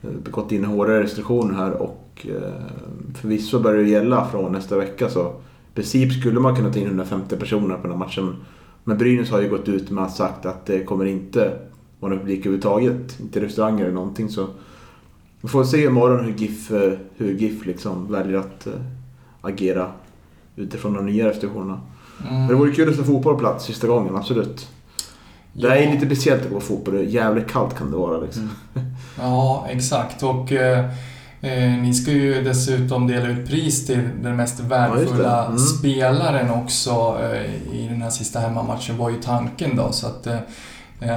eh, 0.03 0.11
gått 0.31 0.53
in 0.53 0.65
hårdare 0.65 1.03
restriktioner 1.03 1.55
här 1.55 1.83
och 1.83 2.27
eh, 2.29 3.15
förvisso 3.15 3.61
börjar 3.61 3.83
det 3.83 3.89
gälla 3.89 4.27
från 4.31 4.53
nästa 4.53 4.77
vecka 4.77 5.09
så 5.09 5.33
i 5.73 5.75
princip 5.75 6.13
skulle 6.13 6.41
man 6.41 6.57
kunna 6.57 6.73
ta 6.73 6.79
in 6.79 6.87
150 6.87 7.37
personer 7.37 7.77
på 7.77 7.83
den 7.83 7.91
här 7.91 7.99
matchen. 7.99 8.37
Men 8.85 8.99
Brynäs 8.99 9.31
har 9.31 9.41
ju 9.41 9.49
gått 9.49 9.69
ut 9.69 9.91
med 9.91 10.05
att 10.05 10.15
sagt 10.15 10.47
att 10.47 10.67
det 10.67 10.85
kommer 10.85 11.05
inte 11.05 11.59
vara 12.01 12.11
någon 12.11 12.19
publik 12.19 12.39
överhuvudtaget. 12.39 13.21
Inte 13.21 13.41
restauranger 13.41 13.85
eller 13.85 13.95
någonting 13.95 14.29
så. 14.29 14.47
Vi 15.41 15.49
får 15.49 15.65
se 15.65 15.85
imorgon 15.85 16.25
hur 16.25 16.33
GIF, 16.33 16.71
hur 17.17 17.35
GIF 17.35 17.67
liksom 17.67 18.13
väljer 18.13 18.39
att 18.39 18.69
agera 19.41 19.93
utifrån 20.57 20.95
de 20.95 21.07
nya 21.07 21.29
restriktionerna. 21.29 21.81
Men 22.23 22.49
det 22.49 22.55
vore 22.55 22.73
kul 22.73 22.89
att 22.89 22.97
se 22.97 23.03
fotboll 23.03 23.35
på 23.35 23.41
plats 23.41 23.65
sista 23.65 23.87
gången, 23.87 24.17
absolut. 24.17 24.69
Det 25.61 25.69
är 25.79 25.93
lite 25.93 26.07
speciellt 26.07 26.43
att 26.47 26.51
gå 26.53 26.61
fotboll. 26.61 26.95
Det 26.95 27.01
är 27.01 27.05
jävligt 27.05 27.51
kallt 27.51 27.79
kan 27.79 27.91
det 27.91 27.97
vara 27.97 28.19
liksom. 28.21 28.51
Ja, 29.21 29.67
exakt. 29.71 30.23
Och 30.23 30.53
eh, 30.53 30.85
eh, 31.41 31.73
ni 31.83 31.95
ska 31.95 32.11
ju 32.11 32.43
dessutom 32.43 33.07
dela 33.07 33.29
ut 33.29 33.49
pris 33.49 33.87
till 33.87 34.01
den 34.23 34.37
mest 34.37 34.61
värdefulla 34.61 35.45
Mm. 35.47 35.59
spelaren 35.59 36.51
också 36.51 37.19
eh, 37.23 37.75
i 37.81 37.89
den 37.91 38.03
här 38.03 38.11
sista 38.11 38.41
hemmamatchen 38.41 38.97
var 38.99 39.11
ju 39.11 39.17
tanken 39.23 39.77
då. 39.77 39.93
Så 39.93 40.07
att 40.07 40.27
eh, 40.27 40.39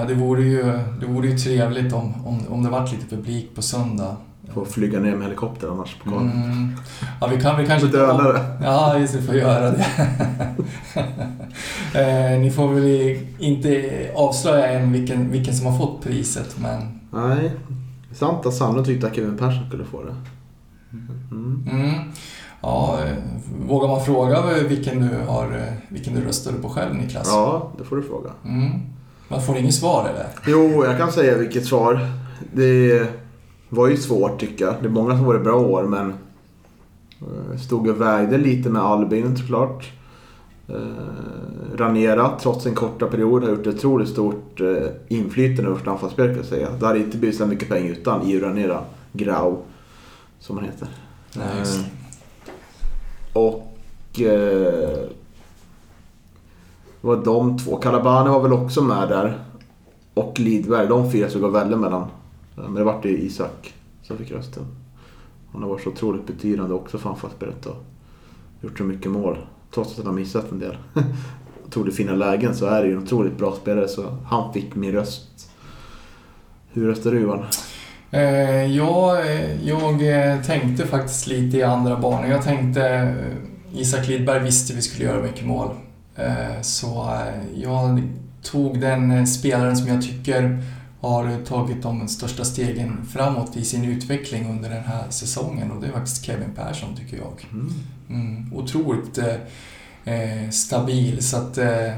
det, 0.07 0.13
vore 0.13 0.43
ju, 0.43 0.63
det 0.99 1.05
vore 1.05 1.27
ju 1.27 1.37
trevligt 1.37 1.93
om, 1.93 2.13
om, 2.27 2.39
om 2.49 2.63
det 2.63 2.69
vart 2.69 2.91
lite 2.91 3.15
publik 3.15 3.55
på 3.55 3.61
söndag. 3.61 4.15
Får 4.53 4.65
flyga 4.65 4.99
ner 4.99 5.15
med 5.15 5.23
helikopter 5.23 5.67
annars 5.67 5.95
på 5.95 6.09
kvalen. 6.09 6.31
Mm. 6.31 6.75
Ja, 7.21 7.27
vi 7.27 7.41
kan, 7.41 7.57
vi 7.61 7.67
kanske... 7.67 7.87
Döda 7.87 8.33
det. 8.33 8.41
Ja, 8.63 8.97
just 8.99 9.13
det, 9.13 9.21
får 9.21 9.35
göra 9.35 9.71
det. 9.71 9.85
eh, 12.33 12.39
ni 12.39 12.51
får 12.51 12.67
väl 12.67 13.19
inte 13.39 13.91
avslöja 14.15 14.69
än 14.69 14.91
vilken, 14.91 15.31
vilken 15.31 15.55
som 15.55 15.65
har 15.65 15.77
fått 15.77 16.03
priset, 16.03 16.55
men... 16.59 16.99
Nej. 17.11 17.51
Är 18.11 18.15
sant 18.15 18.45
att 18.45 18.53
Sandro 18.53 18.85
tyckte 18.85 19.07
att 19.07 19.15
Kevin 19.15 19.37
Persson 19.37 19.67
skulle 19.67 19.83
få 19.85 20.03
det. 20.03 20.15
Mm. 21.31 21.67
Mm. 21.71 21.93
Ja, 22.61 22.99
eh, 23.05 23.15
vågar 23.67 23.87
man 23.87 24.05
fråga 24.05 24.43
vilken 24.67 25.07
du, 25.07 25.15
har, 25.27 25.45
eh, 25.45 25.73
vilken 25.87 26.15
du 26.15 26.21
röstade 26.21 26.57
på 26.57 26.69
själv, 26.69 26.95
Niklas? 26.95 27.27
Ja, 27.27 27.71
det 27.77 27.83
får 27.83 27.95
du 27.95 28.03
fråga. 28.03 28.29
Mm. 28.45 28.69
Man 29.27 29.41
får 29.41 29.57
inget 29.57 29.75
svar, 29.75 30.09
eller? 30.09 30.27
Jo, 30.47 30.85
jag 30.85 30.97
kan 30.97 31.11
säga 31.11 31.37
vilket 31.37 31.65
svar. 31.65 31.99
Det 32.53 33.07
var 33.73 33.87
ju 33.87 33.97
svårt 33.97 34.39
tycker 34.39 34.65
jag. 34.65 34.75
Det 34.81 34.87
är 34.87 34.89
många 34.89 35.17
som 35.17 35.25
var 35.25 35.33
det 35.33 35.39
bra 35.39 35.55
år 35.59 35.83
men 35.83 36.13
eh, 37.21 37.57
stod 37.57 37.87
och 37.87 38.01
vägde 38.01 38.37
lite 38.37 38.69
med 38.69 38.81
Albin 38.81 39.37
såklart. 39.37 39.91
Eh, 40.67 40.75
Ranera, 41.75 42.31
trots 42.41 42.65
en 42.65 42.75
korta 42.75 43.07
period, 43.07 43.43
har 43.43 43.49
gjort 43.49 43.67
ett 43.67 43.75
otroligt 43.75 44.09
stort 44.09 44.61
eh, 44.61 44.87
inflytande 45.07 45.69
över 45.69 45.79
vårt 45.79 45.87
anfallsspel 45.87 46.27
kan 46.27 46.37
jag 46.37 46.45
säga. 46.45 46.69
Det 46.79 46.85
hade 46.85 46.99
inte 46.99 47.17
blivit 47.17 47.37
så 47.37 47.45
mycket 47.45 47.69
pengar 47.69 47.91
utan 47.91 48.27
Io 48.27 48.39
Ranera, 48.39 48.83
Grau, 49.13 49.57
som 50.39 50.57
han 50.57 50.65
heter. 50.65 50.87
Det. 51.33 51.39
Eh, 51.41 51.85
Och... 53.33 54.21
Eh, 54.21 54.99
det 57.01 57.07
var 57.07 57.25
de 57.25 57.57
två. 57.57 57.75
Calabane 57.75 58.29
var 58.29 58.41
väl 58.41 58.53
också 58.53 58.81
med 58.81 59.09
där. 59.09 59.37
Och 60.13 60.39
Lidberg. 60.39 60.87
De 60.87 61.11
fyra 61.11 61.29
som 61.29 61.41
gav 61.41 61.51
välja 61.51 61.77
mellan. 61.77 62.07
Eh, 62.57 62.63
men 62.63 62.73
det 62.73 62.83
vart 62.83 63.05
ju 63.05 63.17
Isak 63.17 63.73
som 64.03 64.17
fick 64.17 64.31
rösten. 64.31 64.63
Han 65.51 65.61
har 65.61 65.69
varit 65.69 65.83
så 65.83 65.89
otroligt 65.89 66.27
betydande 66.27 66.73
också 66.73 66.97
för 66.97 67.09
anfallsspelet 67.09 67.65
och 67.65 67.75
gjort 68.61 68.77
så 68.77 68.83
mycket 68.83 69.11
mål. 69.11 69.37
Trots 69.73 69.91
att 69.91 69.97
han 69.97 70.05
har 70.05 70.13
missat 70.13 70.51
en 70.51 70.59
del. 70.59 70.77
Otroligt 71.67 71.95
fina 71.95 72.11
lägen 72.11 72.55
så 72.55 72.65
är 72.65 72.81
det 72.81 72.87
ju 72.87 72.93
en 72.93 73.03
otroligt 73.03 73.37
bra 73.37 73.55
spelare 73.61 73.87
så 73.87 74.17
han 74.25 74.53
fick 74.53 74.75
min 74.75 74.91
röst. 74.91 75.49
Hur 76.71 76.87
röstar 76.87 77.11
du 77.11 77.19
Johan? 77.19 77.45
Eh, 78.11 78.65
jag, 78.75 79.17
jag 79.63 79.93
eh, 80.31 80.41
tänkte 80.41 80.87
faktiskt 80.87 81.27
lite 81.27 81.57
i 81.57 81.63
andra 81.63 81.99
banor. 81.99 82.25
Jag 82.25 82.43
tänkte 82.43 82.87
eh, 82.87 83.79
Isak 83.79 84.07
Lidberg 84.07 84.43
visste 84.43 84.73
vi 84.73 84.81
skulle 84.81 85.05
göra 85.05 85.21
mycket 85.21 85.45
mål. 85.45 85.69
Eh, 86.15 86.61
Så 86.61 87.17
jag 87.55 88.01
tog 88.43 88.79
den 88.79 89.27
spelaren 89.27 89.77
som 89.77 89.87
jag 89.87 90.01
tycker 90.01 90.63
har 91.01 91.45
tagit 91.45 91.83
de 91.83 92.07
största 92.07 92.45
stegen 92.45 93.05
framåt 93.05 93.57
i 93.57 93.65
sin 93.65 93.85
utveckling 93.85 94.49
under 94.49 94.69
den 94.69 94.83
här 94.83 95.03
säsongen 95.09 95.71
och 95.71 95.81
det 95.81 95.87
är 95.87 95.91
faktiskt 95.91 96.25
Kevin 96.25 96.51
Persson 96.55 96.95
tycker 96.95 97.17
jag. 97.17 97.47
Mm, 98.09 98.53
otroligt 98.53 99.17
eh, 99.17 99.35
eh, 100.13 100.49
stabil 100.49 101.23
så 101.23 101.37
att 101.37 101.57
eh, 101.57 101.93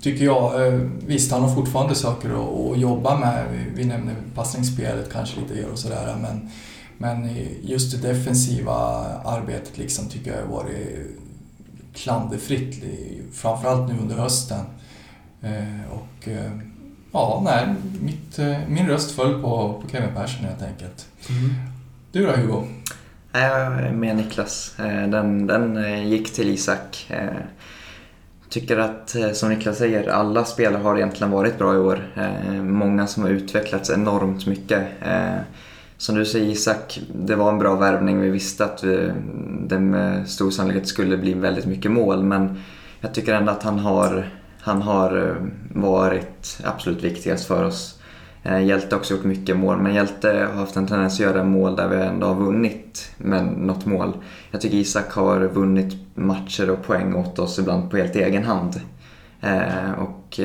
tycker 0.00 0.24
jag. 0.24 0.66
Eh, 0.66 0.80
visst, 1.06 1.32
han 1.32 1.42
har 1.42 1.54
fortfarande 1.54 1.94
saker 1.94 2.30
att, 2.30 2.72
att 2.72 2.80
jobba 2.80 3.18
med. 3.18 3.44
Vi, 3.52 3.82
vi 3.82 3.84
nämner 3.84 4.14
passningsspelet 4.34 5.12
kanske 5.12 5.40
lite 5.40 5.60
grann 5.60 5.70
och 5.70 5.78
sådär 5.78 6.16
men, 6.22 6.50
men 6.98 7.36
just 7.62 8.02
det 8.02 8.08
defensiva 8.08 8.74
arbetet 9.24 9.78
liksom 9.78 10.08
tycker 10.08 10.30
jag 10.30 10.42
har 10.42 10.52
varit 10.52 11.18
klanderfritt, 11.94 12.84
framförallt 13.32 13.92
nu 13.92 13.98
under 13.98 14.16
hösten. 14.16 14.64
Eh, 15.42 15.92
och 15.92 16.28
ja, 17.12 17.40
nej, 17.44 17.74
mitt, 18.02 18.38
eh, 18.38 18.58
min 18.68 18.88
röst 18.88 19.10
föll 19.10 19.42
på, 19.42 19.82
på 19.82 19.88
Kevin 19.92 20.14
Persson 20.14 20.44
helt 20.44 20.62
enkelt. 20.62 21.06
Du 22.12 22.26
då 22.26 22.32
Hugo? 22.32 22.64
Jag 23.32 23.94
med 23.94 24.16
Niklas. 24.16 24.78
Eh, 24.78 25.08
Den, 25.08 25.46
den 25.46 25.76
eh, 25.76 26.06
gick 26.06 26.32
till 26.34 26.48
Isak. 26.48 27.12
Tycker 28.48 28.78
att, 28.78 29.16
som 29.32 29.48
Niklas 29.48 29.78
säger, 29.78 30.08
alla 30.08 30.44
spelare 30.44 30.82
har 30.82 30.96
egentligen 30.96 31.30
varit 31.30 31.58
bra 31.58 31.74
i 31.74 31.78
år. 31.78 32.12
Många 32.62 33.06
som 33.06 33.22
har 33.22 33.30
utvecklats 33.30 33.90
enormt 33.90 34.46
mycket. 34.46 34.86
Som 35.96 36.14
du 36.14 36.26
säger 36.26 36.46
Isak, 36.46 37.00
det 37.14 37.34
var 37.34 37.52
en 37.52 37.58
bra 37.58 37.74
värvning. 37.74 38.20
Vi 38.20 38.30
visste 38.30 38.64
att 38.64 38.84
vi, 38.84 39.10
det 39.60 39.78
med 39.78 40.28
stor 40.28 40.50
sannolikhet 40.50 40.88
skulle 40.88 41.16
bli 41.16 41.34
väldigt 41.34 41.66
mycket 41.66 41.90
mål. 41.90 42.24
Men 42.24 42.62
jag 43.00 43.14
tycker 43.14 43.34
ändå 43.34 43.52
att 43.52 43.62
han 43.62 43.78
har, 43.78 44.30
han 44.60 44.82
har 44.82 45.28
eh, 45.28 45.36
varit 45.80 46.60
absolut 46.64 47.04
viktigast 47.04 47.46
för 47.46 47.64
oss. 47.64 47.98
Eh, 48.42 48.64
Hjälte 48.64 48.94
har 48.94 48.98
också 49.00 49.14
gjort 49.14 49.24
mycket 49.24 49.56
mål, 49.56 49.78
men 49.78 49.94
Hjälte 49.94 50.48
har 50.52 50.60
haft 50.60 50.76
en 50.76 50.86
tendens 50.86 51.14
att 51.14 51.20
göra 51.20 51.44
mål 51.44 51.76
där 51.76 51.88
vi 51.88 51.96
ändå 51.96 52.26
har 52.26 52.34
vunnit 52.34 53.10
med 53.18 53.44
något 53.44 53.86
mål. 53.86 54.16
Jag 54.50 54.60
tycker 54.60 54.76
Isak 54.76 55.12
har 55.12 55.40
vunnit 55.40 55.96
matcher 56.14 56.70
och 56.70 56.82
poäng 56.82 57.14
åt 57.14 57.38
oss 57.38 57.58
ibland 57.58 57.90
på 57.90 57.96
helt 57.96 58.16
egen 58.16 58.44
hand. 58.44 58.80
Eh, 59.40 59.92
och 59.92 60.40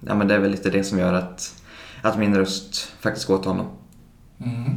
ja, 0.00 0.14
men 0.14 0.28
det 0.28 0.34
är 0.34 0.38
väl 0.38 0.50
lite 0.50 0.70
det 0.70 0.84
som 0.84 0.98
gör 0.98 1.12
att, 1.12 1.62
att 2.02 2.18
min 2.18 2.36
röst 2.36 2.92
faktiskt 3.00 3.26
går 3.26 3.38
till 3.38 3.48
honom. 3.50 3.66
Mm. 4.40 4.70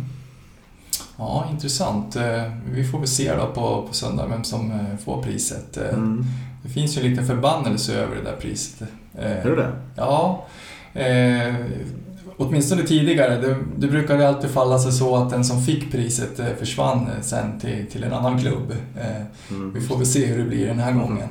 Ja, 1.17 1.47
intressant. 1.51 2.15
Vi 2.71 2.83
får 2.83 2.99
väl 2.99 3.07
se 3.07 3.35
då 3.35 3.47
på, 3.47 3.87
på 3.87 3.93
söndag 3.93 4.27
vem 4.27 4.43
som 4.43 4.73
får 5.05 5.23
priset. 5.23 5.77
Mm. 5.77 6.25
Det 6.67 6.73
finns 6.73 6.97
ju 6.97 7.01
en 7.01 7.09
liten 7.11 7.27
förbannelse 7.27 7.93
över 7.93 8.15
det 8.15 8.21
där 8.21 8.35
priset. 8.41 8.81
Eh, 9.17 9.31
Är 9.31 9.49
det 9.49 9.55
det? 9.55 9.71
Ja. 9.95 10.45
Eh, 10.93 11.55
åtminstone 12.37 12.83
tidigare. 12.83 13.35
Det, 13.41 13.55
det 13.77 13.87
brukade 13.87 14.27
alltid 14.27 14.49
falla 14.49 14.79
sig 14.79 14.91
så 14.91 15.15
att 15.15 15.29
den 15.29 15.45
som 15.45 15.63
fick 15.63 15.91
priset 15.91 16.39
eh, 16.39 16.45
försvann 16.59 16.97
eh, 17.17 17.21
sen 17.21 17.59
till, 17.59 17.85
till 17.91 18.03
en 18.03 18.13
annan 18.13 18.39
klubb. 18.39 18.71
Eh, 18.99 19.21
Mm. 19.51 19.73
vi 19.73 19.81
får 19.81 19.97
väl 19.97 20.05
se 20.07 20.25
hur 20.25 20.37
det 20.37 20.43
blir 20.49 20.67
den 20.67 20.79
här 20.79 20.91
gången. 20.91 21.27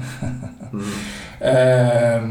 Mm. 0.73 0.85
eh, 1.41 2.23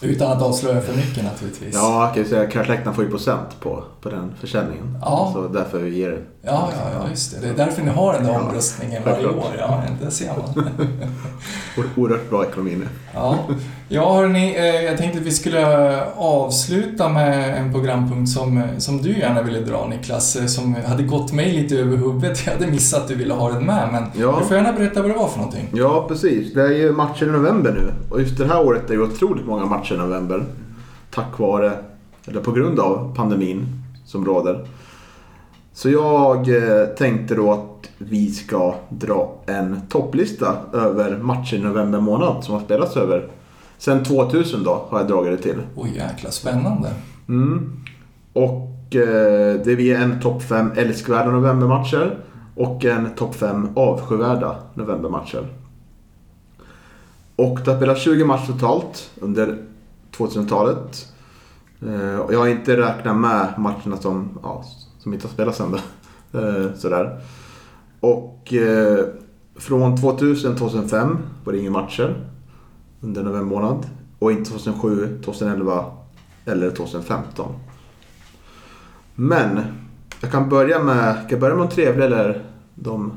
utan 0.00 0.32
att 0.32 0.42
avslöja 0.42 0.80
för 0.80 0.96
mycket 0.96 1.24
naturligtvis. 1.24 1.74
Ja, 1.74 2.04
jag 2.04 2.14
kan 2.14 2.22
ju 2.22 2.28
säga 2.28 2.50
Karlsläktarna 2.50 2.94
får 2.94 3.04
ju 3.04 3.10
procent 3.10 3.60
på, 3.60 3.84
på 4.00 4.08
den 4.08 4.34
försäljningen. 4.40 4.98
Ja. 5.02 5.30
Så 5.34 5.48
därför 5.48 5.86
ger 5.86 6.10
det. 6.10 6.22
Ja, 6.42 6.68
ja, 6.72 6.90
ja, 7.00 7.10
just 7.10 7.34
det. 7.34 7.40
Det 7.46 7.48
är 7.48 7.66
därför 7.66 7.82
ni 7.82 7.90
har 7.90 8.12
den 8.12 8.24
där 8.24 8.32
Ja, 8.32 8.40
omröstningen 8.40 9.02
varje 9.04 9.26
år. 9.26 9.44
Ja, 9.58 9.82
det 10.02 10.10
ser 10.10 10.32
man. 10.36 10.70
Oerhört 11.96 12.30
bra 12.30 12.44
ekonomi 12.44 12.76
nu. 12.76 12.88
Ja, 13.14 13.38
ja 13.88 14.14
hörni, 14.14 14.54
eh, 14.56 14.64
jag 14.84 14.98
tänkte 14.98 15.18
att 15.18 15.26
vi 15.26 15.30
skulle 15.30 16.02
avsluta 16.16 17.08
med 17.08 17.58
en 17.58 17.72
programpunkt 17.72 18.30
som, 18.30 18.62
som 18.78 19.02
du 19.02 19.18
gärna 19.18 19.42
ville 19.42 19.60
dra 19.60 19.86
Niklas, 19.88 20.36
eh, 20.36 20.46
som 20.46 20.74
hade 20.86 21.02
gått 21.02 21.32
mig 21.32 21.52
lite 21.52 21.76
över 21.78 21.96
huvudet. 21.96 22.46
Jag 22.46 22.52
hade 22.52 22.66
missat 22.66 23.02
att 23.02 23.08
du 23.08 23.14
ville 23.14 23.34
ha 23.34 23.52
den 23.52 23.66
med, 23.66 23.88
men 23.92 24.02
Ja. 24.22 24.36
du 24.40 24.46
får 24.46 24.56
gärna 24.56 24.72
berätta 24.72 25.02
vad 25.02 25.10
det 25.10 25.16
var 25.16 25.28
för 25.28 25.38
någonting. 25.38 25.68
Ja, 25.74 26.04
precis. 26.08 26.54
Det 26.54 26.62
är 26.62 26.70
ju 26.72 26.92
matcher 26.92 27.26
i 27.26 27.30
november 27.30 27.72
nu. 27.72 27.92
Och 28.14 28.20
just 28.20 28.38
det 28.38 28.46
här 28.46 28.66
året 28.66 28.90
är 28.90 28.96
det 28.96 29.02
otroligt 29.02 29.46
många 29.46 29.64
matcher 29.66 29.94
i 29.94 29.98
november. 29.98 30.44
Tack 31.10 31.38
vare, 31.38 31.72
eller 32.26 32.40
på 32.40 32.52
grund 32.52 32.80
av 32.80 33.14
pandemin 33.16 33.66
som 34.06 34.24
råder. 34.24 34.66
Så 35.72 35.90
jag 35.90 36.48
eh, 36.48 36.84
tänkte 36.98 37.34
då 37.34 37.52
att 37.52 37.88
vi 37.98 38.30
ska 38.30 38.74
dra 38.88 39.34
en 39.46 39.80
topplista 39.88 40.56
över 40.74 41.16
matcher 41.16 41.56
i 41.56 41.58
november 41.60 42.00
månad 42.00 42.44
som 42.44 42.54
har 42.54 42.60
spelats 42.60 42.96
över. 42.96 43.28
Sen 43.78 44.04
2000 44.04 44.64
då 44.64 44.86
har 44.88 44.98
jag 44.98 45.08
dragit 45.08 45.36
det 45.36 45.42
till. 45.42 45.62
Oj 45.76 45.96
jäkla 45.96 46.30
spännande. 46.30 46.90
Mm. 47.28 47.72
Och 48.32 48.96
eh, 48.96 49.60
det 49.64 49.76
blir 49.76 49.94
en 49.94 50.20
topp 50.20 50.42
5 50.42 50.72
älskvärda 50.76 51.30
novembermatcher 51.30 52.18
och 52.54 52.84
en 52.84 53.14
topp 53.14 53.34
5 53.34 53.68
avskyvärda 53.74 54.56
novembermatcher. 54.74 55.46
Och 57.36 57.58
det 57.64 57.70
har 57.70 57.76
spelats 57.76 58.02
20 58.02 58.24
matcher 58.24 58.46
totalt 58.46 59.10
under 59.20 59.58
2000-talet. 60.16 61.06
Eh, 61.86 62.18
och 62.18 62.34
jag 62.34 62.38
har 62.38 62.46
inte 62.46 62.76
räknat 62.76 63.16
med 63.16 63.54
matcherna 63.58 63.96
som, 63.96 64.38
ja, 64.42 64.64
som 64.98 65.14
inte 65.14 65.26
har 65.26 65.32
spelats 65.32 65.60
än. 65.60 65.74
Eh, 66.32 66.74
sådär. 66.74 67.20
Och 68.00 68.54
eh, 68.54 69.04
från 69.56 69.96
2000 69.96 70.56
2005 70.56 71.18
var 71.44 71.52
det 71.52 71.58
inga 71.58 71.70
matcher 71.70 72.28
under 73.00 73.22
november 73.22 73.56
månad. 73.56 73.86
Och 74.18 74.32
inte 74.32 74.50
2007, 74.50 75.20
2011 75.24 75.84
eller 76.44 76.70
2015. 76.70 77.52
Men 79.14 79.60
jag 80.20 80.30
kan 80.30 80.48
börja 80.48 80.78
med, 80.78 81.14
kan 81.14 81.26
jag 81.30 81.40
börja 81.40 81.54
med 81.54 81.68
de 81.68 81.74
trevliga 81.74 82.06
eller 82.06 82.44
de, 82.74 83.12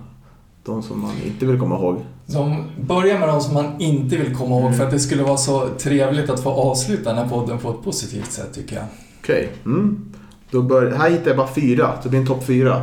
de 0.64 0.84
som 0.84 1.02
man 1.02 1.12
inte 1.26 1.46
vill 1.46 1.60
komma 1.60 1.76
ihåg? 1.76 2.06
Som 2.28 2.64
börjar 2.88 3.20
med 3.20 3.28
de 3.28 3.42
som 3.42 3.54
man 3.54 3.82
inte 3.82 4.18
vill 4.18 4.36
komma 4.36 4.60
ihåg 4.60 4.76
för 4.76 4.86
att 4.86 4.92
det 4.92 5.00
skulle 5.00 5.24
vara 5.24 5.38
så 5.38 5.68
trevligt 5.78 6.30
att 6.30 6.44
få 6.44 6.50
avsluta 6.50 7.10
den 7.10 7.18
här 7.18 7.30
podden 7.30 7.58
på 7.58 7.70
ett 7.70 7.84
positivt 7.84 8.32
sätt 8.32 8.54
tycker 8.54 8.76
jag. 8.76 8.86
Okej. 9.22 9.50
Mm. 9.66 10.14
Då 10.52 10.62
bör, 10.62 10.92
här 10.92 11.10
hittar 11.10 11.28
jag 11.28 11.38
bara 11.38 11.54
fyra, 11.54 11.96
så 11.98 12.04
det 12.04 12.10
blir 12.10 12.20
en 12.20 12.28
topp 12.28 12.44
fyra. 12.44 12.82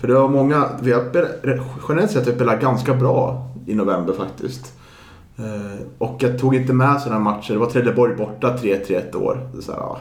För 0.00 0.08
det 0.08 0.14
var 0.14 0.28
många, 0.28 0.68
vi 0.82 0.92
har 0.92 1.04
generellt 1.88 2.10
sett 2.10 2.24
har 2.24 2.32
vi 2.32 2.36
spelat 2.36 2.60
ganska 2.60 2.94
bra 2.94 3.50
i 3.66 3.74
november 3.74 4.12
faktiskt. 4.12 4.75
Eh, 5.38 5.86
och 5.98 6.16
jag 6.22 6.38
tog 6.38 6.54
inte 6.54 6.72
med 6.72 7.00
sådana 7.00 7.20
matcher. 7.20 7.52
Det 7.52 7.58
var 7.58 7.70
Trelleborg 7.70 8.14
borta 8.16 8.56
3-3 8.56 8.96
ett 8.96 9.14
år. 9.14 9.48
Det, 9.54 9.62
så 9.62 9.72
här, 9.72 9.78
ja. 9.78 9.98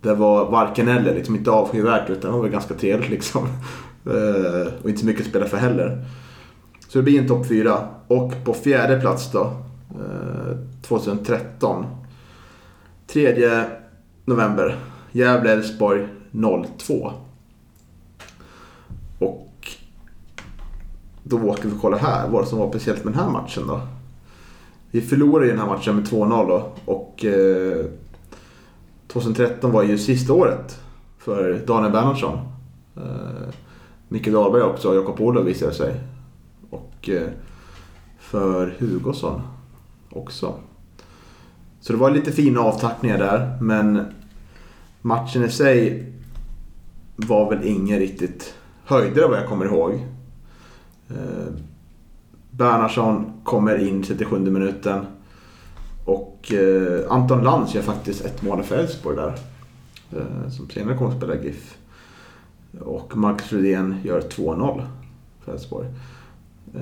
det 0.00 0.14
var 0.14 0.50
varken 0.50 0.88
eller, 0.88 1.14
liksom 1.14 1.36
inte 1.36 1.50
avskyvärt 1.50 2.10
utan 2.10 2.30
det 2.30 2.36
var 2.36 2.42
väl 2.42 2.52
ganska 2.52 2.74
trevligt 2.74 3.10
liksom. 3.10 3.48
Eh, 4.10 4.72
och 4.82 4.88
inte 4.88 5.00
så 5.00 5.06
mycket 5.06 5.22
att 5.22 5.28
spela 5.28 5.46
för 5.46 5.56
heller. 5.56 6.04
Så 6.88 6.98
det 6.98 7.02
blir 7.02 7.20
en 7.20 7.28
topp 7.28 7.46
fyra. 7.46 7.88
Och 8.06 8.32
på 8.44 8.54
fjärde 8.54 9.00
plats 9.00 9.32
då, 9.32 9.40
eh, 9.90 10.56
2013. 10.82 11.86
3 13.06 13.64
november. 14.24 14.76
Gävle-Elfsborg 15.12 16.08
02. 16.78 17.12
Och 19.18 19.68
då 21.22 21.42
åker 21.42 21.68
vi 21.68 21.74
och 21.74 21.80
kollar 21.80 21.98
här 21.98 22.28
vad 22.28 22.48
som 22.48 22.58
var 22.58 22.68
speciellt 22.68 23.04
med 23.04 23.12
den 23.12 23.22
här 23.22 23.30
matchen 23.30 23.66
då. 23.66 23.80
Vi 24.96 25.02
förlorade 25.02 25.46
ju 25.46 25.52
den 25.52 25.60
här 25.60 25.66
matchen 25.66 25.96
med 25.96 26.04
2-0 26.04 26.48
då 26.48 26.72
och 26.84 27.24
eh, 27.24 27.86
2013 29.08 29.72
var 29.72 29.82
ju 29.82 29.98
sista 29.98 30.32
året 30.32 30.80
för 31.18 31.62
Daniel 31.66 31.92
Bernhardsson. 31.92 32.38
Eh, 32.96 33.54
Mikael 34.08 34.34
Dahlberg 34.34 34.62
också, 34.62 34.88
och 34.88 34.96
Jakob 34.96 35.20
Olof 35.20 35.46
visade 35.46 35.74
sig. 35.74 36.00
Och 36.70 37.08
eh, 37.08 37.28
för 38.18 38.74
Hugosson 38.78 39.42
också. 40.10 40.54
Så 41.80 41.92
det 41.92 41.98
var 41.98 42.10
lite 42.10 42.32
fina 42.32 42.60
avtackningar 42.60 43.18
där 43.18 43.58
men 43.60 44.04
matchen 45.00 45.44
i 45.44 45.50
sig 45.50 46.12
var 47.16 47.50
väl 47.50 47.66
ingen 47.66 47.98
riktigt 47.98 48.54
höjdare 48.84 49.28
vad 49.28 49.38
jag 49.38 49.48
kommer 49.48 49.66
ihåg. 49.66 49.92
Eh, 51.08 51.52
Bernhardsson 52.56 53.32
kommer 53.44 53.88
in 53.88 54.02
37 54.02 54.38
minuten. 54.38 55.06
Och 56.04 56.52
eh, 56.52 57.12
Anton 57.12 57.44
Lantz 57.44 57.74
gör 57.74 57.82
faktiskt 57.82 58.24
ett 58.24 58.42
mål 58.42 58.62
för 58.62 58.76
Elfsborg 58.76 59.16
där. 59.16 59.34
Eh, 60.12 60.50
som 60.50 60.70
senare 60.70 60.96
kommer 60.96 61.10
att 61.10 61.16
spela 61.16 61.34
GIF. 61.34 61.76
Och 62.80 63.16
Marcus 63.16 63.52
Rydén 63.52 63.96
gör 64.04 64.20
2-0 64.20 64.82
för 65.44 65.52
Elfsborg. 65.52 65.86
Eh, 66.74 66.80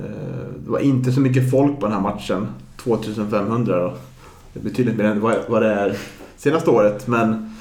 det 0.65 0.71
var 0.71 0.79
inte 0.79 1.13
så 1.13 1.21
mycket 1.21 1.51
folk 1.51 1.81
på 1.81 1.87
den 1.87 1.95
här 1.95 2.03
matchen. 2.03 2.47
2500 2.77 3.81
då. 3.81 3.95
Det 4.53 4.61
är 4.61 4.65
betydligt 4.65 4.97
mer 4.97 5.05
än 5.05 5.21
vad 5.21 5.63
det 5.63 5.75
är 5.75 5.97
senaste 6.37 6.71
året. 6.71 7.07
Men 7.07 7.55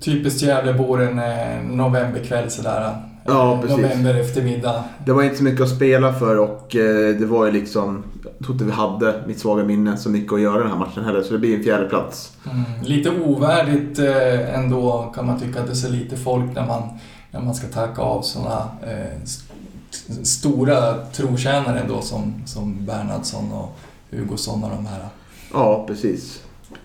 Typiskt 0.00 0.42
Gävlebor 0.42 1.02
en 1.02 1.18
eh, 1.18 1.62
novemberkväll 1.76 2.50
sådär. 2.50 2.80
Ja, 3.26 3.54
Eh, 3.54 3.60
precis. 3.60 3.76
November 3.76 4.14
eftermiddag. 4.14 4.84
Det 5.06 5.12
var 5.12 5.22
inte 5.22 5.36
så 5.36 5.42
mycket 5.44 5.60
att 5.60 5.68
spela 5.76 6.12
för 6.12 6.38
och 6.38 6.76
eh, 6.76 7.16
det 7.16 7.26
var 7.26 7.46
ju 7.46 7.52
liksom... 7.52 8.02
Jag 8.22 8.46
tror 8.46 8.52
inte 8.52 8.64
vi 8.64 8.72
hade, 8.72 9.22
mitt 9.26 9.38
svaga 9.38 9.64
minne, 9.64 9.96
så 9.96 10.10
mycket 10.10 10.32
att 10.32 10.40
göra 10.40 10.58
den 10.62 10.70
här 10.70 10.78
matchen 10.78 11.04
heller. 11.04 11.22
Så 11.22 11.32
det 11.32 11.38
blir 11.38 11.56
en 11.56 11.62
fjärde 11.62 11.88
plats. 11.88 12.32
Mm. 12.50 12.62
Lite 12.82 13.10
ovärdigt 13.10 13.98
eh, 13.98 14.54
ändå 14.58 15.12
kan 15.14 15.26
man 15.26 15.40
tycka 15.40 15.60
att 15.60 15.66
det 15.66 15.72
är 15.72 15.74
så 15.74 15.88
lite 15.88 16.16
folk 16.16 16.54
när 16.54 16.66
man, 16.66 16.82
när 17.30 17.40
man 17.40 17.54
ska 17.54 17.66
tacka 17.66 18.02
av 18.02 18.22
sådana 18.22 18.68
eh, 18.86 19.22
st- 19.24 20.24
stora 20.24 20.94
trotjänare 21.12 21.80
ändå 21.80 22.00
som, 22.00 22.34
som 22.46 22.86
Bernhardsson 22.86 23.52
och 23.52 23.78
Hugosson 24.10 24.64
och 24.64 24.70
de 24.70 24.86
här. 24.86 25.04
Ja, 25.52 25.84
precis. 25.86 26.42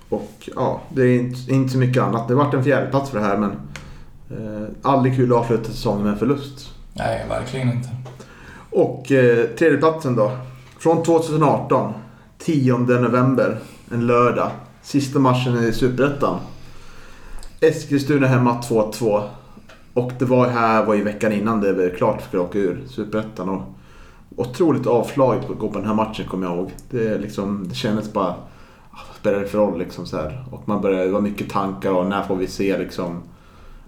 Och 0.10 0.50
ja, 0.56 0.82
det 0.90 1.02
är 1.02 1.20
inte, 1.20 1.54
inte 1.54 1.74
så 1.74 1.78
mycket 1.78 2.04
annat. 2.04 2.28
Det 2.28 2.36
vart 2.36 2.54
en 2.54 2.64
fjärde 2.64 2.88
plats 2.88 3.10
för 3.10 3.20
det 3.20 3.26
här 3.26 3.38
men... 3.38 3.52
Eh, 4.30 4.68
aldrig 4.82 5.16
kul 5.16 5.34
att 5.34 5.38
avsluta 5.38 5.64
säsongen 5.64 6.04
med 6.04 6.14
en 6.14 6.20
förlust. 6.20 6.74
Nej, 6.94 7.26
verkligen 7.30 7.72
inte. 7.72 7.90
Och 8.70 9.12
eh, 9.12 9.46
tredjeplatsen 9.46 10.16
då. 10.16 10.32
Från 10.80 11.04
2018. 11.04 11.94
10 12.38 12.78
november. 12.78 13.58
En 13.92 14.08
lördag. 14.08 14.52
Sista 14.82 15.20
matchen 15.20 15.64
i 15.64 15.74
Superettan. 15.74 16.40
Eskilstuna 17.60 18.28
hemma 18.28 18.62
2-2. 18.62 19.24
Och 19.94 20.12
det 20.20 20.26
var 20.26 20.48
här 20.48 20.86
var 20.86 20.96
i 20.96 21.02
veckan 21.02 21.34
innan 21.34 21.62
det 21.62 21.74
blev 21.74 21.96
klart 21.96 22.22
för 22.22 22.38
att 22.38 22.44
åka 22.44 22.60
ur 22.60 22.84
Superettan. 22.88 23.50
Och 23.50 23.62
otroligt 24.36 24.88
avslaget 24.88 25.50
att 25.50 25.60
gå 25.60 25.70
på 25.70 25.78
den 25.78 25.88
här 25.88 25.96
matchen 25.96 26.28
kommer 26.28 26.48
jag 26.48 26.56
ihåg. 26.56 26.72
Det, 26.90 27.18
liksom, 27.18 27.66
det 27.70 27.76
kändes 27.76 28.14
bara... 28.14 28.36
Vad 29.08 29.16
spelar 29.20 29.40
det 29.40 29.48
för 29.48 29.58
roll 29.58 29.80
liksom 29.80 30.06
så 30.06 30.18
här. 30.18 30.46
Och 30.52 30.68
man 30.68 30.82
börjar, 30.82 31.06
det 31.06 31.12
var 31.12 31.22
mycket 31.22 31.50
tankar 31.50 31.92
och 31.92 32.06
när 32.06 32.24
får 32.24 32.36
vi 32.36 32.48
se 32.48 32.78
liksom... 32.78 33.22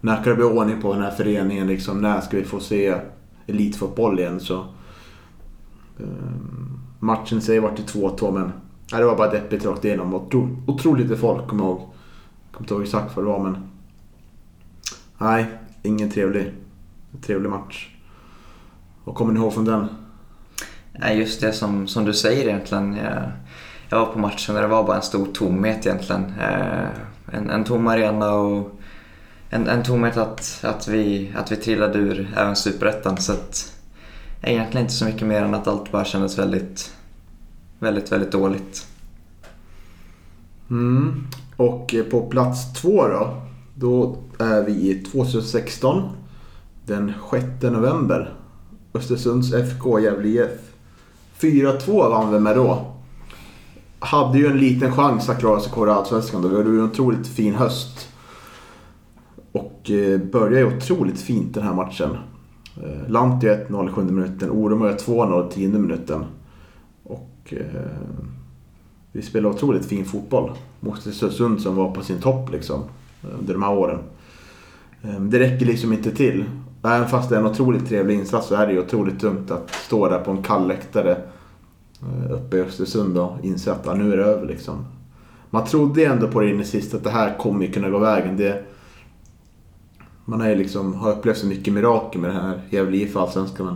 När 0.01 0.15
kan 0.15 0.23
det 0.23 0.35
bli 0.35 0.43
ordning 0.43 0.81
på 0.81 0.93
den 0.93 1.03
här 1.03 1.11
föreningen 1.11 1.67
liksom? 1.67 2.01
När 2.01 2.21
ska 2.21 2.37
vi 2.37 2.43
få 2.43 2.59
se 2.59 2.95
elitfotboll 3.47 4.19
igen? 4.19 4.39
Så, 4.39 4.65
Ehm, 5.99 6.79
matchen 6.99 7.37
i 7.37 7.41
sig 7.41 7.59
det 7.59 7.67
2-2 7.67 8.31
men 8.31 8.51
nej, 8.91 9.01
det 9.01 9.05
var 9.05 9.17
bara 9.17 9.31
deppigt 9.31 9.65
rakt 9.65 9.85
igenom. 9.85 10.13
Otro, 10.13 10.57
otroligt 10.67 11.07
lite 11.07 11.21
folk 11.21 11.47
kommer 11.47 11.63
jag 11.63 11.71
ihåg. 11.71 11.79
Jag 11.81 12.51
kommer 12.51 12.63
inte 12.63 12.73
ihåg 12.73 12.83
exakt 12.83 13.15
vad 13.15 13.25
det 13.25 13.29
var 13.29 13.43
men... 13.43 13.57
Nej, 15.17 15.45
ingen 15.83 16.11
trevlig, 16.11 16.53
trevlig 17.21 17.49
match. 17.49 17.95
Vad 19.03 19.15
kommer 19.15 19.33
ni 19.33 19.39
ihåg 19.39 19.53
från 19.53 19.65
den? 19.65 19.87
Nej, 20.99 21.19
just 21.19 21.41
det 21.41 21.53
som, 21.53 21.87
som 21.87 22.05
du 22.05 22.13
säger 22.13 22.47
egentligen. 22.47 22.95
Jag, 22.95 23.31
jag 23.89 23.99
var 23.99 24.05
på 24.05 24.19
matchen 24.19 24.55
där 24.55 24.61
det 24.61 24.67
var 24.67 24.83
bara 24.83 24.95
en 24.95 25.01
stor 25.01 25.25
tomhet 25.25 25.85
egentligen. 25.85 26.33
Eh, 26.39 26.87
en, 27.31 27.49
en 27.49 27.63
tom 27.63 27.87
arena 27.87 28.33
och 28.33 28.79
en, 29.49 29.67
en 29.67 29.83
tomhet 29.83 30.17
att, 30.17 30.59
att, 30.63 30.87
vi, 30.87 31.31
att 31.35 31.51
vi 31.51 31.55
trillade 31.55 31.99
ur 31.99 32.33
även 32.37 32.55
superettan. 32.55 33.17
Så 33.17 33.31
att, 33.31 33.73
egentligen 34.41 34.85
inte 34.85 34.93
så 34.93 35.05
mycket 35.05 35.27
mer 35.27 35.41
än 35.41 35.53
att 35.53 35.67
allt 35.67 35.91
bara 35.91 36.05
kändes 36.05 36.39
väldigt, 36.39 36.91
väldigt, 37.79 38.11
väldigt 38.11 38.31
dåligt. 38.31 38.87
Mm. 40.69 41.27
Och 41.57 41.95
eh, 41.95 42.03
på 42.03 42.21
plats 42.21 42.73
två 42.73 43.07
då. 43.07 43.41
Då 43.75 44.17
är 44.39 44.63
vi 44.63 44.71
i 44.71 45.03
2016. 45.11 46.09
Den 46.85 47.13
6 47.31 47.45
november. 47.61 48.33
Östersunds 48.93 49.53
FK 49.53 49.99
Gävle 49.99 50.27
IF. 50.27 50.51
4-2 51.39 52.09
vann 52.09 52.33
vi 52.33 52.39
med 52.39 52.55
då. 52.55 52.96
Hade 53.99 54.37
ju 54.37 54.47
en 54.47 54.57
liten 54.57 54.91
chans 54.91 55.29
att 55.29 55.39
klara 55.39 55.59
sig 55.59 55.71
kvar 55.71 55.87
i 55.87 55.89
Allsvenskan 55.89 56.41
Det 56.41 56.47
var 56.47 56.63
ju 56.63 56.79
en 56.79 56.85
otroligt 56.85 57.27
fin 57.27 57.55
höst. 57.55 58.09
Och 59.51 59.91
eh, 59.91 60.19
började 60.19 60.59
ju 60.59 60.77
otroligt 60.77 61.19
fint 61.19 61.53
den 61.53 61.63
här 61.63 61.73
matchen. 61.73 62.17
Eh, 62.83 63.11
1-0 63.11 63.89
i 63.89 63.91
sjunde 63.91 64.13
minuten. 64.13 64.49
Orum 64.51 64.83
2-0 64.83 65.47
i 65.47 65.51
tionde 65.51 65.79
minuten. 65.79 66.25
Och 67.03 67.53
eh, 67.53 67.81
vi 69.11 69.21
spelade 69.21 69.55
otroligt 69.55 69.85
fin 69.85 70.05
fotboll 70.05 70.51
mot 70.79 71.07
Östersund 71.07 71.61
som 71.61 71.75
var 71.75 71.91
på 71.91 72.01
sin 72.01 72.21
topp 72.21 72.51
liksom 72.51 72.83
under 73.39 73.53
de 73.53 73.63
här 73.63 73.73
åren. 73.73 73.99
Eh, 75.01 75.19
det 75.19 75.39
räcker 75.39 75.65
liksom 75.65 75.93
inte 75.93 76.11
till. 76.11 76.45
Även 76.83 77.07
fast 77.07 77.29
det 77.29 77.35
är 77.35 77.39
en 77.39 77.45
otroligt 77.45 77.87
trevlig 77.87 78.15
insats 78.15 78.47
så 78.47 78.55
är 78.55 78.67
det 78.67 78.73
ju 78.73 78.79
otroligt 78.79 79.19
dumt 79.19 79.45
att 79.49 79.71
stå 79.75 80.09
där 80.09 80.19
på 80.19 80.31
en 80.31 80.43
kall 80.43 80.67
läktare 80.67 81.17
Eh, 82.01 82.31
uppe 82.31 82.57
i 82.57 82.61
Östersund 82.61 83.17
och 83.17 83.31
inse 83.43 83.71
att 83.71 83.85
ja, 83.85 83.93
nu 83.93 84.13
är 84.13 84.17
det 84.17 84.23
över 84.23 84.47
liksom. 84.47 84.85
Man 85.49 85.65
trodde 85.65 86.01
ju 86.01 86.07
ändå 86.07 86.27
på 86.27 86.39
det 86.39 86.49
in 86.49 86.61
i 86.61 86.65
sist 86.65 86.93
att 86.93 87.03
det 87.03 87.09
här 87.09 87.37
kommer 87.37 87.65
ju 87.65 87.71
kunna 87.71 87.89
gå 87.89 87.99
vägen. 87.99 88.37
Det, 88.37 88.63
man 90.25 90.41
har 90.41 90.49
ju 90.49 90.55
liksom, 90.55 90.93
har 90.93 91.11
upplevt 91.11 91.37
så 91.37 91.47
mycket 91.47 91.73
mirakel 91.73 92.21
med 92.21 92.29
det 92.29 92.33
här 92.33 92.61
Gävle 92.69 92.97
IF 92.97 93.17
Allsvenskan 93.17 93.65
men 93.65 93.75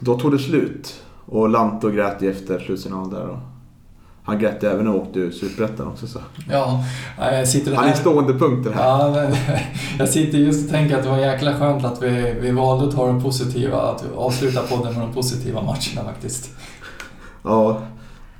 då 0.00 0.18
tog 0.18 0.32
det 0.32 0.38
slut. 0.38 1.02
Och 1.26 1.48
Lanto 1.48 1.90
grät 1.90 2.22
ju 2.22 2.30
efter 2.30 2.58
slutsignalen 2.58 3.10
där. 3.10 3.28
Och 3.28 3.38
han 4.26 4.38
grät 4.38 4.64
även 4.64 4.84
när 4.84 4.92
han 4.92 5.00
åkte 5.00 5.18
ur 5.18 5.30
Superettan 5.30 5.86
också. 5.86 6.06
Så. 6.06 6.20
Ja, 6.50 6.84
jag 7.18 7.48
sitter 7.48 7.74
Han 7.74 7.84
är 7.84 7.88
här... 7.88 7.94
en 7.94 8.00
stående 8.00 8.32
punkt 8.32 8.64
det 8.64 8.72
här. 8.74 8.84
Ja, 8.84 9.10
men, 9.14 9.36
jag 9.98 10.08
sitter 10.08 10.38
just 10.38 10.64
och 10.64 10.70
tänker 10.70 10.96
att 10.96 11.02
det 11.02 11.08
var 11.08 11.18
jäkla 11.18 11.54
skönt 11.58 11.84
att 11.84 12.02
vi, 12.02 12.34
vi 12.40 12.50
valde 12.50 12.88
att 12.88 12.94
ta 12.94 13.06
de 13.06 13.22
positiva, 13.22 13.80
att 13.80 14.04
avsluta 14.16 14.62
podden 14.62 14.92
med 14.92 15.02
de 15.02 15.12
positiva 15.14 15.62
matcherna 15.62 16.04
faktiskt. 16.04 16.50
Ja, 17.42 17.82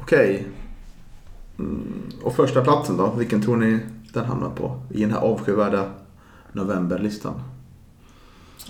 okej. 0.01 0.47
Mm, 1.59 2.12
och 2.22 2.37
första 2.37 2.61
platsen 2.61 2.97
då? 2.97 3.11
Vilken 3.11 3.43
tror 3.43 3.57
ni 3.57 3.78
den 4.12 4.24
hamnar 4.24 4.51
på 4.51 4.80
i 4.91 5.01
den 5.01 5.11
här 5.11 5.20
avskyvärda 5.20 5.84
novemberlistan? 6.53 7.43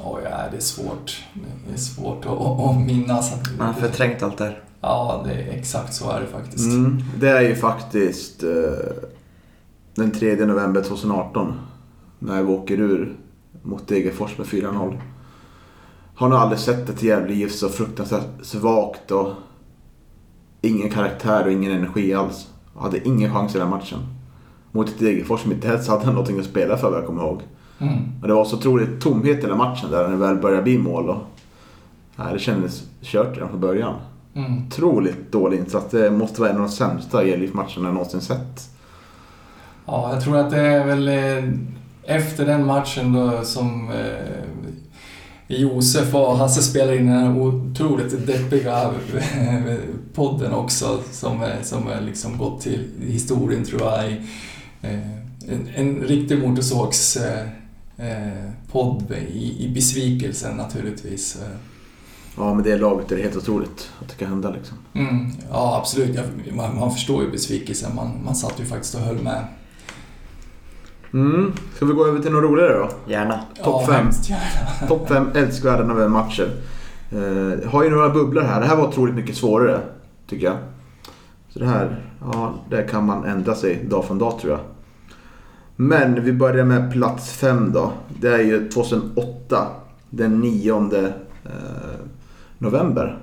Oj, 0.05 0.23
ja, 0.25 0.37
det 0.51 0.57
är 0.57 0.61
svårt. 0.61 1.25
Det 1.69 1.75
är 1.75 1.79
svårt 1.79 2.27
att, 2.27 2.41
att 2.41 2.87
minnas. 2.87 3.33
Att, 3.33 3.59
Man 3.59 3.67
har 3.67 3.75
förträngt 3.75 4.23
allt 4.23 4.39
det 4.39 4.45
här. 4.45 4.63
Ja, 4.87 5.23
det 5.25 5.33
är 5.33 5.59
exakt 5.59 5.95
så 5.95 6.11
är 6.11 6.21
det 6.21 6.27
faktiskt. 6.27 6.73
Mm, 6.73 7.03
det 7.17 7.29
är 7.29 7.41
ju 7.41 7.55
faktiskt 7.55 8.43
eh, 8.43 8.51
den 9.95 10.11
3 10.11 10.47
november 10.47 10.83
2018. 10.83 11.53
När 12.19 12.43
vi 12.43 12.53
åker 12.53 12.81
ur 12.81 13.17
mot 13.63 13.89
Degerfors 13.89 14.39
med 14.39 14.47
4-0. 14.47 15.01
har 16.15 16.29
nog 16.29 16.39
aldrig 16.39 16.59
sett 16.59 16.89
ett 16.89 17.03
Gävle 17.03 17.35
IF 17.35 17.53
så 17.53 17.69
fruktansvärt 17.69 18.29
svagt 18.43 19.11
och 19.11 19.33
ingen 20.61 20.91
karaktär 20.91 21.45
och 21.45 21.53
ingen 21.53 21.73
energi 21.73 22.15
alls. 22.15 22.49
Och 22.75 22.83
hade 22.83 23.09
ingen 23.09 23.35
chans 23.35 23.55
i 23.55 23.59
den 23.59 23.71
matchen. 23.71 23.99
Mot 24.73 24.89
ett 24.89 24.99
Degerfors 24.99 25.41
som 25.41 25.53
inte 25.53 25.69
helst 25.69 25.89
hade 25.89 26.07
någonting 26.07 26.39
att 26.39 26.47
spela 26.47 26.77
för 26.77 26.91
vad 26.91 26.99
jag 26.99 27.07
kommer 27.07 27.23
ihåg. 27.23 27.43
Mm. 27.79 27.95
Och 28.23 28.29
det 28.29 28.35
var 28.35 28.45
så 28.45 28.57
otroligt 28.57 29.01
tomhet 29.01 29.39
i 29.39 29.43
hela 29.43 29.57
matchen 29.57 29.91
där 29.91 30.03
när 30.03 30.11
det 30.11 30.17
väl 30.17 30.37
började 30.37 30.63
bli 30.63 30.79
mål. 30.79 31.09
Och, 31.09 31.19
nej, 32.17 32.33
det 32.33 32.39
kändes 32.39 32.85
kört 33.03 33.37
redan 33.37 33.49
från 33.49 33.61
början. 33.61 33.95
Mm. 34.37 34.67
Otroligt 34.67 35.33
dålig 35.33 35.59
insats. 35.59 35.91
Det 35.91 36.11
måste 36.11 36.41
vara 36.41 36.51
en 36.51 36.57
av 36.57 36.63
de 36.63 36.73
sämsta 36.73 37.25
Gävle-matcherna 37.25 37.89
jag 37.89 37.95
någonsin 37.95 38.21
sett. 38.21 38.71
Ja, 39.87 40.13
jag 40.13 40.25
tror 40.25 40.37
att 40.37 40.51
det 40.51 40.61
är 40.61 40.87
väl 40.87 41.09
eh, 41.09 41.53
efter 42.17 42.47
den 42.47 42.67
matchen 42.67 43.13
då 43.13 43.45
som 43.45 43.91
eh, 43.91 44.45
Josef 45.47 46.15
och 46.15 46.37
Hasse 46.37 46.63
spelar 46.63 46.93
in 46.93 47.07
den 47.07 47.19
här 47.19 47.39
otroligt 47.39 48.27
deppiga 48.27 48.83
eh, 49.37 49.77
podden 50.15 50.53
också 50.53 51.01
som, 51.11 51.45
som 51.63 51.91
liksom 52.01 52.39
gått 52.39 52.61
till 52.61 52.89
historien 53.01 53.65
tror 53.65 53.83
jag. 53.83 54.23
En, 55.49 55.69
en 55.75 56.03
riktig 56.03 56.39
motorsågs 56.39 57.17
eh, 57.17 57.47
eh, 57.97 58.51
podd 58.73 59.15
i, 59.33 59.65
i 59.65 59.69
besvikelsen 59.75 60.57
naturligtvis. 60.57 61.39
Eh. 62.37 62.45
Ja, 62.45 62.55
med 62.55 62.65
det 62.65 62.77
laget 62.77 63.13
är 63.13 63.17
det 63.17 63.23
helt 63.23 63.37
otroligt 63.37 63.91
att 64.01 64.09
det 64.09 64.15
kan 64.15 64.29
hända 64.29 64.51
liksom. 64.51 64.77
Mm, 64.93 65.31
ja, 65.51 65.79
absolut. 65.81 66.15
Jag, 66.15 66.57
man, 66.57 66.79
man 66.79 66.93
förstår 66.93 67.23
ju 67.23 67.31
besvikelsen. 67.31 67.95
Man, 67.95 68.11
man 68.25 68.35
satt 68.35 68.61
ju 68.61 68.65
faktiskt 68.65 68.95
och 68.95 69.01
höll 69.01 69.23
med. 69.23 69.45
Mm. 71.13 71.53
Ska 71.75 71.87
vi 71.87 71.93
gå 71.93 72.07
över 72.07 72.21
till 72.21 72.33
något 72.33 72.43
roligare 72.43 72.79
då? 72.79 73.13
Gärna. 73.13 73.41
Topp 73.65 73.83
ja, 73.83 73.87
fem. 73.87 73.95
hemskt 73.95 74.29
gärna. 74.29 74.89
Topp 74.89 75.09
5 75.09 75.29
älskvärda 75.35 75.85
novembermatcher. 75.85 76.51
Uh, 77.13 77.69
har 77.69 77.85
ju 77.85 77.91
några 77.91 78.09
bubblor 78.09 78.43
här. 78.43 78.61
Det 78.61 78.67
här 78.67 78.77
var 78.77 78.89
otroligt 78.89 79.15
mycket 79.15 79.37
svårare, 79.37 79.81
tycker 80.27 80.47
jag. 80.47 80.57
Så 81.49 81.59
det 81.59 81.67
här, 81.67 82.05
ja, 82.21 82.55
där 82.71 82.89
kan 82.89 83.07
man 83.07 83.25
ändra 83.25 83.55
sig 83.55 83.85
dag 83.85 84.05
från 84.05 84.19
dag 84.19 84.39
tror 84.41 84.53
jag. 84.53 84.61
Men 85.77 86.25
vi 86.25 86.33
börjar 86.33 86.65
med 86.65 86.93
plats 86.93 87.33
5 87.33 87.73
då. 87.73 87.93
Det 88.21 88.29
är 88.29 88.43
ju 88.43 88.69
2008, 88.69 89.67
den 90.11 90.41
9 90.41 90.75
eh, 90.75 91.11
november. 92.59 93.19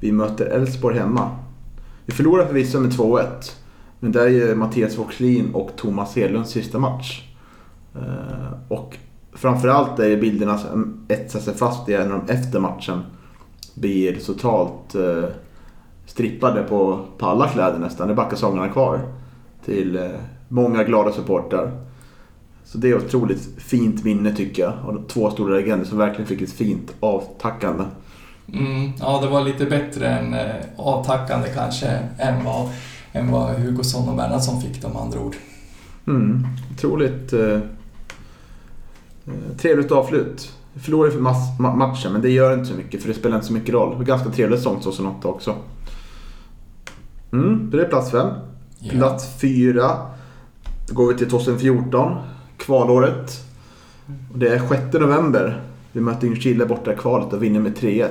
Vi 0.00 0.12
möter 0.12 0.46
Elfsborg 0.46 0.98
hemma. 0.98 1.30
Vi 2.06 2.12
förlorar 2.12 2.46
förvisso 2.46 2.80
med 2.80 2.90
2-1. 2.90 3.26
Men 4.00 4.12
det 4.12 4.22
är 4.22 4.28
ju 4.28 4.54
Mattias 4.54 4.98
Voxlin 4.98 5.54
och 5.54 5.70
Thomas 5.76 6.16
Hedlunds 6.16 6.50
sista 6.50 6.78
match. 6.78 7.22
Eh, 7.94 8.52
och 8.68 8.96
framförallt 9.32 9.98
är 9.98 10.08
det 10.08 10.16
bilderna 10.16 10.58
som 10.58 11.06
etsar 11.08 11.40
sig 11.40 11.54
fast 11.54 11.88
i 11.88 11.92
när 11.92 12.08
de 12.08 12.32
efter 12.32 12.60
matchen 12.60 13.02
blir 13.74 14.16
totalt 14.16 14.94
eh, 14.94 15.24
strippade 16.06 16.62
på, 16.62 17.00
på 17.18 17.26
alla 17.26 17.48
kläder 17.48 17.78
nästan. 17.78 18.08
Det 18.08 18.14
är 18.14 18.16
bara 18.16 18.28
kalsongerna 18.28 18.68
kvar. 18.68 19.00
Till 19.64 19.96
eh, 19.96 20.08
många 20.48 20.84
glada 20.84 21.12
supportrar. 21.12 21.70
Så 22.64 22.78
det 22.78 22.90
är 22.90 22.96
ett 22.96 23.04
otroligt 23.04 23.48
fint 23.58 24.04
minne 24.04 24.34
tycker 24.34 24.62
jag. 24.62 24.72
Och 24.86 25.08
två 25.08 25.30
stora 25.30 25.54
legender 25.54 25.86
som 25.86 25.98
verkligen 25.98 26.26
fick 26.26 26.42
ett 26.42 26.52
fint 26.52 26.94
avtackande. 27.00 27.84
Mm, 28.52 28.92
ja, 29.00 29.20
det 29.22 29.28
var 29.28 29.40
lite 29.40 29.66
bättre 29.66 30.08
än 30.08 30.34
eh, 30.34 30.54
avtackande 30.76 31.48
kanske 31.54 31.86
än 32.18 32.44
vad, 32.44 32.68
än 33.12 33.30
vad 33.30 33.54
Hugosson 33.54 34.08
och 34.08 34.16
Bernhardsson 34.16 34.60
fick 34.62 34.82
de 34.82 34.96
andra 34.96 35.20
ord. 35.20 35.36
Mm, 36.06 36.46
otroligt 36.74 37.32
eh, 37.32 37.58
trevligt 39.58 39.92
avslut. 39.92 40.52
Förlorade 40.76 41.12
för 41.12 41.20
mass- 41.20 41.58
ma- 41.58 41.76
matchen 41.76 42.12
men 42.12 42.22
det 42.22 42.30
gör 42.30 42.54
inte 42.54 42.64
så 42.66 42.74
mycket 42.74 43.00
för 43.02 43.08
det 43.08 43.14
spelar 43.14 43.34
inte 43.36 43.46
så 43.46 43.52
mycket 43.52 43.74
roll. 43.74 43.90
Det 43.90 43.96
var 43.96 44.04
ganska 44.04 44.30
trevlig 44.30 44.58
säsong 44.58 44.80
2008 44.80 45.28
också. 45.28 45.54
Mm, 47.32 47.70
det 47.70 47.80
är 47.80 47.88
plats 47.88 48.10
fem. 48.10 48.28
Ja. 48.78 48.90
Plats 48.90 49.40
fyra. 49.40 49.90
Då 50.88 50.94
går 50.94 51.12
vi 51.12 51.18
till 51.18 51.30
2014. 51.30 52.16
Kvalåret. 52.56 53.40
Och 54.32 54.38
det 54.38 54.48
är 54.48 54.68
6 54.68 54.92
november. 54.92 55.62
Vi 55.92 56.00
möter 56.00 56.26
Ljungskile 56.26 56.66
borta 56.66 56.92
i 56.92 56.96
kvalet 56.96 57.32
och 57.32 57.42
vinner 57.42 57.60
med 57.60 57.76
3-1. 57.78 58.08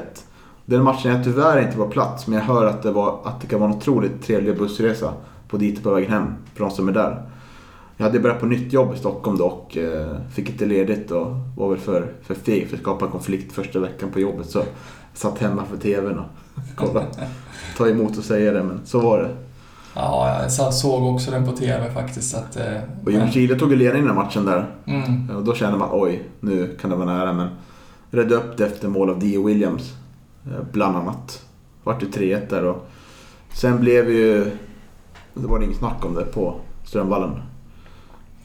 Den 0.66 0.84
matchen 0.84 1.12
är 1.12 1.24
tyvärr 1.24 1.62
inte 1.62 1.78
på 1.78 1.88
plats 1.88 2.28
men 2.28 2.40
jag 2.40 2.46
hör 2.46 2.66
att 2.66 2.84
det, 2.84 2.92
var, 2.92 3.20
att 3.24 3.42
det 3.42 3.48
kan 3.48 3.60
vara 3.60 3.72
en 3.72 3.78
otroligt 3.78 4.24
trevlig 4.24 4.58
bussresa 4.58 5.14
på 5.48 5.58
dit 5.58 5.78
och 5.78 5.84
på 5.84 5.90
vägen 5.94 6.12
hem 6.12 6.26
för 6.54 6.64
de 6.64 6.72
som 6.72 6.88
är 6.90 6.92
där. 6.94 7.22
Jag 7.98 8.06
hade 8.06 8.20
börjat 8.20 8.40
på 8.40 8.46
nytt 8.46 8.74
jobb 8.74 8.94
i 8.96 8.98
Stockholm 8.98 9.38
då 9.38 9.46
och 9.46 9.78
eh, 9.78 10.08
fick 10.34 10.50
inte 10.50 10.66
ledigt 10.66 11.12
och 11.12 11.28
var 11.58 11.70
väl 11.70 11.78
för, 11.80 12.12
för 12.24 12.34
feg 12.36 12.68
för 12.68 12.76
att 12.76 12.82
skapa 12.82 13.08
konflikt 13.08 13.54
första 13.54 13.80
veckan 13.80 14.10
på 14.12 14.20
jobbet. 14.20 14.50
Så 14.50 14.58
jag 14.60 14.66
satt 15.14 15.40
hemma 15.40 15.64
för 15.66 15.78
TVn 15.78 16.20
och 16.20 16.26
kollade. 16.76 17.08
Ta 17.78 17.88
emot 17.88 18.18
och 18.18 18.24
säga 18.24 18.52
det 18.54 18.64
men 18.64 18.80
så 18.86 19.00
var 19.00 19.20
det. 19.20 19.30
Ja, 19.96 20.42
jag 20.58 20.74
såg 20.74 21.14
också 21.14 21.32
den 21.32 21.46
på 21.46 21.52
TV 21.52 21.92
faktiskt. 21.92 22.36
Att, 22.36 22.56
eh, 22.56 22.78
Och 23.06 23.12
Ljungskile 23.12 23.56
tog 23.60 23.72
ju 23.72 23.76
ledningen 23.78 24.06
i 24.06 24.08
den 24.08 24.16
matchen 24.16 24.46
där. 24.46 24.66
mm, 24.86 25.30
Och 25.36 25.44
då 25.44 25.54
kände 25.54 25.78
man 25.78 25.90
oj, 25.92 26.24
nu 26.40 26.78
kan 26.82 26.90
det 26.90 26.96
vara 26.96 27.18
nära. 27.18 27.34
Men 27.34 27.48
redde 28.12 28.36
upp 28.36 28.58
det 28.58 28.66
efter 28.66 28.88
mål 28.88 29.10
av 29.10 29.20
Dio 29.20 29.44
Williams. 29.46 29.94
Eh, 30.46 30.64
Bland 30.72 30.98
annat. 30.98 31.46
Vart 31.84 32.00
det 32.00 32.06
3-1 32.20 32.50
där 32.50 32.64
och 32.66 32.88
sen 33.54 33.80
blev 33.80 34.10
ju... 34.10 34.52
Det 35.34 35.48
var 35.48 35.60
det 35.60 35.66
inget 35.66 35.78
snack 35.78 36.06
om 36.06 36.14
det 36.16 36.26
på 36.26 36.56
Strömvallen. 36.86 37.32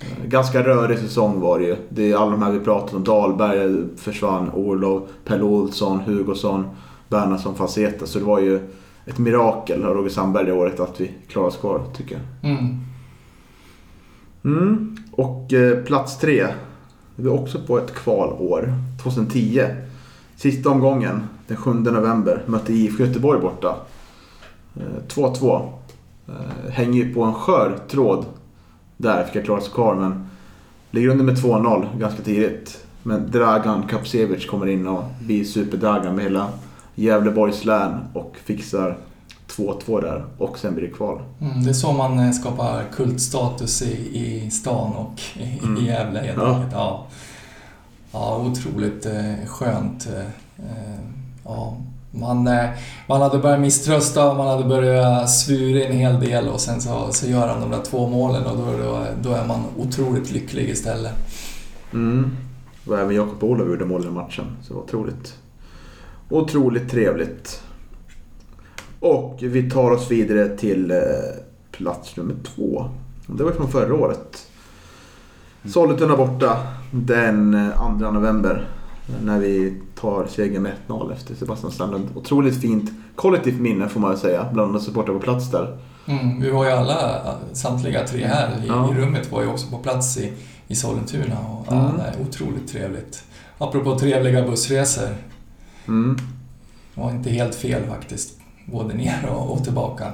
Eh, 0.01 0.25
Ganska 0.27 0.63
rörig 0.63 0.99
säsong 0.99 1.41
var 1.41 1.59
det 1.59 1.65
ju. 1.65 1.77
Det 1.89 2.13
är 2.13 2.17
alla 2.17 2.31
de 2.31 2.43
här 2.43 2.53
vi 2.53 2.61
pratat 2.61 2.95
om. 2.95 3.05
Dahlberg 3.05 3.85
försvann, 3.97 4.51
Orlov, 4.55 5.09
Pelle 5.25 5.43
Olsson, 5.43 6.01
Hugosson, 6.01 6.67
Bernhardsson, 7.09 7.55
Faceta. 7.55 8.07
Så 8.07 8.19
det 8.19 8.25
var 8.25 8.41
ju 8.41 8.61
ett 9.07 9.19
mirakel 9.19 9.85
av 9.85 9.95
Roger 9.95 10.11
Sandberg 10.11 10.47
det 10.47 10.53
året 10.53 10.81
att 10.81 11.01
vi 11.01 11.11
klarade 11.29 11.49
oss 11.49 11.57
kvar, 11.57 11.83
tycker 11.97 12.21
jag. 12.43 12.51
mm, 12.51 12.81
Mm. 14.45 14.97
Och 15.13 15.53
eh, 15.53 15.85
plats 15.85 16.19
tre. 16.19 16.47
Vi 17.17 17.29
är 17.29 17.33
också 17.35 17.59
på 17.67 17.79
ett 17.79 17.95
kvalår. 17.95 18.73
2010. 19.03 19.63
Sista 20.39 20.71
omgången, 20.71 21.23
den 21.47 21.57
7 21.57 21.73
november, 21.75 22.43
mötte 22.47 22.73
IFK 22.73 23.05
Göteborg 23.05 23.41
borta. 23.41 23.77
Eh, 24.77 24.83
2-2. 25.09 25.69
Eh, 26.29 26.71
hänger 26.71 27.05
ju 27.05 27.15
på 27.15 27.23
en 27.23 27.35
skör 27.35 27.79
tråd 27.89 28.25
där, 28.97 29.25
fick 29.25 29.37
jag 29.37 29.45
klara 29.45 29.61
sig 29.61 29.73
kvar. 29.73 29.95
Men 29.95 30.29
ligger 30.91 31.09
under 31.09 31.25
med 31.25 31.37
2-0 31.39 31.87
ganska 31.99 32.23
tidigt. 32.23 32.85
Men 33.03 33.31
Dragan 33.31 33.83
Kapsevic 33.83 34.47
kommer 34.47 34.67
in 34.67 34.87
och 34.87 35.05
blir 35.21 35.45
superdragan 35.45 36.15
med 36.15 36.25
hela 36.25 36.49
Gävleborgs 36.95 37.65
län 37.65 37.99
och 38.13 38.37
fixar 38.45 38.97
2-2 39.57 40.01
där. 40.01 40.25
Och 40.39 40.59
sen 40.59 40.75
blir 40.75 40.87
det 40.89 40.93
kval. 40.95 41.21
mm, 41.41 41.65
det 41.65 41.71
är 41.71 41.75
så 41.75 41.93
man 41.93 42.19
eh, 42.19 42.31
skapar 42.31 42.83
kultstatus 42.93 43.83
i, 43.83 44.19
i 44.19 44.51
stan 44.51 44.93
och 44.93 45.21
i, 45.37 45.59
Mm. 45.65 45.77
i 45.77 45.87
Gävle 45.87 46.19
helt 46.21 46.39
Ja. 46.39 46.55
enkelt. 46.55 46.73
Ja. 46.73 47.07
Ja, 48.13 48.37
otroligt 48.37 49.07
eh, 49.07 49.47
skönt. 49.47 50.07
Eh, 50.07 50.21
eh, 50.67 51.01
ja. 51.45 51.77
Man, 52.11 52.49
man 53.09 53.23
hade 53.23 53.39
börjat 53.39 53.61
misströsta 53.61 54.31
och 54.31 54.37
man 54.37 54.47
hade 54.47 54.65
börjat 54.65 55.31
svura 55.31 55.85
en 55.85 55.97
hel 55.97 56.21
del 56.21 56.49
och 56.49 56.61
sen 56.61 56.81
så, 56.81 57.09
så 57.13 57.27
gör 57.27 57.49
han 57.49 57.61
de 57.61 57.71
där 57.71 57.83
två 57.83 58.09
målen 58.09 58.47
och 58.47 58.57
då, 58.57 58.65
då, 58.65 59.07
då 59.23 59.33
är 59.33 59.47
man 59.47 59.65
otroligt 59.77 60.31
lycklig 60.31 60.69
istället. 60.69 61.13
Mm. 61.93 62.37
Och 62.87 62.99
även 62.99 63.17
Jakob 63.17 63.45
Olof 63.45 63.69
gjorde 63.69 63.85
mål 63.85 64.05
i 64.07 64.11
matchen. 64.11 64.45
Så 64.63 64.69
det 64.69 64.75
var 64.75 64.83
otroligt, 64.83 65.35
otroligt 66.31 66.91
trevligt. 66.91 67.63
Och 69.01 69.39
vi 69.41 69.71
tar 69.71 69.91
oss 69.91 70.11
vidare 70.11 70.57
till 70.57 70.93
plats 71.71 72.17
nummer 72.17 72.35
två. 72.57 72.91
Det 73.27 73.45
var 73.45 73.53
från 73.53 73.71
förra 73.71 73.95
året. 73.95 74.47
Sollentuna 75.65 76.17
borta 76.17 76.78
den 76.91 77.55
eh, 77.55 77.99
2 77.99 78.11
november. 78.11 78.69
När 79.25 79.39
vi 79.39 79.75
tar 80.01 80.27
segern 80.27 80.63
med 80.63 80.73
1-0 80.89 81.13
efter 81.13 81.35
Sebastian 81.35 81.73
Strandlund. 81.73 82.09
Otroligt 82.15 82.61
fint 82.61 82.91
kollektivt 83.15 83.61
minne 83.61 83.89
får 83.89 84.01
man 84.01 84.11
väl 84.11 84.19
säga. 84.19 84.47
Bland 84.53 84.71
annat 84.71 84.83
supportrar 84.83 85.15
på 85.15 85.21
plats 85.21 85.51
där. 85.51 85.79
Mm, 86.07 86.41
vi 86.41 86.51
var 86.51 86.65
ju 86.65 86.71
alla, 86.71 87.23
samtliga 87.53 88.07
tre 88.07 88.27
här 88.27 88.49
i, 88.49 88.67
Ja. 88.69 88.93
i 88.93 88.95
rummet 89.01 89.33
var 89.33 89.43
ju 89.43 89.49
också 89.49 89.67
på 89.71 89.79
plats 89.79 90.19
i, 90.19 90.33
i 90.69 90.75
Sollentuna 90.77 91.39
och 91.39 91.67
ja, 91.71 91.81
Mm. 91.81 91.97
det 91.97 92.03
är 92.03 92.23
otroligt 92.29 92.69
trevligt. 92.69 93.25
Apropå 93.59 93.99
trevliga 93.99 94.43
bussresor, 94.43 95.09
Mm. 95.89 96.17
det 96.95 97.01
var 97.01 97.11
inte 97.11 97.31
helt 97.31 97.55
fel 97.55 97.83
faktiskt. 97.89 98.41
Både 98.67 98.95
ner 98.95 99.29
och, 99.31 99.53
och 99.53 99.65
tillbaka. 99.65 100.13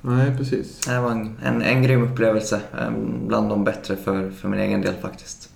Nej, 0.00 0.36
precis. 0.36 0.80
Det 0.86 1.00
var 1.00 1.10
en, 1.10 1.36
en, 1.44 1.62
en 1.62 1.82
grym 1.82 2.02
upplevelse. 2.02 2.60
eh, 2.80 2.90
Bland 3.26 3.48
de 3.48 3.64
bättre 3.64 3.96
för, 3.96 4.30
för 4.30 4.48
min 4.48 4.60
egen 4.60 4.82
del 4.82 4.94
faktiskt. 4.94 5.48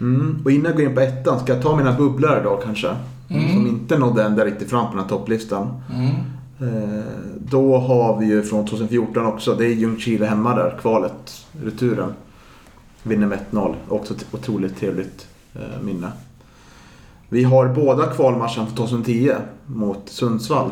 Mm. 0.00 0.42
Och 0.44 0.50
innan 0.50 0.64
jag 0.64 0.76
går 0.76 0.84
in 0.84 0.94
på 0.94 1.00
ettan 1.00 1.40
ska 1.40 1.52
jag 1.54 1.62
ta 1.62 1.76
mina 1.76 1.92
bubblare 1.92 2.42
då 2.42 2.56
kanske. 2.56 2.88
Mm. 3.28 3.52
Som 3.52 3.66
inte 3.66 3.98
nådde 3.98 4.22
ända 4.22 4.44
riktigt 4.44 4.70
fram 4.70 4.86
på 4.86 4.92
den 4.92 5.00
här 5.00 5.08
topplistan. 5.08 5.82
Mm. 5.94 6.10
Eh, 6.60 7.04
då 7.38 7.78
har 7.78 8.18
vi 8.20 8.26
ju 8.26 8.42
från 8.42 8.66
2014 8.66 9.26
också, 9.26 9.54
det 9.54 9.66
är 9.66 9.74
Ljungskile 9.74 10.26
hemma 10.26 10.54
där, 10.56 10.78
kvalet, 10.80 11.46
returen. 11.64 12.12
Vinner 13.02 13.26
med 13.26 13.38
1-0, 13.50 13.74
också 13.88 14.14
ett 14.14 14.26
otroligt 14.32 14.76
trevligt 14.76 15.28
eh, 15.54 15.82
minne. 15.82 16.12
Vi 17.28 17.44
har 17.44 17.68
båda 17.68 18.06
kvalmatchen 18.06 18.66
för 18.66 18.76
2010 18.76 19.32
mot 19.66 20.08
Sundsvall. 20.08 20.70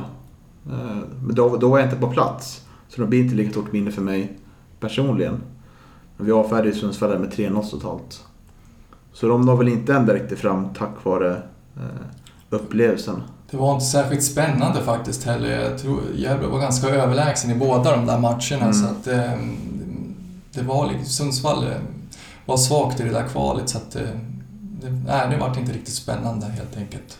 Eh, 0.67 0.97
Men 1.27 1.35
då, 1.35 1.57
då 1.57 1.69
var 1.69 1.79
jag 1.79 1.87
inte 1.87 2.01
på 2.01 2.11
plats. 2.11 2.65
Så 2.89 3.01
det 3.01 3.07
blir 3.07 3.21
inte 3.21 3.35
lika 3.35 3.51
stort 3.51 3.73
minne 3.73 3.91
för 3.91 4.03
mig 4.03 4.39
personligen. 4.81 5.41
Men 6.17 6.27
vi 6.27 6.33
avfärdade 6.33 6.73
Sundsvall 6.73 7.19
med 7.19 7.33
3-0 7.33 7.71
totalt. 7.71 8.25
Så 9.15 9.29
de 9.29 9.41
når 9.41 9.57
väl 9.57 9.69
inte 9.69 9.95
ända 9.95 10.15
riktigt 10.15 10.39
fram 10.39 10.69
tack 10.79 11.05
vare 11.05 11.31
eh, 11.77 11.83
upplevelsen. 12.51 13.23
Det 13.51 13.57
var 13.57 13.75
inte 13.75 13.85
särskilt 13.85 14.23
spännande 14.23 14.81
faktiskt 14.81 15.25
heller. 15.25 15.49
Jag 15.49 15.79
tror 15.79 16.01
Gävle 16.15 16.47
var 16.47 16.59
ganska 16.61 16.89
överlägsen 16.89 17.51
i 17.51 17.55
båda 17.55 17.97
de 17.97 18.07
där 18.07 18.19
matcherna. 18.19 18.65
Mm. 18.65 18.73
Så 18.73 18.87
att, 18.87 19.07
eh, 19.07 19.39
det 20.55 20.63
var 20.63 20.87
liksom, 20.87 21.07
Sundsvall 21.07 21.65
eh, 21.65 21.77
var 22.47 22.57
svagt 22.57 23.01
i 23.01 23.03
det 23.03 23.11
där 23.11 23.29
kvalet 23.29 23.69
så 23.69 23.79
att 23.79 23.97
eh, 23.97 24.03
det, 24.83 24.91
nej, 25.07 25.31
det 25.31 25.37
var 25.37 25.59
inte 25.59 25.73
riktigt 25.73 25.95
spännande 25.95 26.47
helt 26.47 26.77
enkelt. 26.77 27.19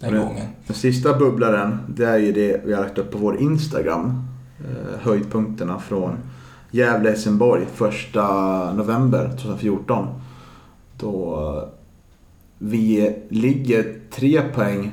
Den 0.00 0.12
Men- 0.14 0.26
gången. 0.26 0.46
Den 0.66 0.76
sista 0.76 1.18
bubblaren, 1.18 1.78
det 1.88 2.04
är 2.04 2.18
ju 2.18 2.32
det 2.32 2.60
vi 2.64 2.72
har 2.74 2.82
lagt 2.82 2.98
upp 2.98 3.10
på 3.12 3.18
vår 3.18 3.40
Instagram. 3.40 4.28
Eh, 4.60 5.00
höjdpunkterna 5.00 5.78
från 5.78 6.16
Gävle-Helsingborg 6.70 7.66
första 7.74 8.22
november 8.72 9.30
2014. 9.42 10.06
Då 11.00 11.68
vi 12.58 13.16
ligger 13.28 14.00
tre 14.10 14.42
poäng 14.54 14.92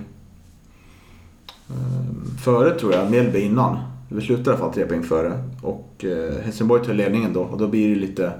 eh, 1.70 2.38
före 2.44 2.80
tror 2.80 2.94
jag, 2.94 3.12
Mjällby 3.12 3.40
innan. 3.40 3.78
Vi 4.10 4.22
slutar 4.22 4.52
i 4.52 4.56
alla 4.56 4.64
fall 4.64 4.74
tre 4.74 4.86
poäng 4.86 5.04
före. 5.04 5.44
Och 5.62 6.06
eh, 6.06 6.44
Helsingborg 6.44 6.86
tar 6.86 6.94
ledningen 6.94 7.34
då 7.34 7.42
och 7.42 7.58
då 7.58 7.68
blir 7.68 7.90
det 7.90 7.96
lite 8.02 8.32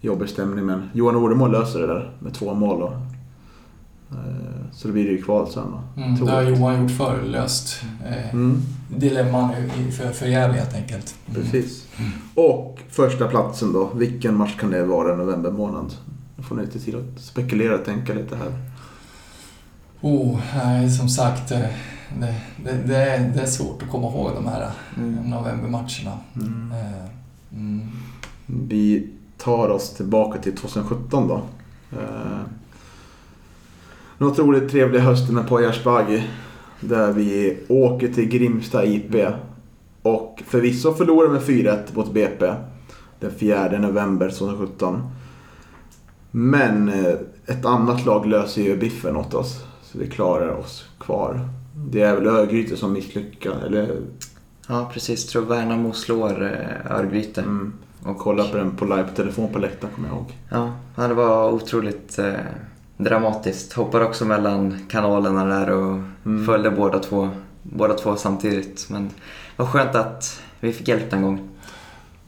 jobbig 0.00 0.28
stämning. 0.28 0.64
Men 0.66 0.90
Johan 0.92 1.16
Oremål 1.16 1.52
löser 1.52 1.80
det 1.80 1.86
där 1.86 2.10
med 2.18 2.34
två 2.34 2.54
mål. 2.54 2.80
Då. 2.80 2.86
Eh, 4.10 4.70
så 4.72 4.88
då 4.88 4.92
blir 4.94 5.04
det 5.04 5.10
ju 5.10 5.22
kval 5.22 5.48
sen 5.50 5.64
då. 5.70 6.02
Mm, 6.02 6.24
det 6.24 6.30
har. 6.32 6.42
Johan 6.42 6.82
gjort 6.82 6.90
förr, 6.90 7.22
löst 7.26 7.82
eh, 8.06 8.30
Mm. 8.34 8.62
dilemman 8.96 9.50
för, 9.98 10.10
för 10.12 10.26
Gävle 10.26 10.58
helt 10.58 10.74
enkelt. 10.74 11.14
Mm. 11.28 11.42
Precis. 11.42 11.86
Och 12.34 12.78
första 12.90 13.26
platsen 13.28 13.72
då. 13.72 13.90
Vilken 13.94 14.36
match 14.36 14.56
kan 14.60 14.70
det 14.70 14.84
vara 14.84 15.14
i 15.14 15.16
november 15.16 15.50
månad? 15.50 15.94
Då 16.36 16.42
får 16.42 16.56
ni 16.56 16.62
lite 16.62 16.78
tid 16.80 16.94
att 16.94 17.20
spekulera 17.20 17.74
och 17.74 17.84
tänka 17.84 18.14
lite 18.14 18.36
här. 18.36 18.52
Oh, 20.00 20.40
nej, 20.54 20.90
som 20.90 21.08
sagt, 21.08 21.50
eh, 21.50 21.58
det, 22.20 22.34
det, 22.64 22.72
det, 22.86 22.96
är, 22.96 23.28
det 23.34 23.40
är 23.40 23.46
svårt 23.46 23.82
att 23.82 23.90
komma 23.90 24.06
ihåg 24.08 24.30
de 24.34 24.46
här 24.46 24.62
eh, 24.62 24.68
Mm. 24.98 25.30
novembermatcherna. 25.30 26.18
Mm. 26.36 26.72
Eh, 26.72 27.08
mm. 27.58 27.80
Vi 28.46 29.08
tar 29.38 29.68
oss 29.68 29.94
tillbaka 29.94 30.38
till 30.38 30.56
2017 30.56 31.28
då. 31.28 31.42
Eh, 31.92 32.40
en 34.18 34.26
otroligt 34.26 34.70
trevlig 34.70 35.00
höst 35.00 35.30
med 35.30 35.48
Pojarsbagge. 35.48 36.24
Där 36.80 37.12
vi 37.12 37.58
åker 37.68 38.12
till 38.12 38.28
Grimsta 38.28 38.84
IP. 38.84 39.14
Och 40.02 40.42
förvisso 40.46 40.94
förlorar 40.94 41.28
med 41.28 41.42
4-1 41.42 41.78
mot 41.94 42.12
BP. 42.12 42.54
Den 43.20 43.30
4 43.38 43.78
november 43.78 44.30
2017. 44.30 45.02
Men 46.38 46.88
eh, 46.88 47.14
ett 47.46 47.64
annat 47.64 48.04
lag 48.04 48.26
löser 48.26 48.62
ju 48.62 48.76
biffen 48.76 49.16
åt 49.16 49.34
oss. 49.34 49.64
Så 49.82 49.98
vi 49.98 50.06
klarar 50.06 50.48
oss 50.48 50.84
kvar. 51.00 51.40
Det 51.90 52.02
är 52.02 52.14
väl 52.14 52.26
Örgryte 52.26 52.76
som 52.76 52.92
misslyckas, 52.92 53.62
eller? 53.66 53.96
Ja, 54.68 54.90
precis. 54.92 55.26
Tror 55.26 55.42
Värnamo 55.42 55.92
slår 55.92 56.42
eh, 56.44 56.96
Örgryte. 56.98 57.40
Mm. 57.40 57.72
Och 58.02 58.18
Kolla 58.18 58.44
på 58.48 58.56
den 58.56 58.76
på 58.76 58.84
live 58.84 59.02
på 59.04 59.14
telefon 59.16 59.52
på 59.52 59.58
läktaren 59.58 59.94
kommer 59.94 60.08
jag 60.08 60.16
ihåg. 60.16 60.32
Ja, 60.50 60.72
ja, 60.96 61.08
det 61.08 61.14
var 61.14 61.50
otroligt 61.52 62.18
eh, 62.18 62.32
dramatiskt. 62.96 63.72
Hoppade 63.72 64.04
också 64.04 64.24
mellan 64.24 64.78
kanalerna 64.88 65.44
där 65.44 65.70
och 65.70 65.98
Mm. 66.26 66.46
följde 66.46 66.70
båda 66.70 66.98
två, 66.98 67.28
båda 67.62 67.94
två 67.94 68.16
samtidigt. 68.16 68.86
Men 68.90 69.04
det 69.06 69.12
var 69.62 69.66
skönt 69.66 69.94
att 69.94 70.40
vi 70.60 70.72
fick 70.72 70.88
hjälp 70.88 71.10
den 71.10 71.22
gången. 71.22 71.48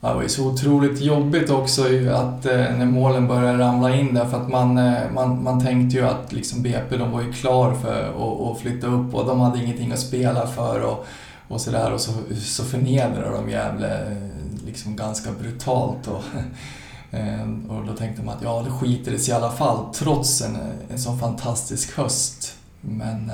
Det 0.01 0.15
var 0.15 0.23
ju 0.23 0.29
så 0.29 0.47
otroligt 0.47 1.01
jobbigt 1.01 1.51
också 1.51 1.83
att 2.11 2.47
eh, 2.47 2.57
när 2.57 2.87
målen 2.87 3.29
började 3.29 3.59
ramla 3.59 3.95
in 3.95 4.15
där 4.15 4.25
för 4.25 4.37
att 4.37 4.49
man, 4.49 4.79
eh, 4.79 5.11
man, 5.15 5.43
man 5.43 5.65
tänkte 5.65 5.97
ju 5.97 6.05
att 6.05 6.33
liksom 6.33 6.63
BP 6.63 6.97
de 6.97 7.11
var 7.11 7.23
ju 7.23 7.33
klar 7.33 7.75
för 7.75 8.09
att, 8.09 8.51
att 8.51 8.61
flytta 8.61 8.87
upp 8.87 9.15
och 9.15 9.27
de 9.27 9.41
hade 9.41 9.59
ingenting 9.59 9.93
att 9.93 9.99
spela 9.99 10.47
för 10.47 10.81
och, 10.81 11.07
och 11.49 11.61
sådär 11.61 11.93
och 11.93 12.01
så, 12.01 12.13
så 12.41 12.65
förnedrade 12.65 13.37
de 13.37 13.51
Gävle 13.51 14.11
eh, 14.11 14.67
liksom 14.67 14.97
ganska 14.97 15.31
brutalt. 15.33 16.07
Och, 16.07 16.23
ehm, 17.11 17.71
och 17.71 17.87
då 17.87 17.93
tänkte 17.93 18.23
man 18.23 18.37
att 18.37 18.43
ja, 18.43 18.63
det 18.65 18.71
skiter 18.71 19.13
det 19.13 19.19
sig 19.19 19.35
i 19.35 19.37
alla 19.37 19.53
fall 19.53 19.95
trots 19.95 20.43
en, 20.43 20.59
en 20.91 20.99
sån 20.99 21.19
fantastisk 21.19 21.97
höst. 21.97 22.55
Men 22.81 23.33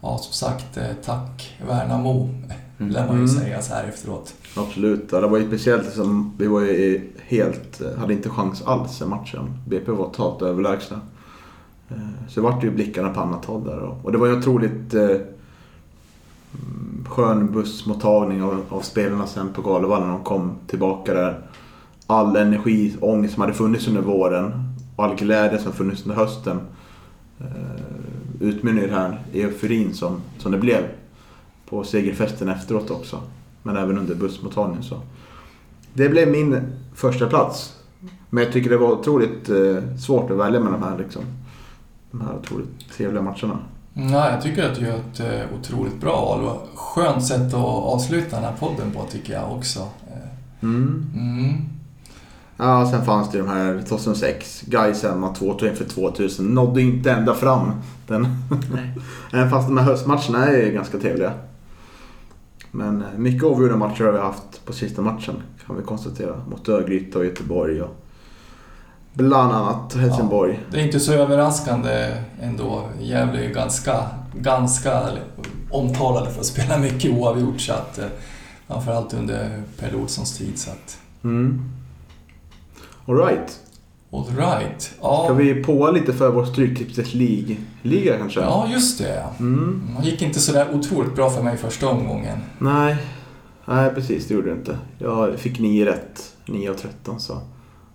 ja, 0.00 0.18
som 0.18 0.32
sagt, 0.32 0.78
tack 1.04 1.56
Värnamo, 1.68 2.28
lär 2.78 3.06
man 3.06 3.16
ju 3.16 3.22
Mm. 3.22 3.28
säga 3.28 3.62
så 3.62 3.74
här 3.74 3.84
efteråt. 3.84 4.34
Absolut. 4.56 5.08
Ja, 5.12 5.20
det 5.20 5.26
var 5.26 5.38
ju 5.38 5.46
speciellt 5.46 5.92
som 5.92 6.32
vi 6.38 6.46
var 6.46 6.60
ju 6.60 7.10
helt, 7.26 7.82
hade 7.98 8.12
inte 8.12 8.28
chans 8.30 8.62
alls 8.62 9.02
i 9.02 9.06
matchen. 9.06 9.50
BP 9.68 9.92
var 9.92 10.04
totalt 10.04 10.42
överlägsna. 10.42 11.00
Eh, 11.90 11.96
Så 12.28 12.40
det 12.40 12.44
vart 12.46 12.64
ju 12.64 12.70
blickarna 12.70 13.10
på 13.10 13.20
annat 13.20 13.44
håll 13.44 13.64
där. 13.64 13.96
Och 14.02 14.12
det 14.12 14.18
var 14.18 14.26
ju 14.26 14.38
otroligt 14.38 14.94
eh, 14.94 15.02
mm, 15.04 15.20
skön 17.08 17.52
bussmottagning 17.52 18.42
av, 18.42 18.62
av 18.68 18.80
spelarna 18.80 19.26
sen 19.26 19.52
på 19.52 19.62
Galevallen 19.62 20.06
när 20.08 20.14
de 20.14 20.24
kom 20.24 20.52
tillbaka 20.66 21.14
där. 21.14 21.40
All 22.06 22.36
energi 22.36 22.96
och 23.00 23.08
ångest 23.10 23.34
som 23.34 23.40
hade 23.40 23.52
funnits 23.54 23.88
under 23.88 24.02
våren 24.02 24.52
och 24.96 25.04
all 25.04 25.16
glädje 25.16 25.58
som 25.58 25.72
funnits 25.72 26.02
under 26.02 26.16
hösten 26.16 26.60
eh, 27.40 27.46
utmynnar 28.40 28.82
i 28.82 28.86
den 28.86 28.94
här 28.94 29.20
euforin 29.32 29.94
som, 29.94 30.20
som 30.38 30.52
det 30.52 30.58
blev 30.58 30.82
på 31.68 31.84
segerfesten 31.84 32.48
efteråt 32.48 32.90
också. 32.90 33.20
Men 33.62 33.76
även 33.76 33.98
under 33.98 34.14
bussmottagningen. 34.14 34.82
Så. 34.82 35.00
Det 35.94 36.08
blev 36.08 36.28
min 36.28 36.60
första 36.94 37.26
plats. 37.26 37.76
Men 38.30 38.44
jag 38.44 38.52
tycker 38.52 38.70
det 38.70 38.76
var 38.76 38.92
otroligt 38.92 39.48
eh, 39.48 39.96
svårt 39.98 40.30
att 40.30 40.36
välja 40.36 40.60
med 40.60 40.72
de 40.72 40.82
här, 40.82 40.98
liksom, 40.98 41.22
de 42.10 42.20
här 42.20 42.34
otroligt 42.42 42.92
trevliga 42.96 43.22
matcherna. 43.22 43.58
Ja, 43.94 44.30
jag 44.30 44.42
tycker 44.42 44.70
att 44.70 44.78
du 44.78 44.86
gör 44.86 44.96
ett 44.96 45.20
eh, 45.20 45.58
otroligt 45.60 46.00
bra 46.00 46.24
val 46.24 46.44
och 46.44 46.78
skönt 46.78 47.26
sätt 47.26 47.54
att 47.54 47.64
avsluta 47.64 48.36
den 48.36 48.44
här 48.44 48.56
podden 48.58 48.90
på 48.90 49.02
tycker 49.10 49.32
jag 49.32 49.52
också. 49.52 49.80
Eh, 49.80 50.14
Mm. 50.60 51.06
Mm. 51.14 51.54
Ja, 52.56 52.90
sen 52.90 53.04
fanns 53.04 53.30
det 53.30 53.38
de 53.38 53.48
här 53.48 53.82
2006. 53.88 54.62
Gais 54.66 55.02
hemma 55.02 55.32
2-2 55.32 55.68
inför 55.70 55.84
2000. 55.84 56.46
Nådde 56.46 56.82
inte 56.82 57.12
ända 57.12 57.34
fram. 57.34 57.70
Den. 58.06 58.26
Nej. 58.74 58.94
Även 59.32 59.50
fast 59.50 59.68
de 59.68 59.78
här 59.78 59.84
höstmatcherna 59.84 60.46
är 60.46 60.70
ganska 60.72 60.98
trevliga. 60.98 61.32
Men 62.74 63.02
eh, 63.02 63.18
mycket 63.18 63.44
avgjorda 63.44 63.76
matcher 63.76 64.04
har 64.04 64.12
vi 64.12 64.18
haft 64.18 64.64
på 64.64 64.72
sista 64.72 65.02
matchen. 65.02 65.42
Kan 65.66 65.76
vi 65.76 65.82
konstatera. 65.82 66.36
Mot 66.50 66.68
Örgryte 66.68 67.18
och 67.18 67.24
Göteborg 67.24 67.82
och 67.82 67.96
bland 69.12 69.52
annat 69.52 69.94
Helsingborg. 69.94 70.60
Det 70.70 70.80
är 70.80 70.84
inte 70.84 71.00
så 71.00 71.12
överraskande 71.12 72.14
ändå. 72.42 72.88
Gävle 73.00 73.38
är 73.38 73.48
ju 73.48 73.54
ganska, 73.54 74.04
ganska 74.34 75.02
omtalade 75.70 76.30
för 76.30 76.40
att 76.40 76.46
spela 76.46 76.78
mycket 76.78 77.12
oavgjort. 77.12 77.60
Så 77.60 77.72
att, 77.72 77.98
eh, 77.98 78.04
framförallt 78.66 79.14
under 79.14 79.62
Per 79.80 79.94
Olssons 79.94 80.38
tid. 80.38 80.58
Så 80.58 80.70
att, 80.70 80.98
Mm. 81.22 81.70
Alright. 83.06 83.60
All 84.14 84.36
right. 84.36 84.94
Ja, 85.00 85.24
Ska 85.24 85.34
vi 85.34 85.64
påa 85.64 85.90
lite 85.90 86.12
för 86.12 86.30
vår 86.30 86.44
Stryktipset 86.44 87.14
League-liga 87.14 88.18
kanske? 88.18 88.40
ja, 88.40 88.68
just 88.72 88.98
det. 88.98 89.24
Mm. 89.38 89.88
Det 90.02 90.08
gick 90.08 90.22
inte 90.22 90.40
sådär 90.40 90.66
otroligt 90.72 91.14
bra 91.14 91.30
för 91.30 91.42
mig 91.42 91.56
första 91.56 91.88
omgången. 91.88 92.38
Nej. 92.58 92.96
Nej, 93.64 93.90
precis. 93.94 94.28
Det 94.28 94.34
gjorde 94.34 94.50
det 94.50 94.56
inte. 94.56 94.78
Jag 94.98 95.38
fick 95.38 95.58
9 95.60 95.86
rätt. 95.86 96.36
9 96.46 96.70
av 96.70 96.74
13 96.74 97.20
så. 97.20 97.40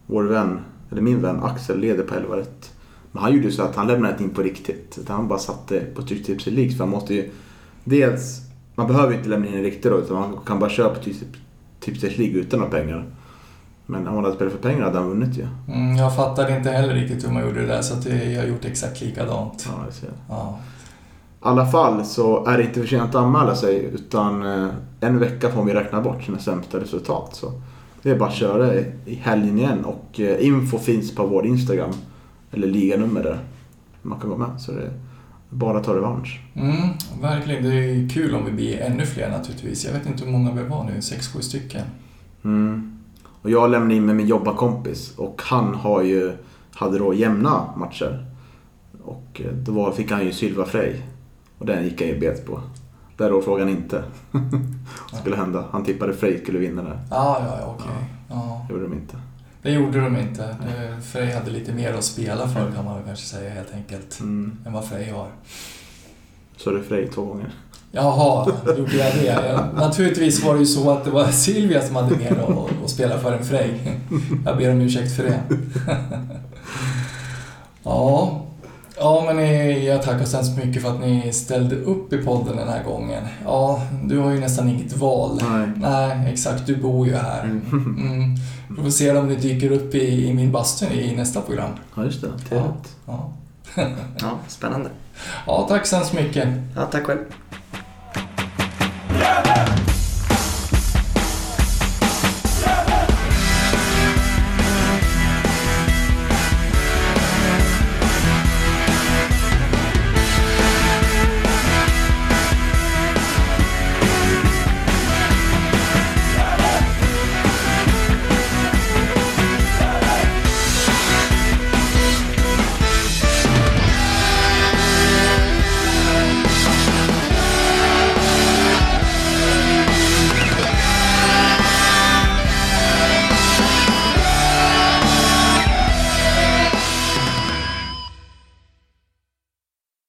Vår 0.06 0.24
vän, 0.24 0.60
eller 0.92 1.02
min 1.02 1.22
vän 1.22 1.40
Axel 1.44 1.80
leder 1.80 2.04
på 2.04 2.16
11 2.16 2.38
rätt. 2.38 2.74
Men 3.12 3.24
han 3.24 3.34
gjorde 3.36 3.52
så 3.52 3.64
att 3.64 3.76
han 3.76 3.88
lämnade 3.88 4.12
inte 4.14 4.24
in 4.24 4.30
på 4.30 4.42
riktigt. 4.42 4.98
Utan 5.02 5.16
han 5.16 5.28
bara 5.28 5.40
satte 5.40 5.80
på 5.80 6.02
Stryktipset 6.02 6.54
League. 6.54 6.72
För 6.72 6.80
han 6.80 6.90
måste 6.90 7.14
ju... 7.14 7.30
Dels... 7.84 8.42
Man 8.76 8.88
behöver 8.88 9.14
inte 9.14 9.30
lämna 9.30 9.48
in 9.48 9.54
en 9.54 9.64
riktig 9.64 9.92
då. 9.92 9.98
Utan 9.98 10.16
man 10.20 10.38
kan 10.46 10.60
bara 10.60 10.70
köpa 10.70 10.96
Stryktipset 11.02 12.18
League 12.18 12.40
utan 12.40 12.60
några 12.60 12.72
pengar. 12.72 13.06
Men 13.90 14.08
om 14.08 14.16
han 14.16 14.24
hade 14.24 14.36
spelat 14.36 14.54
för 14.54 14.60
pengar 14.60 14.84
hade 14.84 14.98
han 14.98 15.10
vunnit 15.10 15.38
ju. 15.38 15.48
Mm, 15.68 15.98
jag 15.98 16.16
fattade 16.16 16.58
inte 16.58 16.70
heller 16.70 16.94
riktigt 16.94 17.26
hur 17.28 17.34
man 17.34 17.44
gjorde 17.44 17.62
det 17.62 17.68
där 17.68 17.82
så 17.82 17.94
att 17.94 18.04
det, 18.04 18.32
jag 18.32 18.42
har 18.42 18.48
gjort 18.48 18.66
exakt 18.66 19.02
likadant. 19.02 19.68
Ja, 19.68 19.84
jag 19.86 19.94
ser. 19.94 20.10
Ja. 20.30 20.60
I 20.60 21.42
alla 21.42 21.66
fall 21.66 22.06
så 22.06 22.46
är 22.46 22.58
det 22.58 22.64
inte 22.64 22.80
för 22.80 22.88
sent 22.88 23.10
att 23.10 23.16
anmäla 23.16 23.56
sig 23.56 23.90
utan 23.94 24.46
eh, 24.46 24.70
en 25.00 25.20
vecka 25.20 25.50
får 25.50 25.64
vi 25.64 25.74
räkna 25.74 26.02
bort 26.02 26.24
sina 26.24 26.40
sämsta 26.40 26.80
resultat. 26.80 27.30
Så 27.36 27.52
det 28.02 28.12
är 28.12 28.16
bara 28.16 28.30
att 28.30 28.36
köra 28.36 28.74
i 28.76 28.86
i 29.06 29.16
helgen 29.16 29.60
igen 29.60 29.86
och 29.86 30.20
eh, 30.20 30.46
info 30.46 30.78
finns 30.78 31.16
på 31.16 31.26
vår 31.26 31.46
Instagram. 31.46 31.94
Eller 32.52 32.68
liganummer 32.68 33.24
där. 33.24 33.40
Man 34.02 34.20
kan 34.20 34.30
gå 34.30 34.38
med 34.38 34.62
så 34.62 34.72
det 34.72 34.82
är 34.82 34.92
bara 35.50 35.78
att 35.78 35.84
ta 35.84 35.96
revansch. 35.96 36.42
Mm, 36.56 36.90
verkligen. 37.22 37.64
Det 37.64 37.76
är 37.76 38.10
kul 38.10 38.36
om 38.36 38.46
vi 38.46 38.52
blir 38.52 38.80
ännu 38.82 39.06
fler 39.06 39.30
naturligtvis. 39.30 39.86
Jag 39.86 39.94
vet 39.94 40.06
inte 40.06 40.26
hur 40.26 40.32
många 40.32 40.52
vi 40.52 40.64
var 40.64 40.84
nu, 40.84 41.02
sex, 41.02 41.28
sju 41.28 41.42
stycken. 41.42 41.86
Mm. 42.44 42.99
Och 43.42 43.50
jag 43.50 43.70
lämnade 43.72 43.96
in 43.96 44.06
med 44.06 44.16
min 44.16 44.28
jobbarkompis 44.28 45.14
och 45.18 45.42
han 45.46 45.76
har 45.76 46.02
ju, 46.04 46.32
hade 46.76 46.98
då 46.98 47.14
jämna 47.14 47.74
matcher. 47.78 48.26
Och 49.04 49.42
eh, 49.46 49.52
då 49.52 49.72
var, 49.72 49.92
fick 49.92 50.12
han 50.12 50.26
ju 50.26 50.32
Sylva 50.34 50.66
Frey. 50.66 50.96
Och 51.58 51.66
den 51.66 51.84
gick 51.84 52.02
han 52.02 52.10
ju 52.10 52.20
bet 52.20 52.46
på. 52.46 52.62
Där 53.18 53.30
då 53.30 53.42
frågan 53.42 53.70
inte 53.70 54.04
vad 55.12 55.22
skulle 55.22 55.36
hända. 55.36 55.66
Han 55.72 55.84
tippade 55.84 56.14
Frey 56.14 56.42
skulle 56.44 56.60
vinna 56.60 56.82
där. 56.84 57.00
Ja, 57.12 57.38
ja, 57.48 57.58
ja, 57.62 57.76
okej. 57.80 58.06
Ja. 58.30 58.66
Det 58.68 58.74
gjorde 58.74 58.84
de 58.88 58.94
inte. 58.94 59.18
Det 59.62 59.72
gjorde 59.72 60.00
de 60.02 60.18
inte. 60.18 60.42
Det- 60.44 61.02
Frej 61.02 61.32
hade 61.32 61.52
lite 61.52 61.74
mer 61.74 61.94
att 61.94 62.04
spela 62.04 62.48
för 62.48 62.72
kan 62.72 62.86
man 62.86 62.96
väl 62.96 63.06
kanske 63.06 63.26
säga 63.26 63.50
helt 63.50 63.74
enkelt. 63.74 64.20
Mm. 64.20 64.58
Än 64.66 64.74
vad 64.74 64.86
Frej 64.90 65.10
har. 65.12 65.28
Så 66.58 66.72
det 66.72 66.84
Frey 66.84 67.08
två 67.08 67.26
gånger. 67.26 67.52
Jaha, 67.92 68.52
gjorde 68.78 68.96
jag 68.98 69.14
det? 69.16 69.26
Ja, 69.26 69.66
naturligtvis 69.76 70.44
var 70.44 70.54
det 70.54 70.60
ju 70.60 70.66
så 70.66 70.92
att 70.92 71.04
det 71.06 71.12
var 71.12 71.26
Silvia 71.28 71.82
som 71.82 71.96
hade 71.96 72.16
mer 72.18 72.32
att, 72.32 72.84
att 72.84 72.90
spela 72.90 73.18
för 73.20 73.34
än 73.34 73.44
Frej. 73.46 74.00
Jag 74.46 74.58
ber 74.58 74.72
om 74.72 74.82
ursäkt 74.82 75.16
för 75.16 75.24
det. 75.24 75.40
Ja, 77.84 78.42
ja 79.00 79.32
men 79.36 79.84
jag 79.84 80.04
tackar 80.04 80.26
så 80.26 80.38
hemskt 80.38 80.58
mycket 80.66 80.82
för 80.82 80.90
att 80.90 81.00
ni 81.00 81.34
ställde 81.34 81.76
upp 81.76 82.14
i 82.14 82.18
podden 82.18 82.58
den 82.58 82.68
här 82.70 82.84
gången. 82.84 83.24
Ja, 83.46 83.82
du 84.04 84.18
har 84.20 84.32
ju 84.32 84.40
nästan 84.40 84.70
inget 84.70 84.98
val. 84.98 85.42
Nej. 85.52 85.68
Nej, 85.76 86.34
exakt. 86.34 86.66
Du 86.68 86.76
bor 86.76 87.08
ju 87.08 87.16
här. 87.16 87.44
Mm. 87.44 88.36
Vi 88.78 88.84
får 88.84 88.90
se 88.90 89.18
om 89.18 89.28
ni 89.28 89.36
dyker 89.36 89.72
upp 89.72 89.96
i, 89.96 90.28
i 90.30 90.34
min 90.34 90.52
bastu 90.52 90.86
i 90.86 91.16
nästa 91.16 91.42
program. 91.42 91.72
Ja, 91.96 92.04
just 92.04 92.22
det. 92.22 92.28
Ja, 92.28 92.40
Trevligt. 92.50 92.96
ja. 93.06 93.32
Ja, 94.22 94.32
spännande. 94.48 94.90
ja 95.48 95.66
tack 95.70 95.86
så 95.88 95.96
hemskt 95.96 96.14
mycket. 96.14 96.48
Ja, 96.76 96.82
tack 96.92 97.04
själv. 97.06 97.20